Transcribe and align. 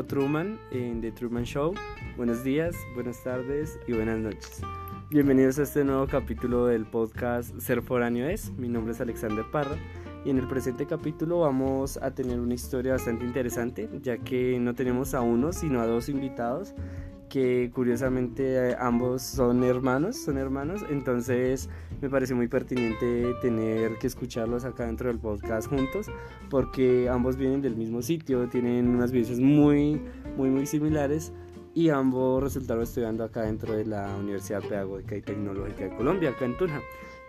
Viejo 0.00 0.08
Truman 0.08 0.58
en 0.70 1.02
The 1.02 1.12
Truman 1.12 1.44
Show. 1.44 1.74
Buenos 2.16 2.42
días, 2.42 2.74
buenas 2.94 3.22
tardes 3.22 3.78
y 3.86 3.92
buenas 3.92 4.18
noches. 4.18 4.62
Bienvenidos 5.10 5.58
a 5.58 5.64
este 5.64 5.84
nuevo 5.84 6.06
capítulo 6.06 6.64
del 6.64 6.86
podcast 6.86 7.54
Ser 7.58 7.82
Foráneo 7.82 8.26
es. 8.26 8.50
Mi 8.52 8.68
nombre 8.68 8.94
es 8.94 9.00
Alexander 9.02 9.44
Parra 9.50 9.76
y 10.24 10.30
en 10.30 10.38
el 10.38 10.48
presente 10.48 10.86
capítulo 10.86 11.40
vamos 11.40 11.98
a 11.98 12.12
tener 12.12 12.40
una 12.40 12.54
historia 12.54 12.92
bastante 12.92 13.26
interesante 13.26 13.90
ya 14.00 14.16
que 14.16 14.58
no 14.58 14.74
tenemos 14.74 15.12
a 15.12 15.20
uno 15.20 15.52
sino 15.52 15.82
a 15.82 15.86
dos 15.86 16.08
invitados 16.08 16.74
que 17.30 17.70
curiosamente 17.72 18.72
eh, 18.72 18.76
ambos 18.78 19.22
son 19.22 19.64
hermanos, 19.64 20.16
son 20.16 20.36
hermanos, 20.36 20.84
entonces 20.90 21.70
me 22.02 22.10
parece 22.10 22.34
muy 22.34 22.48
pertinente 22.48 23.34
tener 23.40 23.96
que 23.98 24.08
escucharlos 24.08 24.66
acá 24.66 24.84
dentro 24.84 25.08
del 25.08 25.18
podcast 25.18 25.68
juntos, 25.68 26.08
porque 26.50 27.08
ambos 27.08 27.36
vienen 27.36 27.62
del 27.62 27.76
mismo 27.76 28.02
sitio, 28.02 28.48
tienen 28.48 28.88
unas 28.88 29.12
vivencias 29.12 29.38
muy, 29.38 30.02
muy, 30.36 30.50
muy 30.50 30.66
similares 30.66 31.32
y 31.72 31.88
ambos 31.88 32.42
resultaron 32.42 32.82
estudiando 32.82 33.24
acá 33.24 33.42
dentro 33.42 33.74
de 33.74 33.86
la 33.86 34.14
Universidad 34.16 34.60
Pedagógica 34.60 35.16
y 35.16 35.22
Tecnológica 35.22 35.84
de 35.84 35.96
Colombia, 35.96 36.30
acá 36.30 36.44
en 36.44 36.56
Tunja. 36.58 36.80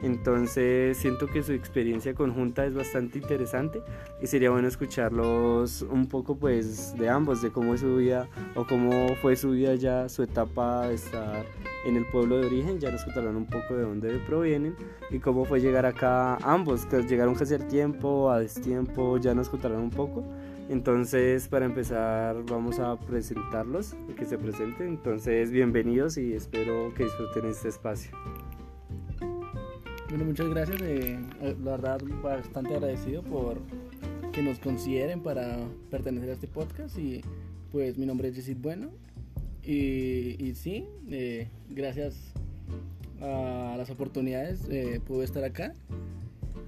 Entonces 0.01 0.97
siento 0.97 1.27
que 1.27 1.43
su 1.43 1.53
experiencia 1.53 2.15
conjunta 2.15 2.65
es 2.65 2.73
bastante 2.73 3.19
interesante 3.19 3.81
y 4.21 4.27
sería 4.27 4.49
bueno 4.49 4.67
escucharlos 4.67 5.83
un 5.83 6.07
poco 6.07 6.35
pues 6.35 6.97
de 6.97 7.07
ambos, 7.07 7.41
de 7.41 7.51
cómo 7.51 7.75
es 7.75 7.81
su 7.81 7.97
vida 7.97 8.27
o 8.55 8.65
cómo 8.65 9.15
fue 9.21 9.35
su 9.35 9.51
vida 9.51 9.75
ya, 9.75 10.09
su 10.09 10.23
etapa 10.23 10.87
de 10.87 10.95
estar 10.95 11.45
en 11.85 11.97
el 11.97 12.05
pueblo 12.05 12.37
de 12.37 12.47
origen, 12.47 12.79
ya 12.79 12.91
nos 12.91 13.03
contarán 13.03 13.35
un 13.35 13.45
poco 13.45 13.75
de 13.75 13.83
dónde 13.83 14.19
provienen 14.19 14.75
y 15.09 15.19
cómo 15.19 15.45
fue 15.45 15.59
llegar 15.59 15.85
acá 15.85 16.35
ambos, 16.37 16.85
que 16.85 17.01
llegaron 17.03 17.35
casi 17.35 17.55
al 17.55 17.67
tiempo, 17.67 18.29
a 18.31 18.39
destiempo, 18.39 19.17
ya 19.17 19.33
nos 19.33 19.49
contarán 19.49 19.79
un 19.79 19.89
poco. 19.89 20.23
Entonces, 20.69 21.47
para 21.47 21.65
empezar, 21.65 22.43
vamos 22.45 22.79
a 22.79 22.97
presentarlos, 22.97 23.95
que 24.15 24.25
se 24.25 24.37
presenten. 24.37 24.87
Entonces, 24.87 25.51
bienvenidos 25.51 26.17
y 26.17 26.33
espero 26.33 26.93
que 26.93 27.03
disfruten 27.03 27.45
este 27.45 27.67
espacio. 27.67 28.11
Bueno, 30.11 30.25
muchas 30.25 30.49
gracias. 30.49 30.81
Eh, 30.81 31.17
la 31.63 31.71
verdad, 31.71 32.01
bastante 32.21 32.75
agradecido 32.75 33.23
por 33.23 33.61
que 34.33 34.41
nos 34.41 34.59
consideren 34.59 35.23
para 35.23 35.57
pertenecer 35.89 36.31
a 36.31 36.33
este 36.33 36.47
podcast. 36.47 36.97
Y 36.97 37.21
pues 37.71 37.97
mi 37.97 38.05
nombre 38.05 38.27
es 38.27 38.35
Jessit 38.35 38.61
Bueno. 38.61 38.89
Y, 39.63 40.51
sí, 40.55 40.85
eh, 41.09 41.47
gracias 41.69 42.33
a 43.21 43.75
las 43.77 43.89
oportunidades 43.89 44.67
eh, 44.69 44.99
pude 44.99 45.23
estar 45.23 45.45
acá. 45.45 45.73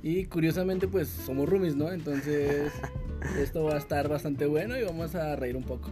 Y 0.01 0.23
curiosamente, 0.27 0.87
pues 0.87 1.09
somos 1.09 1.49
roomies, 1.49 1.75
¿no? 1.75 1.91
Entonces, 1.91 2.71
esto 3.41 3.65
va 3.65 3.73
a 3.73 3.77
estar 3.77 4.07
bastante 4.07 4.45
bueno 4.45 4.77
y 4.77 4.83
vamos 4.83 5.15
a 5.15 5.35
reír 5.35 5.57
un 5.57 5.63
poco. 5.63 5.91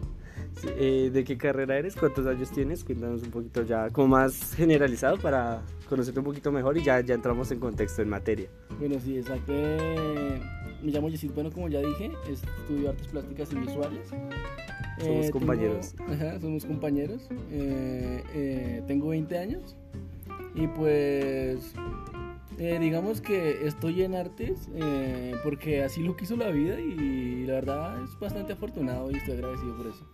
Eh, 0.77 1.09
¿De 1.11 1.23
qué 1.23 1.37
carrera 1.37 1.77
eres? 1.77 1.95
¿Cuántos 1.95 2.25
años 2.27 2.51
tienes? 2.51 2.83
Cuéntanos 2.83 3.23
un 3.23 3.31
poquito 3.31 3.63
ya, 3.63 3.89
como 3.89 4.09
más 4.09 4.53
generalizado 4.55 5.17
para 5.17 5.61
conocerte 5.89 6.19
un 6.19 6.25
poquito 6.25 6.51
mejor 6.51 6.77
y 6.77 6.83
ya, 6.83 6.99
ya 7.01 7.15
entramos 7.15 7.51
en 7.51 7.59
contexto, 7.59 8.01
en 8.01 8.09
materia. 8.09 8.47
Bueno, 8.79 8.99
sí, 8.99 9.17
exacto. 9.17 9.51
Me 9.51 10.91
llamo 10.91 11.09
Yesid, 11.09 11.31
bueno, 11.31 11.51
como 11.51 11.67
ya 11.69 11.79
dije, 11.79 12.11
estudio 12.29 12.89
artes 12.89 13.07
plásticas 13.07 13.51
y 13.53 13.55
visuales. 13.55 14.09
Somos 14.99 15.25
eh, 15.25 15.31
compañeros. 15.31 15.95
ajá, 16.07 16.39
somos 16.39 16.65
compañeros. 16.65 17.27
Eh, 17.51 18.83
tengo 18.87 19.09
20 19.09 19.37
años 19.37 19.75
y 20.55 20.67
pues 20.67 21.73
digamos 22.57 23.21
que 23.21 23.65
estoy 23.65 24.03
en 24.03 24.13
artes 24.13 24.69
porque 25.43 25.83
así 25.83 26.03
lo 26.03 26.15
quiso 26.15 26.35
la 26.35 26.49
vida 26.49 26.79
y 26.79 27.45
la 27.45 27.53
verdad 27.53 28.03
es 28.03 28.19
bastante 28.19 28.53
afortunado 28.53 29.09
y 29.09 29.15
estoy 29.15 29.33
agradecido 29.33 29.75
por 29.77 29.87
eso. 29.87 30.05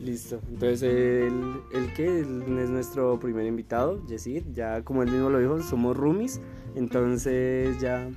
Listo. 0.00 0.40
Entonces, 0.48 0.82
el, 0.82 1.62
el 1.72 1.92
que 1.94 2.20
es 2.20 2.26
nuestro 2.26 3.18
primer 3.18 3.46
invitado, 3.46 4.04
Yesid. 4.06 4.44
Ya 4.52 4.82
como 4.82 5.02
él 5.02 5.10
mismo 5.10 5.30
lo 5.30 5.38
dijo, 5.38 5.60
somos 5.62 5.96
roomies. 5.96 6.40
Entonces, 6.76 7.80
ya 7.80 8.08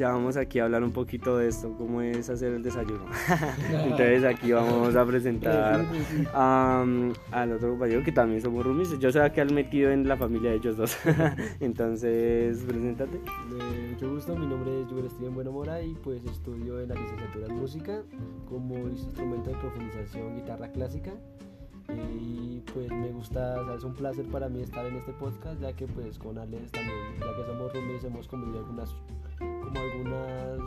ya 0.00 0.08
vamos 0.08 0.38
aquí 0.38 0.58
a 0.58 0.64
hablar 0.64 0.82
un 0.82 0.92
poquito 0.92 1.36
de 1.36 1.48
esto, 1.48 1.74
cómo 1.76 2.00
es 2.00 2.30
hacer 2.30 2.54
el 2.54 2.62
desayuno. 2.62 3.04
Entonces 3.70 4.24
aquí 4.24 4.50
vamos 4.50 4.96
a 4.96 5.04
presentar 5.04 5.84
al 6.34 7.52
otro 7.52 7.70
compañero 7.70 8.02
que 8.02 8.10
también 8.10 8.40
somos 8.40 8.64
roomies. 8.64 8.98
Yo 8.98 9.12
sé 9.12 9.20
que 9.32 9.42
han 9.42 9.54
metido 9.54 9.90
en 9.90 10.08
la 10.08 10.16
familia 10.16 10.50
de 10.50 10.56
ellos 10.56 10.78
dos. 10.78 10.96
Entonces, 11.60 12.64
preséntate. 12.66 13.20
mucho 13.90 14.10
gusto, 14.10 14.34
mi 14.36 14.46
nombre 14.46 14.80
es 14.80 14.88
Juber 14.88 15.10
Steven 15.10 15.34
Bueno 15.34 15.52
Mora 15.52 15.82
y 15.82 15.92
pues 16.02 16.24
estudio 16.24 16.80
en 16.80 16.88
la 16.88 16.94
licenciatura 16.94 17.46
en 17.48 17.56
música 17.56 18.02
como 18.48 18.88
instrumento 18.88 19.50
de 19.50 19.56
profundización 19.56 20.34
guitarra 20.34 20.72
clásica 20.72 21.12
y 22.14 22.62
pues 22.72 22.90
me 22.90 23.10
gusta, 23.12 23.74
es 23.74 23.84
un 23.84 23.94
placer 23.94 24.24
para 24.26 24.48
mí 24.48 24.62
estar 24.62 24.86
en 24.86 24.96
este 24.96 25.12
podcast 25.12 25.60
ya 25.60 25.72
que 25.72 25.86
pues 25.86 26.18
con 26.18 26.38
Alex 26.38 26.72
también, 26.72 26.96
ya 27.18 27.36
que 27.36 27.44
somos 27.44 27.72
roomies 27.72 28.04
hemos 28.04 28.28
convivido 28.28 28.60
algunas 28.60 28.94
como 29.40 29.80
algunas 29.80 30.60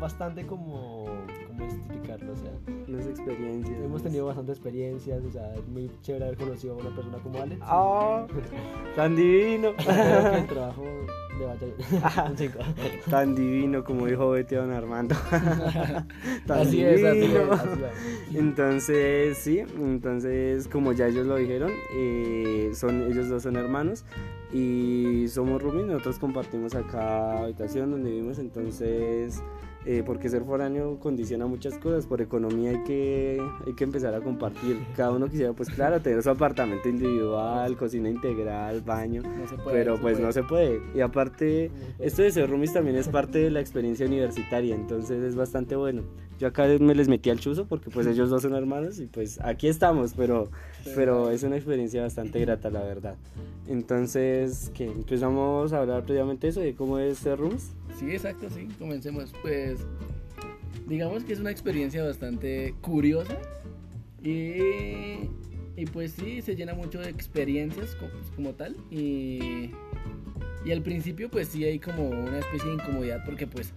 bastante 0.00 0.46
como 0.46 1.06
cómo 1.46 1.64
explicarlo 1.64 2.32
o 2.32 2.36
sea 2.36 2.52
las 2.86 3.06
experiencias. 3.06 3.78
hemos 3.82 4.02
tenido 4.02 4.26
bastantes 4.26 4.56
experiencias 4.56 5.24
o 5.24 5.30
sea 5.30 5.54
es 5.54 5.66
muy 5.68 5.90
chévere 6.02 6.26
haber 6.26 6.38
conocido 6.38 6.74
a 6.74 6.76
una 6.78 6.94
persona 6.94 7.18
como 7.18 7.40
Alex 7.40 7.60
oh, 7.70 8.26
tan 8.94 9.16
divino. 9.16 9.70
El 9.78 10.46
trabajo 10.46 10.84
le 11.38 11.46
vaya 11.46 11.66
bien. 11.66 12.52
Tan 13.10 13.34
divino 13.34 13.84
como 13.84 14.06
dijo 14.06 14.30
Betty 14.30 14.54
Don 14.54 14.72
Armando. 14.72 15.14
Tan 16.46 16.60
así 16.60 16.82
divino. 16.82 16.94
es, 16.94 17.04
así 17.04 17.82
es, 18.30 18.34
entonces 18.34 19.38
sí 19.38 19.60
entonces 19.78 20.68
como 20.68 20.92
ya 20.92 21.08
ellos 21.08 21.26
lo 21.26 21.36
dijeron 21.36 21.72
eh, 21.94 22.70
son 22.74 23.02
ellos 23.02 23.28
dos 23.28 23.42
son 23.42 23.56
hermanos 23.56 24.04
y 24.52 25.26
somos 25.28 25.60
roomies, 25.62 25.86
nosotros 25.86 26.18
compartimos 26.18 26.74
acá 26.74 27.38
habitación 27.38 27.90
donde 27.90 28.10
vivimos, 28.10 28.38
entonces 28.38 29.42
eh, 29.86 30.02
porque 30.04 30.28
ser 30.28 30.42
foráneo 30.42 30.98
condiciona 30.98 31.46
muchas 31.46 31.78
cosas, 31.78 32.06
por 32.06 32.20
economía 32.20 32.70
hay 32.70 32.82
que, 32.82 33.40
hay 33.64 33.72
que 33.74 33.84
empezar 33.84 34.14
a 34.14 34.20
compartir, 34.20 34.78
cada 34.96 35.12
uno 35.12 35.28
quisiera 35.28 35.52
pues 35.52 35.68
claro 35.70 36.00
tener 36.02 36.22
su 36.22 36.30
apartamento 36.30 36.88
individual, 36.88 37.76
cocina 37.76 38.10
integral, 38.10 38.82
baño, 38.82 39.22
pero 39.64 39.96
pues 40.00 40.18
no 40.18 40.32
se 40.32 40.42
puede, 40.42 40.80
y 40.92 41.00
aparte 41.00 41.70
esto 42.00 42.22
de 42.22 42.32
ser 42.32 42.50
roomies 42.50 42.72
también 42.72 42.96
es 42.96 43.08
parte 43.08 43.38
de 43.38 43.50
la 43.50 43.60
experiencia 43.60 44.06
universitaria, 44.06 44.74
entonces 44.74 45.22
es 45.22 45.36
bastante 45.36 45.76
bueno. 45.76 46.02
Yo 46.38 46.48
acá 46.48 46.66
me 46.80 46.94
les 46.94 47.08
metí 47.08 47.30
al 47.30 47.40
chuzo 47.40 47.66
porque 47.66 47.88
pues 47.88 48.06
ellos 48.06 48.28
dos 48.28 48.42
son 48.42 48.54
hermanos 48.54 48.98
y 48.98 49.06
pues 49.06 49.40
aquí 49.42 49.68
estamos, 49.68 50.12
pero, 50.14 50.50
pero 50.94 51.30
es 51.30 51.42
una 51.44 51.56
experiencia 51.56 52.02
bastante 52.02 52.40
grata 52.40 52.68
la 52.68 52.82
verdad. 52.82 53.16
Entonces, 53.68 54.70
¿qué? 54.74 54.84
Empezamos 54.84 55.72
a 55.72 55.80
hablar 55.80 56.04
previamente 56.04 56.48
eso 56.48 56.60
de 56.60 56.74
cómo 56.74 56.98
es 56.98 57.18
ser 57.18 57.38
roomies. 57.38 57.70
Sí, 57.98 58.10
exacto, 58.10 58.48
sí, 58.50 58.68
comencemos. 58.78 59.32
Pues 59.42 59.80
digamos 60.86 61.24
que 61.24 61.32
es 61.32 61.40
una 61.40 61.50
experiencia 61.50 62.04
bastante 62.04 62.74
curiosa 62.80 63.36
y, 64.22 65.28
y 65.76 65.86
pues 65.92 66.12
sí, 66.12 66.42
se 66.42 66.54
llena 66.54 66.74
mucho 66.74 67.00
de 67.00 67.08
experiencias 67.08 67.94
como, 67.96 68.12
como 68.34 68.52
tal 68.54 68.76
y, 68.90 69.70
y 70.64 70.72
al 70.72 70.82
principio 70.82 71.30
pues 71.30 71.48
sí 71.48 71.64
hay 71.64 71.78
como 71.78 72.08
una 72.08 72.38
especie 72.38 72.68
de 72.68 72.74
incomodidad 72.74 73.24
porque 73.24 73.46
pues 73.46 73.72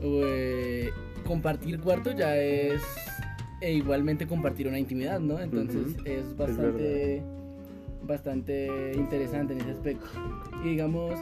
eh, 0.00 0.90
compartir 1.24 1.80
cuarto 1.80 2.12
ya 2.12 2.36
es 2.36 2.82
e 3.60 3.72
igualmente 3.72 4.26
compartir 4.26 4.66
una 4.66 4.78
intimidad, 4.78 5.20
¿no? 5.20 5.38
Entonces 5.38 5.96
es 6.04 6.36
bastante, 6.36 7.22
bastante 8.02 8.92
interesante 8.96 9.52
en 9.52 9.60
ese 9.60 9.70
aspecto. 9.70 10.06
Y 10.64 10.70
digamos, 10.70 11.20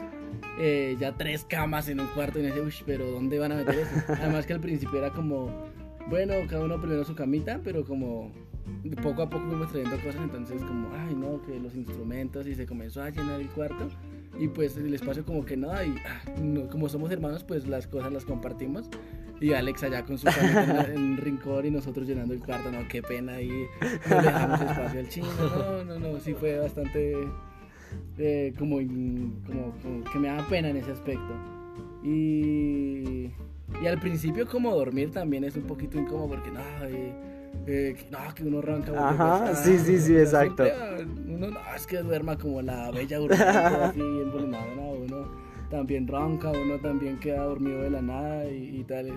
eh, 0.59 0.95
ya 0.99 1.13
tres 1.13 1.45
camas 1.45 1.87
en 1.89 1.99
un 1.99 2.07
cuarto 2.07 2.39
y 2.39 2.45
ese, 2.45 2.83
pero 2.85 3.09
¿dónde 3.11 3.39
van 3.39 3.51
a 3.51 3.55
meter 3.55 3.75
eso? 3.75 3.95
Además 4.07 4.45
que 4.45 4.53
al 4.53 4.59
principio 4.59 4.99
era 4.99 5.11
como, 5.11 5.49
bueno, 6.09 6.33
cada 6.49 6.63
uno 6.63 6.79
primero 6.79 7.03
su 7.03 7.15
camita, 7.15 7.59
pero 7.63 7.85
como 7.85 8.31
poco 9.01 9.23
a 9.23 9.29
poco 9.29 9.47
fuimos 9.47 9.69
trayendo 9.69 9.97
cosas, 9.97 10.21
entonces 10.21 10.61
como, 10.63 10.89
ay 10.93 11.15
no, 11.15 11.41
que 11.41 11.59
los 11.59 11.75
instrumentos 11.75 12.47
y 12.47 12.55
se 12.55 12.65
comenzó 12.65 13.01
a 13.01 13.09
llenar 13.09 13.39
el 13.41 13.49
cuarto 13.49 13.89
y 14.39 14.47
pues 14.47 14.77
el 14.77 14.93
espacio 14.93 15.25
como 15.25 15.45
que 15.45 15.57
no, 15.57 15.71
y 15.83 15.95
ah, 16.05 16.67
como 16.69 16.89
somos 16.89 17.11
hermanos, 17.11 17.43
pues 17.43 17.67
las 17.67 17.87
cosas 17.87 18.11
las 18.11 18.25
compartimos. 18.25 18.89
Y 19.39 19.53
Alex 19.53 19.81
allá 19.81 20.05
con 20.05 20.19
su 20.19 20.25
camisa 20.25 20.85
en, 20.93 21.01
un 21.01 21.17
rincón 21.17 21.65
y 21.65 21.71
nosotros 21.71 22.07
llenando 22.07 22.35
el 22.35 22.41
cuarto, 22.41 22.71
no, 22.71 22.87
qué 22.87 23.01
pena 23.01 23.33
ahí, 23.33 23.65
no 24.07 24.21
dejamos 24.21 24.61
espacio 24.61 24.99
al 24.99 25.09
chino, 25.09 25.27
no, 25.39 25.83
no, 25.83 25.99
no, 25.99 26.19
sí 26.19 26.35
fue 26.35 26.59
bastante 26.59 27.15
eh, 28.17 28.53
como, 28.57 28.77
como, 28.77 30.03
que 30.11 30.19
me 30.19 30.27
daba 30.27 30.47
pena 30.47 30.69
en 30.69 30.77
ese 30.77 30.91
aspecto. 30.91 31.33
Y, 32.03 33.31
y 33.81 33.87
al 33.87 33.99
principio 33.99 34.47
como 34.47 34.75
dormir 34.75 35.11
también 35.11 35.43
es 35.43 35.55
un 35.55 35.63
poquito 35.63 35.99
incómodo 35.99 36.29
porque 36.29 36.51
no, 36.51 36.61
eh, 36.85 37.13
eh, 37.67 37.95
no, 38.09 38.19
que 38.33 38.43
uno 38.43 38.61
ronca. 38.61 39.09
Ajá, 39.09 39.55
sí, 39.55 39.77
sí, 39.79 39.99
sí, 39.99 40.15
exacto. 40.15 40.63
Uno 41.27 41.51
no, 41.51 41.59
es 41.75 41.85
que 41.87 41.97
duerma 41.97 42.37
como 42.37 42.61
la 42.61 42.91
bella 42.91 43.21
urbanita, 43.21 43.85
así 43.89 44.01
bien 44.01 44.31
uno 44.33 45.31
también 45.69 46.07
ronca, 46.07 46.51
uno 46.51 46.79
también 46.79 47.19
queda 47.19 47.43
dormido 47.43 47.81
de 47.81 47.89
la 47.89 48.01
nada 48.01 48.45
y, 48.45 48.79
y 48.79 48.83
tales. 48.83 49.13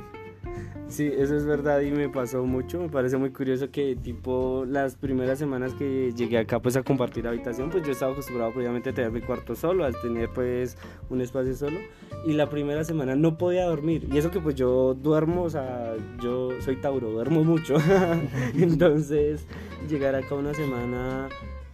Sí, 0.89 1.11
eso 1.13 1.37
es 1.37 1.47
verdad 1.47 1.81
y 1.81 1.91
me 1.91 2.09
pasó 2.09 2.45
mucho, 2.45 2.79
me 2.79 2.89
parece 2.89 3.17
muy 3.17 3.31
curioso 3.31 3.71
que 3.71 3.97
tipo 3.97 4.65
las 4.69 4.97
primeras 4.97 5.39
semanas 5.39 5.75
que 5.75 6.13
llegué 6.15 6.39
acá 6.39 6.61
pues 6.61 6.77
a 6.77 6.83
compartir 6.83 7.27
habitación, 7.27 7.71
pues 7.71 7.85
yo 7.85 7.93
estaba 7.93 8.13
acostumbrado 8.13 8.53
obviamente 8.55 8.91
a 8.91 8.93
tener 8.93 9.11
mi 9.11 9.21
cuarto 9.21 9.57
solo, 9.57 9.85
al 9.85 10.01
tener 10.01 10.29
pues 10.31 10.77
un 11.09 11.21
espacio 11.21 11.55
solo. 11.55 11.81
Y 12.27 12.35
la 12.35 12.49
primera 12.49 12.85
semana 12.85 13.17
no 13.17 13.37
podía 13.37 13.65
dormir. 13.65 14.09
Y 14.13 14.19
eso 14.19 14.31
que 14.31 14.41
pues 14.41 14.55
yo 14.55 14.95
duermo, 14.95 15.43
o 15.43 15.51
sea, 15.51 15.95
yo 16.23 16.51
soy 16.61 16.77
Tauro, 16.77 17.11
duermo 17.11 17.45
mucho, 17.45 17.77
entonces 18.55 19.47
llegar 19.89 20.15
acá 20.15 20.35
una 20.35 20.55
semana 20.55 21.29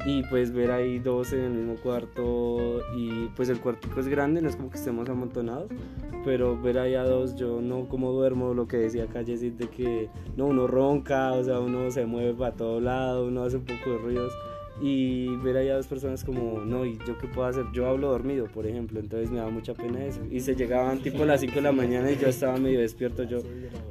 y 0.07 0.23
pues 0.25 0.53
ver 0.53 0.71
ahí 0.71 0.99
dos 0.99 1.33
en 1.33 1.41
el 1.41 1.51
mismo 1.51 1.75
cuarto 1.77 2.81
y 2.97 3.29
pues 3.37 3.49
el 3.49 3.61
cuartico 3.61 4.01
es 4.01 4.09
grande, 4.09 4.41
no 4.41 4.49
es 4.49 4.57
como 4.57 4.71
que 4.71 4.79
estemos 4.79 5.09
amontonados, 5.09 5.71
pero 6.25 6.61
ver 6.61 6.79
ahí 6.79 6.95
a 6.95 7.05
dos, 7.05 7.37
yo 7.37 7.61
no 7.61 7.89
como 7.89 8.13
duermo, 8.13 8.55
lo 8.55 8.67
que 8.67 8.79
decía 8.79 9.07
Jessy, 9.13 9.51
de 9.51 9.69
que 9.69 10.09
no, 10.37 10.47
uno 10.47 10.67
ronca, 10.67 11.33
o 11.33 11.45
sea, 11.45 11.61
uno 11.61 11.91
se 11.91 12.07
mueve 12.07 12.35
para 12.35 12.55
todo 12.55 12.81
lado, 12.81 13.27
uno 13.27 13.45
hace 13.45 13.57
un 13.57 13.65
poco 13.65 13.91
de 13.91 13.99
ruidos 13.99 14.33
y 14.81 15.37
ver 15.37 15.59
ahí 15.59 15.69
a 15.69 15.77
dos 15.77 15.87
personas 15.87 16.25
como, 16.25 16.61
no, 16.61 16.87
¿y 16.87 16.99
yo 17.07 17.19
qué 17.19 17.27
puedo 17.27 17.47
hacer? 17.47 17.67
Yo 17.73 17.87
hablo 17.87 18.11
dormido, 18.11 18.47
por 18.47 18.67
ejemplo, 18.67 18.99
entonces 18.99 19.31
me 19.31 19.39
da 19.39 19.51
mucha 19.51 19.75
pena 19.75 20.05
eso. 20.05 20.21
Y 20.31 20.41
se 20.41 20.55
llegaban 20.55 21.01
tipo 21.01 21.23
a 21.23 21.27
las 21.27 21.41
5 21.41 21.57
de 21.57 21.61
la 21.61 21.73
mañana 21.73 22.11
y 22.11 22.17
yo 22.17 22.29
estaba 22.29 22.57
medio 22.57 22.81
despierto, 22.81 23.25
yo, 23.25 23.39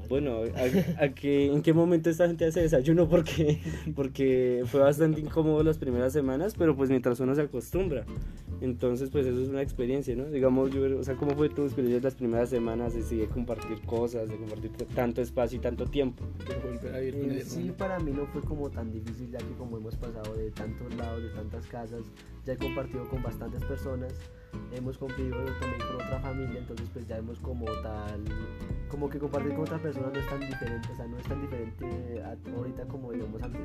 bueno, 0.08 0.42
¿a, 1.00 1.10
qué, 1.10 1.46
¿en 1.46 1.62
qué 1.62 1.74
momento 1.74 2.10
esta 2.10 2.28
gente 2.28 2.46
hace 2.46 2.62
desayuno? 2.62 3.08
Porque, 3.20 3.60
porque 3.96 4.64
fue 4.66 4.80
bastante 4.80 5.20
incómodo 5.20 5.62
las 5.64 5.78
primeras 5.78 6.14
semanas, 6.14 6.56
pero 6.58 6.76
pues 6.76 6.90
mientras 6.90 7.20
uno 7.20 7.36
se 7.36 7.42
acostumbra. 7.42 8.06
Entonces, 8.62 9.10
pues 9.10 9.26
eso 9.26 9.42
es 9.42 9.50
una 9.50 9.62
experiencia, 9.62 10.16
¿no? 10.16 10.26
Digamos, 10.26 10.72
yo, 10.72 11.00
o 11.00 11.04
sea, 11.04 11.16
¿cómo 11.16 11.36
fue 11.36 11.50
tu 11.50 11.64
experiencia 11.64 12.02
las 12.02 12.16
primeras 12.16 12.50
semanas 12.50 12.94
de, 12.94 13.28
compartir 13.28 13.82
cosas, 13.82 14.30
de 14.30 14.36
compartir 14.36 14.72
tanto 14.96 15.22
espacio 15.22 15.58
y 15.58 15.62
tanto 15.62 15.86
tiempo? 15.86 16.24
Eh, 16.84 17.44
sí, 17.46 17.72
para 17.78 18.00
mí 18.00 18.12
no 18.12 18.26
fue 18.28 18.42
como 18.42 18.70
tan 18.70 18.92
difícil, 18.92 19.32
ya 19.32 19.38
que 19.38 19.54
como 19.58 19.78
hemos 19.78 19.96
pasado 19.96 20.36
de 20.36 20.52
tantos 20.80 20.98
lados, 20.98 21.24
de 21.24 21.30
tantas 21.30 21.68
casas, 21.68 22.02
ya 22.46 22.54
he 22.54 22.58
compartido 22.58 23.08
con 23.10 23.22
bastantes 23.22 23.64
personas, 23.66 24.14
hemos 24.72 24.98
convivido 24.98 25.44
también 25.60 25.82
con 25.88 25.96
otra 25.96 26.20
familia, 26.20 26.60
entonces 26.60 26.90
pues 26.94 27.08
ya 27.08 27.18
hemos 27.18 27.40
como 27.40 27.66
tal, 27.66 28.24
como 28.90 29.10
que 29.10 29.20
compartir 29.20 29.54
con 29.54 29.62
otra 29.62 29.82
persona 29.82 30.10
no 30.12 30.20
es 30.20 30.28
tan 30.28 30.40
diferente, 30.40 30.90
o 30.92 30.96
sea, 30.96 31.08
no 31.08 31.18
es 31.18 31.26
tan 31.26 31.42
diferente 31.42 32.24
ahorita 32.56 32.86
como 32.86 33.12
digamos 33.12 33.42
antes. 33.44 33.62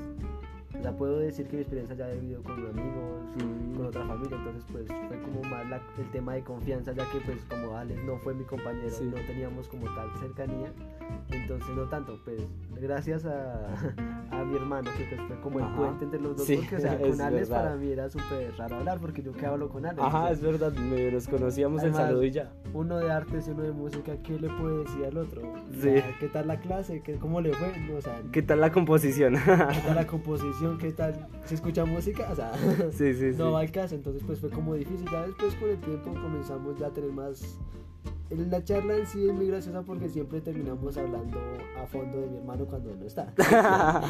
O 0.78 0.82
sea, 0.82 0.92
puedo 0.92 1.18
decir 1.18 1.46
que 1.46 1.56
mi 1.56 1.62
experiencia 1.62 1.96
ya 1.96 2.10
he 2.10 2.18
vivido 2.18 2.42
con 2.42 2.52
amigos, 2.52 3.22
mm. 3.36 3.76
con 3.76 3.86
otra 3.86 4.04
familia, 4.06 4.36
entonces 4.36 4.64
pues 4.70 4.86
fue 4.86 5.22
como 5.22 5.42
más 5.42 5.64
el 5.98 6.10
tema 6.10 6.34
de 6.34 6.42
confianza, 6.42 6.92
ya 6.92 7.08
que 7.10 7.20
pues 7.20 7.38
como 7.48 7.76
Alex 7.76 8.02
no 8.04 8.18
fue 8.18 8.34
mi 8.34 8.44
compañero, 8.44 8.90
no 9.02 9.16
teníamos 9.26 9.68
como 9.68 9.86
tal 9.94 10.10
cercanía, 10.18 10.72
entonces 11.30 11.68
no 11.74 11.88
tanto, 11.88 12.18
pues 12.24 12.42
gracias 12.80 13.24
a, 13.24 13.74
a 14.30 14.44
mi 14.44 14.56
hermano 14.56 14.90
que 14.96 15.04
pues 15.14 15.26
fue 15.26 15.40
como 15.40 15.60
el 15.60 15.66
puente 15.74 16.04
entre 16.04 16.20
los 16.20 16.36
dos, 16.36 16.46
porque 16.46 16.76
o 16.76 16.80
sea, 16.80 16.98
con 17.00 17.20
Alex 17.20 17.48
para 17.48 17.76
mí 17.76 17.90
era 17.90 18.10
súper 18.10 18.54
raro 18.56 18.76
hablar, 18.76 18.98
porque 19.00 19.22
yo 19.22 19.32
que 19.32 19.46
hablo 19.46 19.68
con 19.68 19.86
Alex. 19.86 20.02
Ajá, 20.02 20.30
es 20.30 20.40
verdad, 20.40 20.72
nos 20.72 21.28
conocíamos 21.28 21.82
en 21.82 21.94
salud 21.94 22.22
y 22.22 22.30
ya. 22.30 22.52
Uno 22.72 22.98
de 22.98 23.10
artes 23.10 23.48
y 23.48 23.50
uno 23.52 23.62
de 23.62 23.72
música, 23.72 24.16
¿qué 24.22 24.38
le 24.38 24.48
puede 24.48 24.84
decir 24.84 25.04
al 25.04 25.16
otro? 25.18 25.42
Sí. 25.80 25.94
¿Qué 26.18 26.28
tal 26.28 26.48
la 26.48 26.60
clase? 26.60 27.02
¿Qué, 27.02 27.14
¿Cómo 27.14 27.40
le 27.40 27.52
fue? 27.52 27.72
O 27.96 28.00
sea, 28.00 28.20
¿Qué 28.32 28.42
tal 28.42 28.60
la 28.60 28.72
composición? 28.72 29.34
¿Qué 29.34 29.80
tal 29.86 29.94
la 29.94 30.06
composición? 30.06 30.63
Qué 30.78 30.92
tal, 30.92 31.28
se 31.44 31.54
escucha 31.54 31.84
música, 31.84 32.28
o 32.32 32.34
sea, 32.34 32.52
sí, 32.92 33.14
sí, 33.14 33.32
no 33.36 33.52
va 33.52 33.60
al 33.60 33.70
caso, 33.70 33.94
entonces 33.94 34.22
pues 34.26 34.40
fue 34.40 34.50
como 34.50 34.74
difícil, 34.74 35.08
ya 35.10 35.26
después 35.26 35.54
con 35.56 35.70
el 35.70 35.78
tiempo 35.78 36.12
comenzamos 36.12 36.76
ya 36.78 36.88
a 36.88 36.90
tener 36.90 37.12
más... 37.12 37.58
La 38.30 38.64
charla 38.64 38.96
en 38.96 39.06
sí 39.06 39.28
es 39.28 39.34
muy 39.34 39.46
graciosa 39.46 39.82
porque 39.82 40.08
siempre 40.08 40.40
terminamos 40.40 40.96
hablando 40.96 41.38
a 41.80 41.86
fondo 41.86 42.20
de 42.20 42.26
mi 42.26 42.38
hermano 42.38 42.64
cuando 42.64 42.90
él 42.90 42.98
no 42.98 43.06
está. 43.06 43.32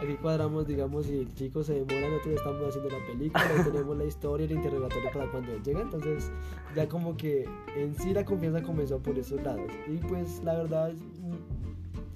Aquí 0.00 0.14
cuadramos, 0.20 0.66
digamos, 0.66 1.06
si 1.06 1.18
el 1.18 1.32
chico 1.34 1.62
se 1.62 1.74
demora, 1.74 2.08
nosotros 2.08 2.34
estamos 2.36 2.66
haciendo 2.66 2.88
la 2.88 3.06
película, 3.06 3.44
tenemos 3.62 3.96
la 3.96 4.04
historia, 4.04 4.46
el 4.46 4.52
interrogatorio 4.52 5.10
para 5.12 5.30
cuando 5.30 5.52
él 5.52 5.62
llega, 5.62 5.82
entonces 5.82 6.32
ya 6.74 6.88
como 6.88 7.14
que 7.16 7.46
en 7.76 7.94
sí 7.94 8.12
la 8.14 8.24
confianza 8.24 8.62
comenzó 8.62 8.98
por 8.98 9.16
esos 9.18 9.40
lados. 9.42 9.70
Y 9.86 9.98
pues 9.98 10.42
la 10.42 10.54
verdad 10.54 10.92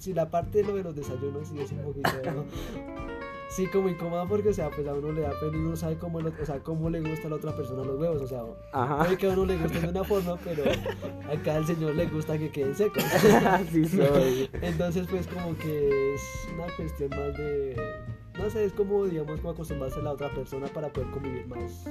si 0.05 0.13
la 0.13 0.29
parte 0.31 0.59
de 0.59 0.65
lo 0.65 0.75
de 0.75 0.83
los 0.83 0.95
desayunos 0.95 1.49
sí 1.49 1.59
es 1.59 1.73
un 1.73 1.79
poquito, 1.79 2.11
Sí, 3.49 3.67
como 3.69 3.89
incómoda 3.89 4.27
porque, 4.27 4.49
o 4.49 4.53
sea, 4.53 4.69
pues 4.69 4.87
a 4.89 4.95
uno 4.95 5.13
le 5.13 5.21
da 5.21 5.31
pena 5.39 5.57
y 5.57 5.61
uno 5.61 5.77
sabe 5.77 5.97
cómo, 5.97 6.19
o 6.19 6.45
sea, 6.45 6.59
cómo 6.59 6.91
le 6.91 7.01
gusta 7.01 7.29
a 7.29 7.31
la 7.31 7.37
otra 7.37 7.55
persona 7.55 7.85
los 7.85 8.01
huevos, 8.01 8.21
o 8.21 8.27
sea, 8.27 8.43
puede 8.99 9.17
que 9.17 9.27
a 9.27 9.31
uno 9.31 9.47
le 9.47 9.57
guste 9.57 9.81
de 9.81 9.89
una 9.89 10.03
forma, 10.05 10.37
pero 10.43 10.65
acá 11.33 11.55
al 11.55 11.67
señor 11.67 11.95
le 11.95 12.07
gusta 12.07 12.37
que 12.37 12.51
queden 12.51 12.75
secos. 12.75 13.05
soy. 13.91 14.51
Entonces, 14.61 15.07
pues 15.09 15.29
como 15.29 15.57
que 15.57 16.15
es 16.15 16.23
una 16.53 16.67
cuestión 16.77 17.11
más 17.11 17.37
de, 17.39 17.77
no 18.39 18.51
sé, 18.51 18.65
es 18.65 18.73
como, 18.73 19.05
digamos, 19.07 19.41
como 19.41 19.51
acostumbrarse 19.51 20.01
a 20.01 20.03
la 20.03 20.13
otra 20.13 20.31
persona 20.31 20.67
para 20.69 20.93
poder 20.93 21.11
convivir 21.11 21.47
más 21.47 21.87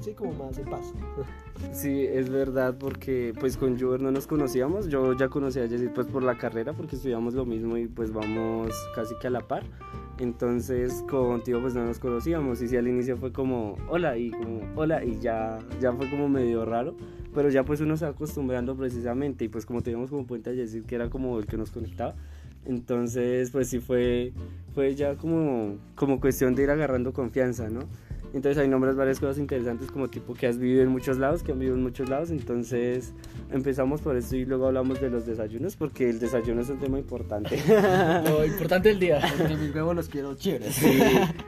sí, 0.00 0.12
como 0.14 0.32
más 0.32 0.58
en 0.58 0.66
paz. 0.66 0.92
Sí, 1.72 2.06
es 2.06 2.30
verdad, 2.30 2.76
porque 2.78 3.32
pues 3.38 3.56
con 3.56 3.78
Juber 3.78 4.00
no 4.00 4.10
nos 4.10 4.26
conocíamos, 4.26 4.88
yo 4.88 5.14
ya 5.14 5.28
conocí 5.28 5.58
a 5.58 5.68
Jessie 5.68 5.88
pues 5.88 6.06
por 6.06 6.22
la 6.22 6.36
carrera, 6.36 6.72
porque 6.74 6.96
estudiamos 6.96 7.34
lo 7.34 7.44
mismo 7.44 7.76
y 7.76 7.86
pues 7.86 8.12
vamos 8.12 8.72
casi 8.94 9.14
que 9.20 9.26
a 9.26 9.30
la 9.30 9.40
par. 9.40 9.64
Entonces 10.18 11.02
contigo 11.08 11.60
pues 11.60 11.74
no 11.74 11.84
nos 11.84 11.98
conocíamos. 11.98 12.62
Y 12.62 12.68
sí 12.68 12.76
al 12.76 12.88
inicio 12.88 13.16
fue 13.16 13.32
como 13.32 13.76
hola 13.88 14.16
y 14.16 14.30
como 14.30 14.60
hola 14.74 15.04
y 15.04 15.18
ya, 15.18 15.58
ya 15.80 15.92
fue 15.92 16.08
como 16.08 16.28
medio 16.28 16.64
raro, 16.64 16.94
pero 17.34 17.48
ya 17.50 17.64
pues 17.64 17.80
uno 17.80 17.96
se 17.96 18.04
va 18.04 18.12
acostumbrando 18.12 18.76
precisamente. 18.76 19.44
Y 19.44 19.48
pues 19.48 19.66
como 19.66 19.82
teníamos 19.82 20.10
como 20.10 20.26
puente 20.26 20.50
a 20.50 20.54
Jessie 20.54 20.82
que 20.82 20.94
era 20.94 21.10
como 21.10 21.38
el 21.38 21.46
que 21.46 21.56
nos 21.56 21.70
conectaba, 21.70 22.14
entonces 22.64 23.50
pues 23.50 23.68
sí 23.68 23.80
fue, 23.80 24.32
fue 24.76 24.94
ya 24.94 25.14
como, 25.14 25.78
como 25.94 26.20
cuestión 26.20 26.54
de 26.54 26.64
ir 26.64 26.70
agarrando 26.70 27.14
confianza, 27.14 27.70
¿no? 27.70 27.80
Entonces 28.36 28.62
hay 28.62 28.68
nombres 28.68 28.94
varias 28.96 29.18
cosas 29.18 29.38
interesantes 29.38 29.90
como 29.90 30.08
tipo 30.08 30.34
que 30.34 30.46
has 30.46 30.58
vivido 30.58 30.82
en 30.82 30.90
muchos 30.90 31.16
lados, 31.16 31.42
que 31.42 31.52
han 31.52 31.58
vivido 31.58 31.74
en 31.74 31.82
muchos 31.82 32.10
lados. 32.10 32.30
Entonces 32.30 33.14
empezamos 33.50 34.02
por 34.02 34.14
eso 34.14 34.36
y 34.36 34.44
luego 34.44 34.66
hablamos 34.66 35.00
de 35.00 35.08
los 35.08 35.24
desayunos 35.24 35.74
porque 35.74 36.10
el 36.10 36.18
desayuno 36.18 36.60
es 36.60 36.68
un 36.68 36.78
tema 36.78 36.98
importante. 36.98 37.58
Lo 38.28 38.44
importante 38.44 38.90
del 38.90 39.00
día. 39.00 39.22
Porque 39.38 39.56
mis 39.56 39.74
huevos 39.74 39.96
los 39.96 40.08
quiero 40.10 40.34
chéveres. 40.34 40.74
Sí, 40.74 41.00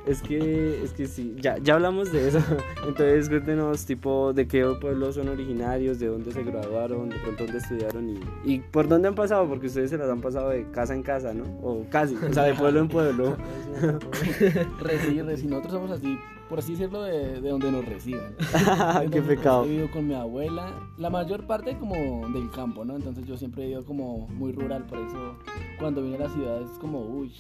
es 0.07 0.23
que, 0.23 0.83
es 0.83 0.93
que 0.95 1.07
sí, 1.07 1.37
ya, 1.39 1.59
ya 1.59 1.75
hablamos 1.75 2.11
de 2.11 2.29
eso. 2.29 2.43
Entonces 2.87 3.29
cuéntenos 3.29 3.85
tipo 3.85 4.33
de 4.33 4.49
qué 4.49 4.65
pueblos 4.81 5.17
son 5.17 5.29
originarios, 5.29 5.99
de 5.99 6.07
dónde 6.07 6.33
se 6.33 6.43
graduaron, 6.43 7.11
de 7.11 7.17
pronto 7.17 7.45
dónde 7.45 7.59
estudiaron 7.59 8.09
y, 8.09 8.21
y 8.45 8.61
por 8.61 8.89
dónde 8.89 9.09
han 9.09 9.15
pasado, 9.15 9.47
porque 9.47 9.67
ustedes 9.67 9.91
se 9.91 9.99
las 9.99 10.09
han 10.09 10.23
pasado 10.23 10.49
de 10.49 10.71
casa 10.71 10.95
en 10.95 11.03
casa, 11.03 11.35
¿no? 11.35 11.45
O 11.61 11.85
casi, 11.91 12.15
o 12.15 12.33
sea, 12.33 12.45
de 12.45 12.55
pueblo 12.55 12.81
en 12.81 12.89
pueblo. 12.89 13.37
reci, 14.81 15.21
reci, 15.21 15.47
nosotros 15.47 15.75
somos 15.75 15.91
así 15.91 16.19
por 16.49 16.59
así 16.59 16.73
decirlo, 16.73 17.03
de, 17.03 17.41
de 17.41 17.49
donde 17.51 17.71
nos 17.71 17.85
reciben. 17.85 18.35
Qué 19.11 19.23
pecado. 19.23 19.65
He 19.65 19.69
vivido 19.69 19.91
con 19.91 20.07
mi 20.07 20.15
abuela, 20.15 20.73
la 20.97 21.11
mayor 21.11 21.47
parte 21.47 21.77
como 21.79 21.95
del 22.29 22.51
campo, 22.51 22.85
¿no? 22.85 22.97
Entonces 22.97 23.27
yo 23.27 23.37
siempre 23.37 23.65
he 23.65 23.69
ido 23.71 23.85
como 23.85 24.27
muy 24.29 24.53
rural, 24.53 24.85
por 24.85 24.99
eso 24.99 25.37
cuando 25.79 26.03
vine 26.03 26.17
a 26.17 26.21
la 26.21 26.29
ciudad 26.31 26.63
es 26.63 26.79
como, 26.79 27.01
uy, 27.01 27.33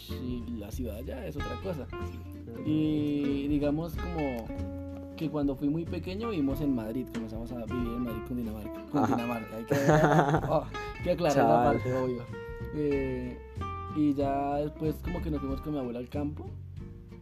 la 0.59 0.71
ciudad 0.71 1.00
ya 1.05 1.25
es 1.27 1.37
otra 1.37 1.59
cosa. 1.62 1.87
Y 2.67 3.49
digamos 3.49 3.95
como 3.97 4.47
que 5.17 5.31
cuando 5.31 5.57
fui 5.57 5.69
muy 5.69 5.85
pequeño 5.85 6.31
vivimos 6.31 6.61
en 6.61 6.75
Madrid, 6.75 7.07
comenzamos 7.12 7.50
a 7.53 7.65
vivir 7.65 7.88
en 7.88 8.05
Madrid 8.05 8.23
con 8.29 8.37
Dinamarca. 8.37 8.87
Con 8.91 9.07
Dinamarca, 9.07 9.57
hay 9.57 9.65
que, 9.65 9.75
oh, 10.49 10.65
que 11.03 11.11
aclarar 11.12 11.37
la 11.37 11.65
parte, 11.65 11.93
obvio. 11.95 12.23
Eh, 12.75 13.38
y 13.97 14.15
ya 14.15 14.57
después 14.57 14.95
como 15.03 15.21
que 15.23 15.31
nos 15.31 15.41
fuimos 15.41 15.61
con 15.61 15.73
mi 15.73 15.79
abuela 15.81 15.99
al 15.99 16.09
campo 16.09 16.47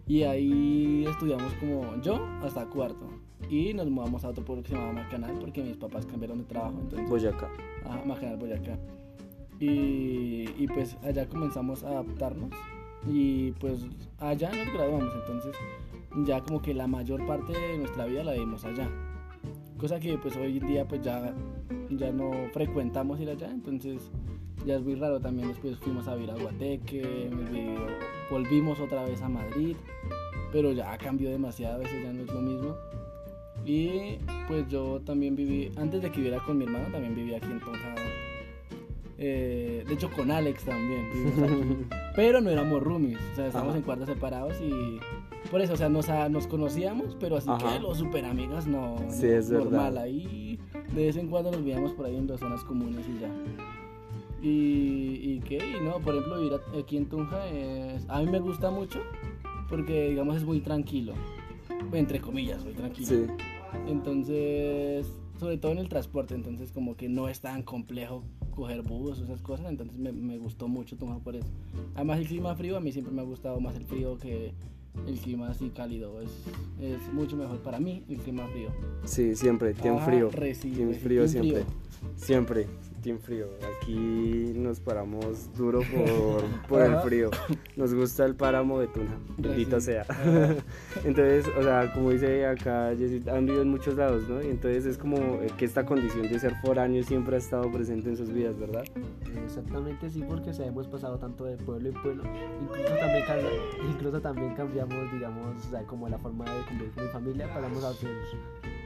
y 0.06 0.22
ahí 0.22 1.04
estudiamos 1.08 1.52
como 1.54 2.00
yo 2.00 2.25
hasta 2.42 2.66
cuarto. 2.66 3.08
Y 3.50 3.75
nos 3.75 3.88
mudamos 3.90 4.25
a 4.25 4.28
otro 4.28 4.44
pueblo 4.44 4.62
que 4.62 4.70
se 4.70 4.75
llamaba 4.75 5.02
Macanal 5.04 5.36
porque 5.40 5.62
mis 5.62 5.76
papás 5.76 6.06
cambiaron 6.06 6.38
de 6.38 6.44
trabajo. 6.44 6.78
Entonces, 6.80 7.08
Boyacá. 7.08 7.50
Ajá, 7.84 8.02
Macanal, 8.04 8.36
Boyacá. 8.36 8.78
Y, 9.58 10.48
y 10.58 10.66
pues 10.72 10.96
allá 11.02 11.28
comenzamos 11.28 11.82
a 11.84 11.88
adaptarnos. 11.88 12.50
Y 13.08 13.52
pues 13.52 13.86
allá 14.18 14.50
nos 14.52 14.72
graduamos. 14.72 15.12
Entonces 15.14 15.56
ya 16.25 16.40
como 16.42 16.62
que 16.62 16.72
la 16.72 16.86
mayor 16.86 17.26
parte 17.26 17.52
de 17.52 17.78
nuestra 17.78 18.06
vida 18.06 18.25
la 18.25 18.32
vivimos 18.32 18.64
allá. 18.64 18.88
Cosa 19.76 20.00
que 20.00 20.16
pues 20.18 20.36
hoy 20.36 20.58
en 20.58 20.66
día 20.66 20.88
pues 20.88 21.02
ya, 21.02 21.34
ya 21.90 22.12
no 22.12 22.30
frecuentamos 22.52 23.20
ir 23.20 23.30
allá. 23.30 23.50
Entonces 23.50 24.10
ya 24.64 24.76
es 24.76 24.82
muy 24.82 24.94
raro. 24.94 25.20
También 25.20 25.48
después 25.48 25.76
fuimos 25.78 26.06
a 26.08 26.14
vivir 26.14 26.30
a 26.30 26.34
Guateque, 26.34 27.30
volvimos 28.30 28.80
otra 28.80 29.04
vez 29.04 29.20
a 29.22 29.28
Madrid, 29.28 29.76
pero 30.52 30.72
ya 30.72 30.96
cambió 30.98 31.30
demasiado, 31.30 31.75
a 31.76 31.78
veces 31.78 32.02
ya 32.02 32.12
no 32.12 32.22
es 32.22 32.28
lo 32.32 32.40
mismo. 32.40 32.75
Y 33.64 34.18
pues 34.46 34.68
yo 34.68 35.00
también 35.04 35.34
viví, 35.34 35.72
antes 35.76 36.00
de 36.02 36.10
que 36.10 36.18
viviera 36.18 36.38
con 36.44 36.56
mi 36.58 36.64
hermano, 36.64 36.86
también 36.92 37.14
viví 37.16 37.34
aquí 37.34 37.50
en 37.50 37.58
Ponja. 37.60 37.94
Eh, 39.18 39.82
de 39.86 39.94
hecho, 39.94 40.10
con 40.10 40.30
Alex 40.30 40.64
también. 40.64 41.88
Pero 42.14 42.40
no 42.40 42.50
éramos 42.50 42.82
roomies, 42.82 43.18
o 43.32 43.34
sea, 43.34 43.46
estábamos 43.46 43.70
Ajá. 43.72 43.78
en 43.78 43.84
cuartos 43.84 44.08
separados 44.08 44.54
y 44.60 44.98
por 45.50 45.60
eso, 45.60 45.72
o 45.75 45.76
sea, 45.76 45.88
nos, 45.88 46.08
a- 46.08 46.28
nos 46.28 46.46
conocíamos, 46.46 47.14
pero 47.20 47.36
así 47.36 47.48
Ajá. 47.48 47.75
que 47.75 47.80
los 47.80 47.98
super 47.98 48.25
amigas 48.25 48.66
no, 48.66 48.96
Sí, 49.10 49.26
no, 49.26 49.32
es 49.32 49.50
verdad. 49.50 49.64
normal. 49.70 49.98
Ahí 49.98 50.58
de 50.94 51.06
vez 51.06 51.16
en 51.16 51.28
cuando 51.28 51.50
nos 51.52 51.62
veíamos 51.64 51.92
por 51.92 52.06
ahí 52.06 52.16
en 52.16 52.26
las 52.26 52.40
zonas 52.40 52.64
comunes 52.64 53.04
y 53.08 53.20
ya. 53.20 53.28
Y, 54.47 55.19
y 55.23 55.41
qué, 55.41 55.57
y 55.57 55.85
no, 55.85 55.99
por 55.99 56.15
ejemplo, 56.15 56.38
vivir 56.38 56.61
aquí 56.79 56.97
en 56.97 57.07
Tunja 57.07 57.49
es, 57.49 58.05
a 58.09 58.21
mí 58.21 58.31
me 58.31 58.38
gusta 58.38 58.71
mucho 58.71 59.00
porque, 59.69 60.11
digamos, 60.11 60.37
es 60.37 60.45
muy 60.45 60.61
tranquilo. 60.61 61.15
Entre 61.93 62.21
comillas, 62.21 62.62
muy 62.65 62.73
tranquilo. 62.75 63.09
Sí. 63.09 63.26
Entonces, 63.88 65.07
sobre 65.41 65.59
todo 65.59 65.73
en 65.73 65.79
el 65.79 65.88
transporte, 65.88 66.35
entonces 66.35 66.71
como 66.71 66.97
que 66.97 67.09
no 67.09 67.29
es 67.29 67.41
tan 67.41 67.62
complejo 67.65 68.23
coger 68.55 68.83
bus 68.83 69.21
o 69.21 69.25
esas 69.25 69.43
cosas, 69.43 69.67
entonces 69.69 69.99
me, 69.99 70.12
me 70.12 70.38
gustó 70.38 70.69
mucho 70.69 70.97
Tunja 70.97 71.19
por 71.19 71.35
eso. 71.35 71.49
Además 71.97 72.21
el 72.21 72.29
clima 72.29 72.55
frío, 72.55 72.76
a 72.76 72.81
mí 72.81 72.93
siempre 72.93 73.12
me 73.12 73.23
ha 73.23 73.25
gustado 73.25 73.59
más 73.59 73.75
el 73.75 73.85
frío 73.85 74.17
que 74.17 74.53
el 75.07 75.19
clima 75.19 75.49
así 75.49 75.71
cálido, 75.71 76.23
es, 76.23 76.31
es 76.81 77.12
mucho 77.12 77.37
mejor 77.37 77.59
para 77.59 77.79
mí 77.81 78.05
el 78.09 78.19
clima 78.19 78.47
frío. 78.49 78.71
Sí, 79.05 79.35
siempre, 79.35 79.75
team 79.75 79.97
Ajá, 79.97 80.07
frío. 80.07 80.31
sí, 80.55 80.73
frío 81.03 81.23
team 81.23 81.29
siempre. 81.29 81.65
frío. 81.65 81.65
Siempre, 82.17 82.67
team 83.06 83.20
frío. 83.20 83.46
Aquí 83.78 84.52
nos 84.56 84.80
paramos 84.80 85.52
duro 85.56 85.80
por, 85.80 86.42
por 86.68 86.82
el 86.82 86.96
frío. 86.96 87.30
Nos 87.76 87.94
gusta 87.94 88.25
el 88.25 88.34
páramo 88.34 88.80
de 88.80 88.88
Tuna, 88.88 89.16
bendito 89.38 89.80
sea. 89.80 90.04
Entonces, 91.04 91.46
o 91.56 91.62
sea, 91.62 91.92
como 91.94 92.10
dice 92.10 92.44
acá 92.46 92.88
han 92.88 93.46
vivido 93.46 93.62
en 93.62 93.70
muchos 93.70 93.94
lados, 93.94 94.28
¿no? 94.28 94.42
Y 94.42 94.48
entonces 94.48 94.86
es 94.86 94.98
como 94.98 95.16
eh, 95.16 95.52
que 95.56 95.64
esta 95.64 95.84
condición 95.84 96.28
de 96.28 96.38
ser 96.38 96.56
foráneo 96.56 97.02
siempre 97.04 97.36
ha 97.36 97.38
estado 97.38 97.70
presente 97.70 98.08
en 98.08 98.16
sus 98.16 98.32
vidas, 98.32 98.58
¿verdad? 98.58 98.84
Exactamente 99.44 100.10
sí, 100.10 100.25
porque 100.26 100.50
o 100.50 100.52
sea, 100.52 100.66
hemos 100.66 100.88
pasado 100.88 101.18
tanto 101.18 101.44
de 101.44 101.56
pueblo 101.56 101.88
en 101.88 102.02
pueblo, 102.02 102.25
incluso 102.60 102.96
también, 102.96 103.25
incluso 103.88 104.20
también 104.20 104.54
cambiamos, 104.54 105.12
digamos, 105.12 105.64
o 105.66 105.70
sea, 105.70 105.82
como 105.84 106.08
la 106.08 106.18
forma 106.18 106.44
de 106.44 106.64
convivir 106.64 106.92
con 106.92 107.04
mi 107.04 107.10
familia, 107.10 107.48
pasamos 107.54 107.84
a 107.84 107.90
hacer, 107.90 108.10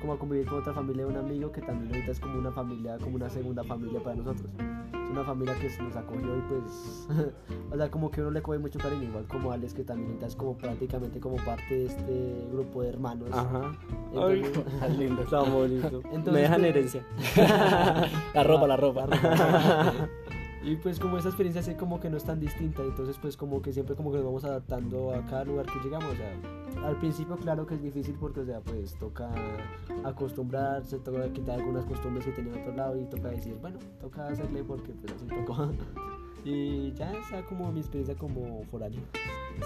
como 0.00 0.14
a 0.14 0.18
convivir 0.18 0.46
con 0.46 0.58
otra 0.58 0.72
familia 0.72 1.04
de 1.06 1.12
un 1.12 1.16
amigo 1.18 1.52
que 1.52 1.60
también 1.60 1.92
ahorita 1.94 2.12
es 2.12 2.20
como 2.20 2.38
una 2.38 2.50
familia, 2.50 2.96
como 2.98 3.16
una 3.16 3.28
segunda 3.30 3.62
familia 3.64 4.00
para 4.02 4.16
nosotros. 4.16 4.50
Es 4.58 5.10
una 5.10 5.24
familia 5.24 5.54
que 5.58 5.68
nos 5.82 5.96
acogió 5.96 6.36
y 6.36 6.40
pues, 6.42 7.08
o 7.72 7.76
sea, 7.76 7.90
como 7.90 8.10
que 8.10 8.20
uno 8.20 8.30
le 8.30 8.42
coge 8.42 8.58
mucho 8.58 8.78
cariño, 8.78 9.04
igual 9.04 9.26
como 9.26 9.50
Alex, 9.52 9.74
que 9.74 9.82
también 9.84 10.08
ahorita 10.10 10.26
es 10.26 10.36
como 10.36 10.56
prácticamente 10.56 11.18
como 11.20 11.36
parte 11.36 11.74
de 11.74 11.86
este 11.86 12.48
grupo 12.52 12.82
de 12.82 12.88
hermanos. 12.90 13.28
Ajá. 13.32 13.72
Entonces- 14.12 14.64
Ay, 14.82 14.96
lindo. 14.98 15.22
Está 15.22 15.40
bonito. 15.42 16.00
Entonces, 16.04 16.32
Me 16.32 16.40
dejan 16.40 16.64
herencia. 16.64 17.04
La 18.34 18.44
ropa, 18.44 18.66
la 18.66 18.76
ropa. 18.76 19.06
Y 20.62 20.76
pues 20.76 21.00
como 21.00 21.16
esa 21.16 21.28
experiencia 21.28 21.60
así 21.60 21.74
como 21.74 22.00
que 22.00 22.10
no 22.10 22.18
es 22.18 22.24
tan 22.24 22.38
distinta, 22.38 22.82
entonces 22.82 23.16
pues 23.20 23.36
como 23.36 23.62
que 23.62 23.72
siempre 23.72 23.96
como 23.96 24.10
que 24.10 24.18
nos 24.18 24.26
vamos 24.26 24.44
adaptando 24.44 25.14
a 25.14 25.24
cada 25.24 25.44
lugar 25.44 25.66
que 25.66 25.78
llegamos, 25.82 26.12
o 26.12 26.16
sea, 26.16 26.86
al 26.86 26.96
principio 26.98 27.36
claro 27.36 27.66
que 27.66 27.74
es 27.74 27.82
difícil 27.82 28.14
porque 28.20 28.40
o 28.40 28.44
sea, 28.44 28.60
pues 28.60 28.94
toca 28.98 29.30
acostumbrarse, 30.04 30.98
toca 30.98 31.32
quitar 31.32 31.60
algunas 31.60 31.86
costumbres 31.86 32.26
que 32.26 32.32
tenía 32.32 32.52
en 32.54 32.60
otro 32.60 32.76
lado 32.76 33.00
y 33.00 33.04
toca 33.06 33.28
decir, 33.28 33.56
bueno, 33.60 33.78
toca 34.00 34.28
hacerle 34.28 34.62
porque 34.62 34.92
pues 34.92 35.14
así 35.14 35.26
tocó. 35.26 35.70
Y 36.42 36.92
ya 36.94 37.12
esa 37.12 37.42
como 37.44 37.70
mi 37.70 37.80
experiencia 37.80 38.16
como 38.16 38.64
foráneo. 38.70 39.02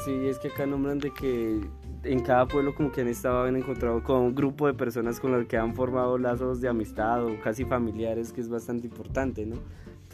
Sí, 0.05 0.27
es 0.27 0.41
que 0.41 0.49
acá 0.49 0.67
nombran 0.67 0.99
de 0.99 1.13
que 1.13 1.61
en 2.03 2.21
cada 2.21 2.49
pueblo 2.49 2.75
como 2.75 2.91
que 2.91 3.03
han 3.03 3.09
estado, 3.09 3.45
han 3.45 3.57
encontrado 3.57 4.03
con 4.03 4.17
un 4.17 4.35
grupo 4.35 4.67
de 4.67 4.75
personas 4.75 5.21
con 5.21 5.31
las 5.31 5.47
que 5.47 5.57
han 5.57 5.75
formado 5.75 6.19
lazos 6.19 6.61
de 6.61 6.69
amistad 6.69 7.25
o 7.25 7.41
casi 7.43 7.65
familiares, 7.65 8.33
que 8.33 8.41
es 8.41 8.49
bastante 8.49 8.89
importante, 8.89 9.47
¿no? 9.47 9.57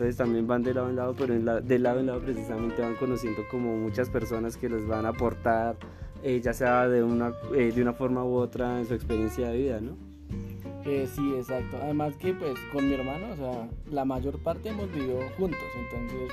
Entonces 0.00 0.16
también 0.16 0.46
van 0.46 0.62
de 0.62 0.72
lado 0.72 0.88
en 0.88 0.96
lado, 0.96 1.14
pero 1.14 1.34
en 1.34 1.44
de 1.44 1.78
lado 1.78 2.00
en 2.00 2.06
lado 2.06 2.22
precisamente 2.22 2.80
van 2.80 2.94
conociendo 2.94 3.42
como 3.50 3.76
muchas 3.76 4.08
personas 4.08 4.56
que 4.56 4.70
les 4.70 4.86
van 4.86 5.04
a 5.04 5.10
aportar, 5.10 5.76
eh, 6.22 6.40
ya 6.42 6.54
sea 6.54 6.88
de 6.88 7.02
una, 7.02 7.34
eh, 7.54 7.70
de 7.70 7.82
una 7.82 7.92
forma 7.92 8.24
u 8.24 8.36
otra 8.36 8.80
en 8.80 8.86
su 8.86 8.94
experiencia 8.94 9.50
de 9.50 9.58
vida, 9.58 9.78
¿no? 9.78 9.98
Eh, 10.86 11.06
sí, 11.14 11.34
exacto. 11.36 11.76
Además 11.82 12.16
que 12.16 12.32
pues 12.32 12.54
con 12.72 12.88
mi 12.88 12.94
hermano, 12.94 13.26
o 13.34 13.36
sea, 13.36 13.68
la 13.90 14.06
mayor 14.06 14.42
parte 14.42 14.70
hemos 14.70 14.90
vivido 14.90 15.20
juntos, 15.36 15.60
entonces 15.76 16.32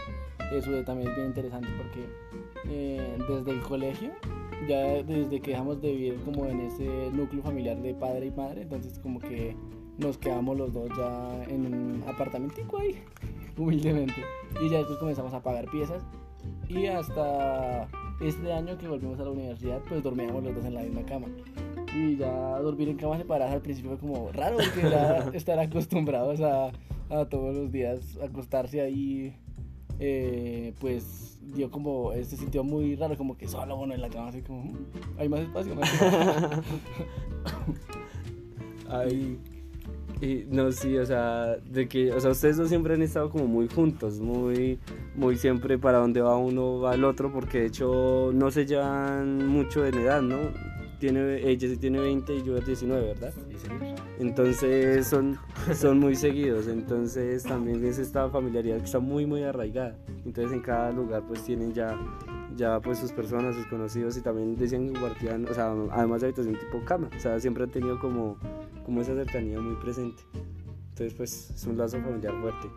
eso 0.54 0.86
también 0.86 1.10
es 1.10 1.16
bien 1.18 1.28
interesante 1.28 1.68
porque 1.78 3.18
desde 3.28 3.52
el 3.52 3.60
colegio, 3.64 4.12
ya 4.70 5.04
desde 5.04 5.42
que 5.42 5.52
dejamos 5.52 5.82
de 5.82 5.92
vivir 5.92 6.16
como 6.24 6.46
en 6.46 6.62
ese 6.62 7.12
núcleo 7.12 7.44
familiar 7.44 7.82
de 7.82 7.94
padre 7.94 8.28
y 8.28 8.32
madre, 8.32 8.62
entonces 8.62 8.98
como 9.00 9.20
que 9.20 9.58
nos 9.98 10.18
quedamos 10.18 10.58
los 10.58 10.72
dos 10.72 10.90
ya 10.98 11.44
en 11.50 11.66
un 11.66 12.04
apartamentico 12.08 12.78
ahí, 12.78 12.96
humildemente. 13.64 14.22
Y 14.62 14.70
ya 14.70 14.78
después 14.80 14.98
comenzamos 15.00 15.34
a 15.34 15.42
pagar 15.42 15.70
piezas 15.70 16.04
y 16.70 16.86
hasta 16.88 17.88
este 18.22 18.52
año 18.52 18.78
que 18.78 18.88
volvimos 18.88 19.20
a 19.20 19.24
la 19.24 19.32
universidad, 19.32 19.82
pues 19.88 20.04
dormíamos 20.04 20.44
los 20.44 20.56
dos 20.56 20.66
en 20.66 20.74
la 20.74 20.82
misma 20.82 21.04
cama. 21.04 21.28
Y 21.96 22.18
ya 22.18 22.60
dormir 22.60 22.90
en 22.90 22.98
camas 22.98 23.20
separadas 23.20 23.54
al 23.54 23.62
principio 23.62 23.92
fue 23.92 24.00
como 24.00 24.32
raro, 24.32 24.58
porque 24.58 24.90
ya 24.90 25.30
estar 25.34 25.60
acostumbrados 25.60 26.42
a, 26.42 26.72
a 27.10 27.26
todos 27.30 27.56
los 27.56 27.72
días 27.72 28.18
acostarse 28.22 28.82
ahí, 28.82 29.36
eh, 30.00 30.74
pues 30.80 31.40
dio 31.42 31.72
como, 31.72 32.12
se 32.14 32.36
sintió 32.38 32.64
muy 32.64 32.96
raro, 32.96 33.16
como 33.18 33.38
que 33.38 33.48
solo 33.48 33.78
uno 33.78 33.94
en 33.94 34.02
la 34.02 34.10
cama, 34.10 34.28
así 34.28 34.42
como, 34.42 34.64
"Mm, 34.66 34.78
hay 35.18 35.30
más 35.30 35.40
espacio, 35.42 35.76
más 35.76 35.94
espacio". 35.94 36.64
Ay, 38.90 39.40
y 40.22 40.46
no, 40.50 40.72
sí, 40.72 40.98
o 40.98 41.06
sea, 41.06 41.58
de 41.58 41.88
que, 41.88 42.12
o 42.12 42.20
sea, 42.20 42.32
ustedes 42.32 42.58
dos 42.58 42.70
siempre 42.70 42.96
han 42.96 43.02
estado 43.02 43.30
como 43.30 43.46
muy 43.46 43.68
juntos, 43.68 44.20
muy, 44.20 44.80
muy 45.16 45.38
siempre 45.38 45.78
para 45.78 46.00
donde 46.00 46.22
va 46.22 46.38
uno 46.38 46.80
va 46.80 46.96
el 46.96 47.04
otro, 47.04 47.32
porque 47.32 47.60
de 47.60 47.66
hecho 47.68 48.32
no 48.34 48.50
se 48.50 48.66
llevan 48.66 49.48
mucho 49.48 49.86
en 49.86 49.96
edad, 49.96 50.22
¿no? 50.22 50.38
Tiene, 51.00 51.48
ella 51.48 51.68
sí 51.68 51.78
tiene 51.78 52.00
20 52.00 52.36
y 52.36 52.44
yo 52.44 52.60
19, 52.60 53.06
¿verdad? 53.06 53.32
Entonces 54.20 55.06
son, 55.06 55.38
son 55.76 56.00
muy 56.00 56.16
seguidos, 56.16 56.68
entonces 56.68 57.44
también 57.44 57.86
es 57.86 58.00
esta 58.00 58.28
familiaridad 58.30 58.78
que 58.78 58.86
está 58.86 59.00
muy, 59.00 59.28
muy 59.28 59.44
arraigada. 59.44 59.96
Entonces 60.26 60.54
en 60.54 60.62
cada 60.62 60.92
lugar 60.92 61.22
pues 61.28 61.44
tienen 61.44 61.74
ya, 61.74 61.96
ya 62.56 62.80
pues 62.80 62.98
sus 62.98 63.12
personas, 63.12 63.56
sus 63.56 63.68
conocidos 63.68 64.18
y 64.18 64.22
también 64.22 64.56
decían 64.56 64.88
que 64.88 64.94
compartían, 65.00 65.48
o 65.48 65.54
sea, 65.54 65.76
además 65.92 66.22
de 66.22 66.28
habitación 66.28 66.56
tipo 66.56 66.84
cama, 66.84 67.10
o 67.16 67.20
sea, 67.20 67.40
siempre 67.40 67.66
han 67.66 67.70
tenido 67.70 68.00
como, 68.00 68.38
como 68.88 69.02
esa 69.02 69.14
cercanía 69.14 69.60
muy 69.60 69.76
presente. 69.76 70.24
Entonces 70.90 71.14
pues 71.14 71.52
es 71.52 71.64
un 71.68 71.78
lazo 71.78 72.00
familiar 72.02 72.34
fuerte. 72.42 72.68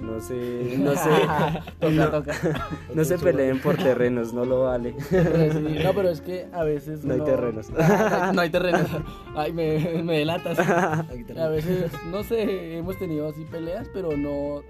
No 0.00 0.20
se, 0.20 0.76
no 0.78 0.94
se, 0.94 1.08
toca, 1.08 1.64
no, 1.90 2.08
toca. 2.10 2.68
no 2.94 3.04
se 3.04 3.18
peleen 3.18 3.60
por 3.60 3.76
terrenos, 3.76 4.32
no 4.32 4.44
lo 4.44 4.62
vale. 4.62 4.94
Pero 5.10 5.52
sí, 5.52 5.78
no, 5.82 5.92
pero 5.92 6.08
es 6.10 6.20
que 6.28 6.46
a 6.52 6.62
veces 6.62 7.04
No 7.04 7.14
hay 7.14 7.20
uno- 7.20 7.28
terrenos. 7.30 7.70
Ah, 7.76 8.30
no 8.34 8.40
hay 8.42 8.50
terrenos. 8.50 8.86
Ay, 9.34 9.52
me, 9.52 10.02
me 10.04 10.18
delatas. 10.18 10.56
A 10.60 11.48
veces, 11.48 11.90
no 12.12 12.22
sé, 12.22 12.76
hemos 12.78 12.96
tenido 12.98 13.28
así 13.28 13.44
peleas, 13.50 13.88
pero 13.92 14.16
no. 14.16 14.62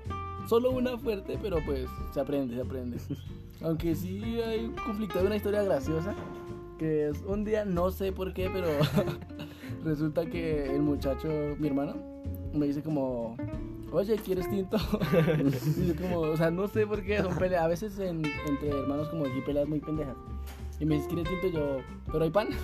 Solo 0.48 0.70
una 0.70 0.96
fuerte, 0.96 1.38
pero 1.42 1.58
pues 1.66 1.86
se 2.14 2.20
aprende, 2.20 2.54
se 2.54 2.62
aprende. 2.62 2.96
Aunque 3.60 3.94
sí 3.94 4.40
hay 4.40 4.64
un 4.64 4.72
conflicto, 4.76 5.18
hay 5.18 5.26
una 5.26 5.36
historia 5.36 5.62
graciosa. 5.62 6.14
Que 6.78 7.08
es 7.10 7.20
un 7.26 7.44
día, 7.44 7.64
no 7.66 7.90
sé 7.90 8.12
por 8.12 8.32
qué, 8.32 8.50
pero 8.52 8.66
resulta 9.84 10.26
que 10.26 10.74
el 10.74 10.82
muchacho, 10.82 11.28
mi 11.58 11.68
hermano, 11.68 11.94
me 12.52 12.66
dice 12.66 12.82
como. 12.82 13.36
Oye, 13.92 14.16
¿quieres 14.16 14.48
tinto? 14.48 14.78
y 15.76 15.86
yo 15.88 15.96
como, 15.96 16.20
o 16.20 16.36
sea, 16.36 16.50
no 16.50 16.66
sé 16.66 16.86
por 16.86 17.02
qué 17.02 17.18
son 17.20 17.36
peleas. 17.36 17.62
A 17.64 17.68
veces 17.68 17.98
en- 17.98 18.22
entre 18.48 18.70
hermanos 18.70 19.08
como 19.08 19.24
aquí 19.26 19.40
peleas 19.44 19.68
muy 19.68 19.80
pendejas. 19.80 20.16
Y 20.80 20.86
me 20.86 20.94
dice, 20.96 21.08
¿quieres 21.08 21.28
tinto? 21.28 21.46
Y 21.48 21.52
yo, 21.52 21.76
¿pero 22.10 22.24
hay 22.24 22.30
pan? 22.30 22.48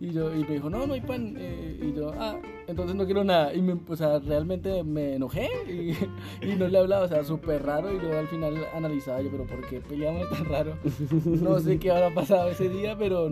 Y 0.00 0.10
yo, 0.10 0.34
y 0.34 0.40
me 0.42 0.54
dijo, 0.54 0.68
no, 0.68 0.84
no 0.84 0.94
hay 0.94 1.00
pan. 1.00 1.36
eh, 1.38 1.78
y 1.80 1.92
yo, 1.96 2.10
ah, 2.18 2.36
entonces 2.66 2.96
no 2.96 3.04
quiero 3.04 3.22
nada. 3.22 3.54
Y 3.54 3.62
me, 3.62 3.76
o 3.88 3.94
sea, 3.94 4.18
realmente 4.18 4.82
me 4.82 5.14
enojé 5.14 5.48
y, 5.68 5.90
y 6.44 6.56
no 6.56 6.66
le 6.66 6.76
hablaba, 6.78 7.04
o 7.04 7.08
sea, 7.08 7.22
súper 7.22 7.64
raro. 7.64 7.92
Y 7.94 8.00
yo 8.02 8.18
al 8.18 8.26
final 8.26 8.56
analizaba, 8.74 9.22
yo, 9.22 9.30
pero 9.30 9.46
¿por 9.46 9.64
qué 9.68 9.80
peleamos 9.80 10.28
tan 10.30 10.44
raro? 10.46 10.76
No 11.24 11.60
sé 11.60 11.78
qué 11.78 11.92
habrá 11.92 12.10
pasado 12.12 12.50
ese 12.50 12.68
día, 12.68 12.98
pero 12.98 13.30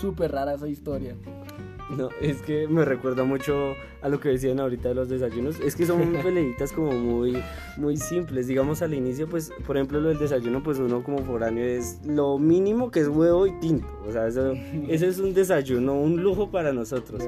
súper 0.00 0.30
rara 0.30 0.54
esa 0.54 0.68
historia. 0.68 1.16
No, 1.90 2.08
es 2.20 2.40
que 2.42 2.66
me 2.66 2.84
recuerda 2.84 3.24
mucho 3.24 3.74
a 4.00 4.08
lo 4.08 4.20
que 4.20 4.28
decían 4.30 4.60
ahorita 4.60 4.88
de 4.88 4.94
los 4.94 5.08
desayunos. 5.08 5.60
Es 5.60 5.76
que 5.76 5.86
son 5.86 6.12
peleitas 6.22 6.72
como 6.72 6.92
muy, 6.92 7.38
muy 7.76 7.96
simples. 7.96 8.46
Digamos 8.46 8.82
al 8.82 8.94
inicio, 8.94 9.28
pues, 9.28 9.52
por 9.66 9.76
ejemplo, 9.76 10.00
lo 10.00 10.08
del 10.08 10.18
desayuno, 10.18 10.62
pues 10.62 10.78
uno 10.78 11.02
como 11.02 11.18
foráneo 11.18 11.64
es 11.64 12.00
lo 12.06 12.38
mínimo 12.38 12.90
que 12.90 13.00
es 13.00 13.08
huevo 13.08 13.46
y 13.46 13.52
tinto. 13.60 13.86
O 14.06 14.12
sea, 14.12 14.26
eso, 14.26 14.52
ese 14.88 15.08
es 15.08 15.18
un 15.18 15.34
desayuno, 15.34 15.94
un 15.94 16.22
lujo 16.22 16.50
para 16.50 16.72
nosotros. 16.72 17.22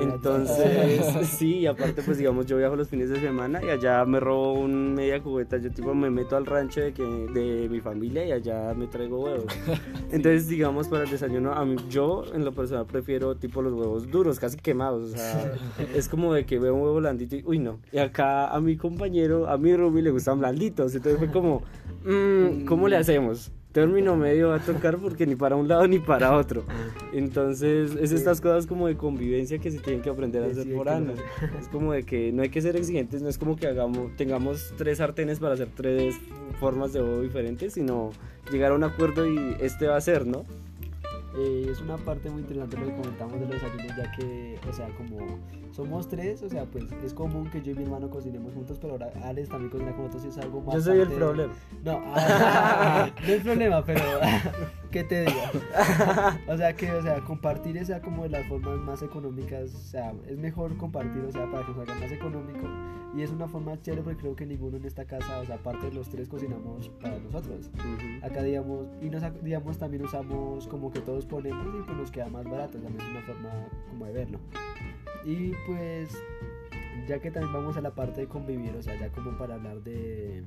Entonces, 0.00 1.28
sí, 1.38 1.58
y 1.58 1.66
aparte, 1.66 2.02
pues 2.02 2.18
digamos, 2.18 2.46
yo 2.46 2.56
viajo 2.56 2.76
los 2.76 2.88
fines 2.88 3.10
de 3.10 3.20
semana 3.20 3.62
y 3.62 3.68
allá 3.68 4.04
me 4.04 4.20
robo 4.20 4.54
un 4.54 4.94
media 4.94 5.22
cubeta. 5.22 5.58
Yo, 5.58 5.70
tipo, 5.70 5.94
me 5.94 6.10
meto 6.10 6.36
al 6.36 6.46
rancho 6.46 6.80
de, 6.80 6.92
que, 6.92 7.02
de 7.02 7.68
mi 7.68 7.80
familia 7.80 8.26
y 8.26 8.32
allá 8.32 8.74
me 8.74 8.86
traigo 8.86 9.20
huevos. 9.20 9.46
Entonces, 10.10 10.48
digamos, 10.48 10.88
para 10.88 11.04
el 11.04 11.10
desayuno, 11.10 11.52
a 11.52 11.64
mí, 11.64 11.76
yo 11.90 12.24
en 12.34 12.44
lo 12.44 12.52
personal 12.52 12.86
prefiero, 12.86 13.36
tipo, 13.36 13.62
los 13.62 13.72
huevos 13.72 13.85
huevos 13.86 14.10
duros, 14.10 14.38
casi 14.38 14.56
quemados. 14.56 15.12
O 15.12 15.16
sea, 15.16 15.54
es 15.94 16.08
como 16.08 16.34
de 16.34 16.44
que 16.44 16.58
veo 16.58 16.74
un 16.74 16.82
huevo 16.82 16.96
blandito 16.96 17.36
y, 17.36 17.42
uy, 17.44 17.58
no. 17.58 17.78
Y 17.92 17.98
acá 17.98 18.48
a 18.48 18.60
mi 18.60 18.76
compañero, 18.76 19.48
a 19.48 19.56
mi 19.58 19.76
Rumi 19.76 20.02
le 20.02 20.10
gustan 20.10 20.38
blanditos. 20.38 20.94
Entonces 20.94 21.18
fue 21.18 21.30
como, 21.30 21.62
mm, 22.04 22.64
¿cómo 22.66 22.88
le 22.88 22.96
hacemos? 22.96 23.52
Término 23.72 24.16
medio 24.16 24.48
va 24.48 24.56
a 24.56 24.60
tocar 24.60 24.96
porque 24.96 25.26
ni 25.26 25.36
para 25.36 25.54
un 25.54 25.68
lado 25.68 25.86
ni 25.86 25.98
para 25.98 26.34
otro. 26.34 26.64
Entonces, 27.12 27.94
es 28.00 28.10
estas 28.10 28.40
cosas 28.40 28.66
como 28.66 28.86
de 28.86 28.96
convivencia 28.96 29.58
que 29.58 29.70
se 29.70 29.80
tienen 29.80 30.00
que 30.00 30.08
aprender 30.08 30.42
a 30.42 30.46
hacer 30.46 30.74
por 30.74 30.88
años. 30.88 31.18
Es 31.60 31.68
como 31.68 31.92
de 31.92 32.02
que 32.04 32.32
no 32.32 32.40
hay 32.42 32.48
que 32.48 32.62
ser 32.62 32.74
exigentes, 32.74 33.20
no 33.20 33.28
es 33.28 33.36
como 33.36 33.56
que 33.56 33.66
hagamos, 33.66 34.16
tengamos 34.16 34.72
tres 34.78 34.96
sartenes 34.98 35.40
para 35.40 35.54
hacer 35.54 35.68
tres 35.74 36.14
formas 36.58 36.94
de 36.94 37.02
huevo 37.02 37.20
diferentes, 37.20 37.74
sino 37.74 38.12
llegar 38.50 38.72
a 38.72 38.74
un 38.74 38.84
acuerdo 38.84 39.26
y 39.26 39.56
este 39.60 39.86
va 39.88 39.96
a 39.96 40.00
ser, 40.00 40.26
¿no? 40.26 40.46
Eh, 41.38 41.68
es 41.70 41.80
una 41.80 41.98
parte 41.98 42.30
muy 42.30 42.40
interesante 42.42 42.78
lo 42.78 42.86
que 42.86 42.96
comentamos 42.96 43.34
de 43.34 43.40
los 43.40 43.50
desayunos, 43.50 43.96
ya 43.96 44.10
que, 44.12 44.58
o 44.68 44.72
sea, 44.72 44.88
como 44.96 45.38
somos 45.76 46.08
tres, 46.08 46.42
o 46.42 46.48
sea, 46.48 46.64
pues 46.64 46.86
es 47.04 47.12
común 47.12 47.50
que 47.50 47.60
yo 47.60 47.72
y 47.72 47.74
mi 47.74 47.82
hermano 47.82 48.08
cocinemos 48.08 48.54
juntos, 48.54 48.78
pero 48.80 48.94
ahora 48.94 49.12
Alex 49.24 49.50
también 49.50 49.70
cocina 49.70 49.92
con 49.92 50.06
nosotros 50.06 50.24
y 50.24 50.28
es 50.28 50.38
algo 50.38 50.62
más. 50.62 50.74
Yo 50.76 50.80
soy 50.80 51.00
el 51.00 51.12
problema. 51.12 51.52
No, 51.84 52.00
ah, 52.14 53.10
no 53.26 53.32
es 53.32 53.42
problema, 53.42 53.84
pero 53.84 54.00
¿qué 54.90 55.04
te 55.04 55.26
digo? 55.26 55.36
O 56.48 56.56
sea, 56.56 56.74
que, 56.74 56.90
o 56.90 57.02
sea, 57.02 57.20
compartir 57.20 57.76
esa 57.76 58.00
como 58.00 58.22
de 58.22 58.30
las 58.30 58.46
formas 58.46 58.78
más 58.78 59.02
económicas, 59.02 59.74
o 59.74 59.78
sea, 59.78 60.14
es 60.26 60.38
mejor 60.38 60.76
compartir, 60.78 61.22
o 61.24 61.30
sea, 61.30 61.50
para 61.50 61.66
que 61.66 61.74
salga 61.74 61.94
más 61.94 62.10
económico. 62.10 62.66
Y 63.14 63.22
es 63.22 63.30
una 63.30 63.46
forma 63.46 63.80
chévere 63.80 64.02
porque 64.02 64.18
creo 64.20 64.36
que 64.36 64.46
ninguno 64.46 64.78
en 64.78 64.84
esta 64.86 65.04
casa, 65.04 65.40
o 65.40 65.44
sea, 65.44 65.56
aparte 65.56 65.86
de 65.86 65.92
los 65.92 66.08
tres 66.08 66.28
cocinamos 66.28 66.88
para 67.00 67.18
nosotros. 67.18 67.70
Acá 68.22 68.42
digamos, 68.42 68.86
y 69.02 69.10
nos 69.10 69.22
digamos 69.42 69.76
también 69.78 70.04
usamos 70.04 70.66
como 70.68 70.90
que 70.90 71.00
todos 71.00 71.26
ponemos 71.26 71.66
y 71.66 71.82
pues 71.82 71.98
nos 71.98 72.10
queda 72.10 72.28
más 72.28 72.44
barato, 72.44 72.78
también 72.78 73.00
es 73.00 73.10
una 73.10 73.22
forma 73.22 73.50
como 73.90 74.06
de 74.06 74.12
verlo. 74.12 74.38
Y 75.26 75.54
pues 75.66 76.10
ya 77.06 77.20
que 77.20 77.30
también 77.30 77.52
vamos 77.52 77.76
a 77.76 77.80
la 77.80 77.94
parte 77.94 78.22
de 78.22 78.26
convivir, 78.26 78.74
o 78.76 78.82
sea, 78.82 78.98
ya 78.98 79.10
como 79.10 79.36
para 79.38 79.54
hablar 79.54 79.82
de, 79.82 80.42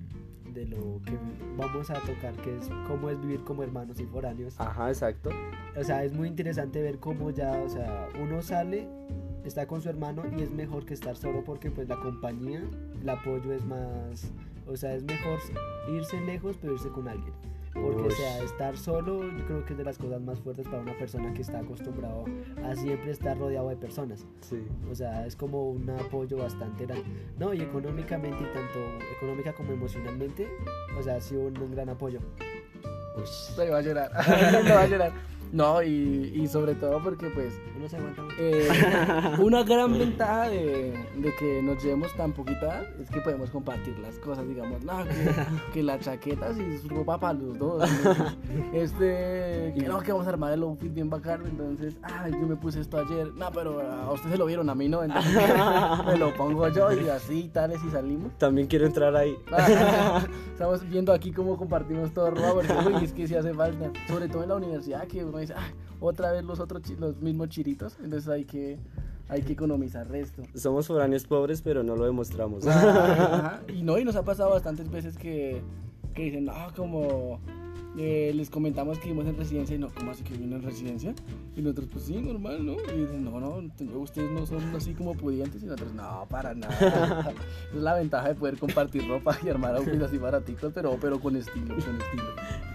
de 0.53 0.65
lo 0.65 1.01
que 1.05 1.17
vamos 1.57 1.89
a 1.89 1.95
tocar, 1.95 2.33
que 2.43 2.57
es 2.57 2.69
cómo 2.88 3.09
es 3.09 3.19
vivir 3.21 3.43
como 3.43 3.63
hermanos 3.63 3.99
y 3.99 4.05
foráneos. 4.05 4.59
Ajá, 4.59 4.89
exacto. 4.89 5.29
O 5.77 5.83
sea, 5.83 6.03
es 6.03 6.13
muy 6.13 6.27
interesante 6.27 6.81
ver 6.81 6.99
cómo 6.99 7.31
ya, 7.31 7.61
o 7.61 7.69
sea, 7.69 8.09
uno 8.21 8.41
sale, 8.41 8.88
está 9.45 9.67
con 9.67 9.81
su 9.81 9.89
hermano 9.89 10.23
y 10.38 10.41
es 10.41 10.51
mejor 10.51 10.85
que 10.85 10.93
estar 10.93 11.15
solo 11.15 11.43
porque 11.43 11.71
pues 11.71 11.88
la 11.88 11.99
compañía, 11.99 12.61
el 13.01 13.09
apoyo 13.09 13.53
es 13.53 13.63
más, 13.65 14.31
o 14.67 14.75
sea, 14.75 14.95
es 14.95 15.03
mejor 15.03 15.39
irse 15.93 16.19
lejos 16.21 16.57
pero 16.61 16.73
irse 16.73 16.89
con 16.89 17.07
alguien. 17.07 17.33
Porque, 17.81 18.07
o 18.07 18.12
sea, 18.12 18.43
estar 18.43 18.77
solo 18.77 19.24
yo 19.24 19.45
creo 19.45 19.65
que 19.65 19.74
es 19.74 19.77
de 19.77 19.83
las 19.83 19.98
cosas 19.98 20.21
más 20.21 20.39
fuertes 20.39 20.67
para 20.67 20.81
una 20.81 20.98
persona 20.98 21.33
que 21.33 21.41
está 21.41 21.59
acostumbrado 21.59 22.25
a 22.63 22.75
siempre 22.75 23.12
estar 23.12 23.38
rodeado 23.38 23.69
de 23.69 23.75
personas. 23.75 24.25
Sí. 24.41 24.63
O 24.91 24.95
sea, 24.95 25.25
es 25.25 25.36
como 25.36 25.69
un 25.69 25.89
apoyo 25.89 26.38
bastante 26.38 26.86
grande. 26.86 27.05
No, 27.38 27.53
y 27.53 27.62
económicamente, 27.62 28.38
y 28.43 28.53
tanto 28.53 28.79
económica 29.17 29.53
como 29.53 29.71
emocionalmente, 29.71 30.48
o 30.98 31.03
sea, 31.03 31.15
ha 31.15 31.21
sido 31.21 31.41
un, 31.41 31.57
un 31.57 31.71
gran 31.71 31.89
apoyo. 31.89 32.19
Se 33.25 33.69
va 33.69 33.77
a 33.77 33.81
llorar. 33.81 34.12
Se 34.24 34.74
va 34.74 34.81
a 34.81 34.88
llorar. 34.88 35.12
No, 35.51 35.82
y, 35.82 36.32
y 36.36 36.48
sobre 36.48 36.75
todo 36.75 37.01
porque 37.03 37.27
pues 37.29 37.60
Uno 37.75 37.89
se 37.89 37.98
aguanta 37.98 38.22
eh, 38.38 38.68
una 39.39 39.63
gran 39.63 39.98
ventaja 39.98 40.50
de, 40.50 40.94
de 41.18 41.36
que 41.39 41.62
nos 41.63 41.82
llevemos 41.84 42.13
tan 42.15 42.34
poquita 42.34 42.86
es 43.01 43.10
que 43.10 43.20
podemos 43.22 43.50
compartir 43.50 43.98
las 44.00 44.15
cosas, 44.20 44.48
digamos, 44.48 44.84
no, 44.84 45.03
que, 45.06 45.46
que 45.74 45.84
la 45.84 46.00
chaqueta 46.00 46.53
si 46.53 46.62
es 46.62 46.88
ropa 46.88 47.20
para 47.20 47.34
los 47.34 47.58
dos, 47.58 47.89
este, 48.74 49.74
que 49.75 49.86
no, 49.88 50.00
que 50.01 50.12
vamos 50.12 50.27
a 50.27 50.29
armar 50.29 50.53
el 50.53 50.63
outfit 50.63 50.94
bien 50.94 51.10
bacano, 51.10 51.46
entonces, 51.46 51.96
ay, 52.03 52.32
yo 52.32 52.48
me 52.48 52.56
puse 52.56 52.82
esto 52.82 52.98
ayer, 52.98 53.34
no, 53.34 53.51
pero 53.51 53.82
a 53.82 54.12
usted 54.12 54.29
se 54.29 54.38
lo 54.38 54.46
vieron, 54.46 54.70
a 54.70 54.75
mí 54.75 54.88
no, 54.88 55.03
entonces 55.03 55.34
me 56.06 56.18
lo 56.18 56.34
pongo 56.36 56.68
yo 56.70 56.91
y 56.91 57.10
así, 57.10 57.50
tales 57.51 57.79
y 57.86 57.89
salimos. 57.89 58.38
También 58.38 58.68
quiero 58.68 58.86
entrar 58.86 59.15
ahí. 59.15 59.36
Estamos 60.51 60.88
viendo 60.89 61.13
aquí 61.13 61.32
cómo 61.32 61.58
compartimos 61.58 62.12
todo 62.12 62.32
ropa, 62.32 62.53
porque 62.53 62.74
uy, 62.88 63.03
es 63.03 63.13
que 63.13 63.27
sí 63.27 63.36
hace 63.36 63.53
falta. 63.53 63.91
Sobre 64.08 64.27
todo 64.27 64.44
en 64.44 64.50
la 64.50 64.56
universidad, 64.56 65.08
que 65.08 65.24
uno 65.39 65.41
dice, 65.41 65.53
"Ay, 65.58 65.74
otra 66.00 66.31
vez 66.31 66.43
los 66.43 66.60
otros 66.60 66.88
los 67.00 67.17
mismos 67.17 67.50
chiritos, 67.50 67.98
entonces 68.03 68.29
hay 68.29 68.46
que, 68.46 68.77
hay 69.27 69.41
que 69.41 69.53
economizar 69.53 70.08
resto. 70.10 70.43
Somos 70.55 70.88
foráneos 70.88 71.25
pobres, 71.25 71.62
pero 71.62 71.84
no 71.84 71.96
lo 71.96 72.05
demostramos. 72.05 72.65
Ajá, 72.67 73.62
Y 73.74 73.84
no, 73.84 73.98
y 73.98 74.05
nos 74.05 74.15
ha 74.15 74.24
pasado 74.24 74.52
bastantes 74.52 74.89
veces 74.89 75.17
que, 75.17 75.62
que 76.13 76.23
dicen, 76.23 76.45
no, 76.45 76.54
como 76.75 77.39
eh, 78.01 78.31
les 78.33 78.49
comentamos 78.49 78.97
que 78.97 79.09
vivimos 79.09 79.27
en 79.27 79.35
residencia 79.35 79.75
y 79.75 79.79
no, 79.79 79.89
¿cómo 79.89 80.12
así 80.12 80.23
que 80.23 80.33
viven 80.33 80.53
en 80.53 80.63
residencia? 80.63 81.13
Y 81.57 81.62
nosotros, 81.62 81.89
pues 81.91 82.05
sí, 82.05 82.15
normal, 82.15 82.65
¿no? 82.65 82.73
Y 82.95 83.01
dicen, 83.01 83.25
no, 83.25 83.41
no, 83.41 83.62
ustedes 83.99 84.31
no 84.31 84.45
son 84.45 84.63
así 84.73 84.93
como 84.93 85.15
pudientes 85.15 85.62
y 85.62 85.65
nosotros, 85.65 85.93
no, 85.93 86.25
para 86.29 86.55
nada. 86.55 87.33
es 87.75 87.81
la 87.81 87.95
ventaja 87.95 88.29
de 88.29 88.35
poder 88.35 88.57
compartir 88.57 89.05
ropa 89.05 89.38
y 89.43 89.49
armar 89.49 89.75
outfits 89.75 90.01
así 90.01 90.17
baraticos, 90.17 90.71
pero, 90.73 90.97
pero 91.01 91.19
con 91.19 91.35
estilo, 91.35 91.75
con 91.75 92.01
estilo. 92.01 92.23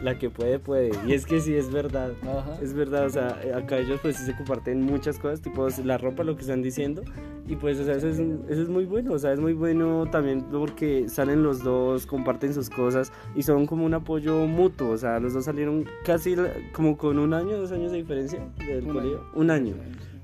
La 0.03 0.19
que 0.19 0.29
puede, 0.29 0.59
puede. 0.59 0.91
Y 1.07 1.15
es 1.15 1.25
que 1.25 1.41
sí, 1.41 1.55
es 1.55 1.73
verdad. 1.73 2.13
Ajá. 2.23 2.59
Es 2.61 2.75
verdad, 2.75 3.07
o 3.07 3.11
sea, 3.11 3.41
eh, 3.43 3.55
acá 3.55 3.79
ellos 3.79 4.01
pues 4.03 4.19
sí 4.19 4.27
se 4.27 4.37
comparten 4.37 4.83
muchas 4.83 5.19
cosas, 5.19 5.41
tipo 5.41 5.67
la 5.83 5.97
ropa, 5.97 6.25
lo 6.25 6.35
que 6.37 6.43
están 6.43 6.61
diciendo. 6.61 7.03
Y 7.47 7.57
pues, 7.57 7.79
o 7.79 7.85
sea, 7.85 7.95
eso 7.95 8.09
es, 8.09 8.19
eso 8.19 8.63
es 8.63 8.69
muy 8.69 8.87
bueno, 8.87 9.13
o 9.13 9.19
sea, 9.19 9.33
es 9.33 9.41
muy 9.41 9.53
bueno 9.53 10.07
también 10.11 10.45
porque 10.51 11.09
salen 11.09 11.43
los 11.43 11.63
dos, 11.63 12.07
comparten 12.07 12.55
sus 12.55 12.71
cosas 12.71 13.13
y 13.35 13.43
son 13.43 13.67
como 13.67 13.85
un 13.85 13.93
apoyo 13.93 14.47
mutuo, 14.47 14.91
o 14.91 14.97
sea, 14.97 15.14
los 15.21 15.33
dos 15.35 15.45
salieron 15.45 15.85
casi 16.05 16.37
como 16.73 16.97
con 16.97 17.19
un 17.19 17.33
año, 17.35 17.57
dos 17.59 17.73
años 17.73 17.93
de 17.93 17.99
diferencia 17.99 18.41
del 18.67 18.85
Un 18.87 18.93
colegio. 18.93 19.19
año. 19.19 19.31
Un 19.35 19.51
año. 19.51 19.75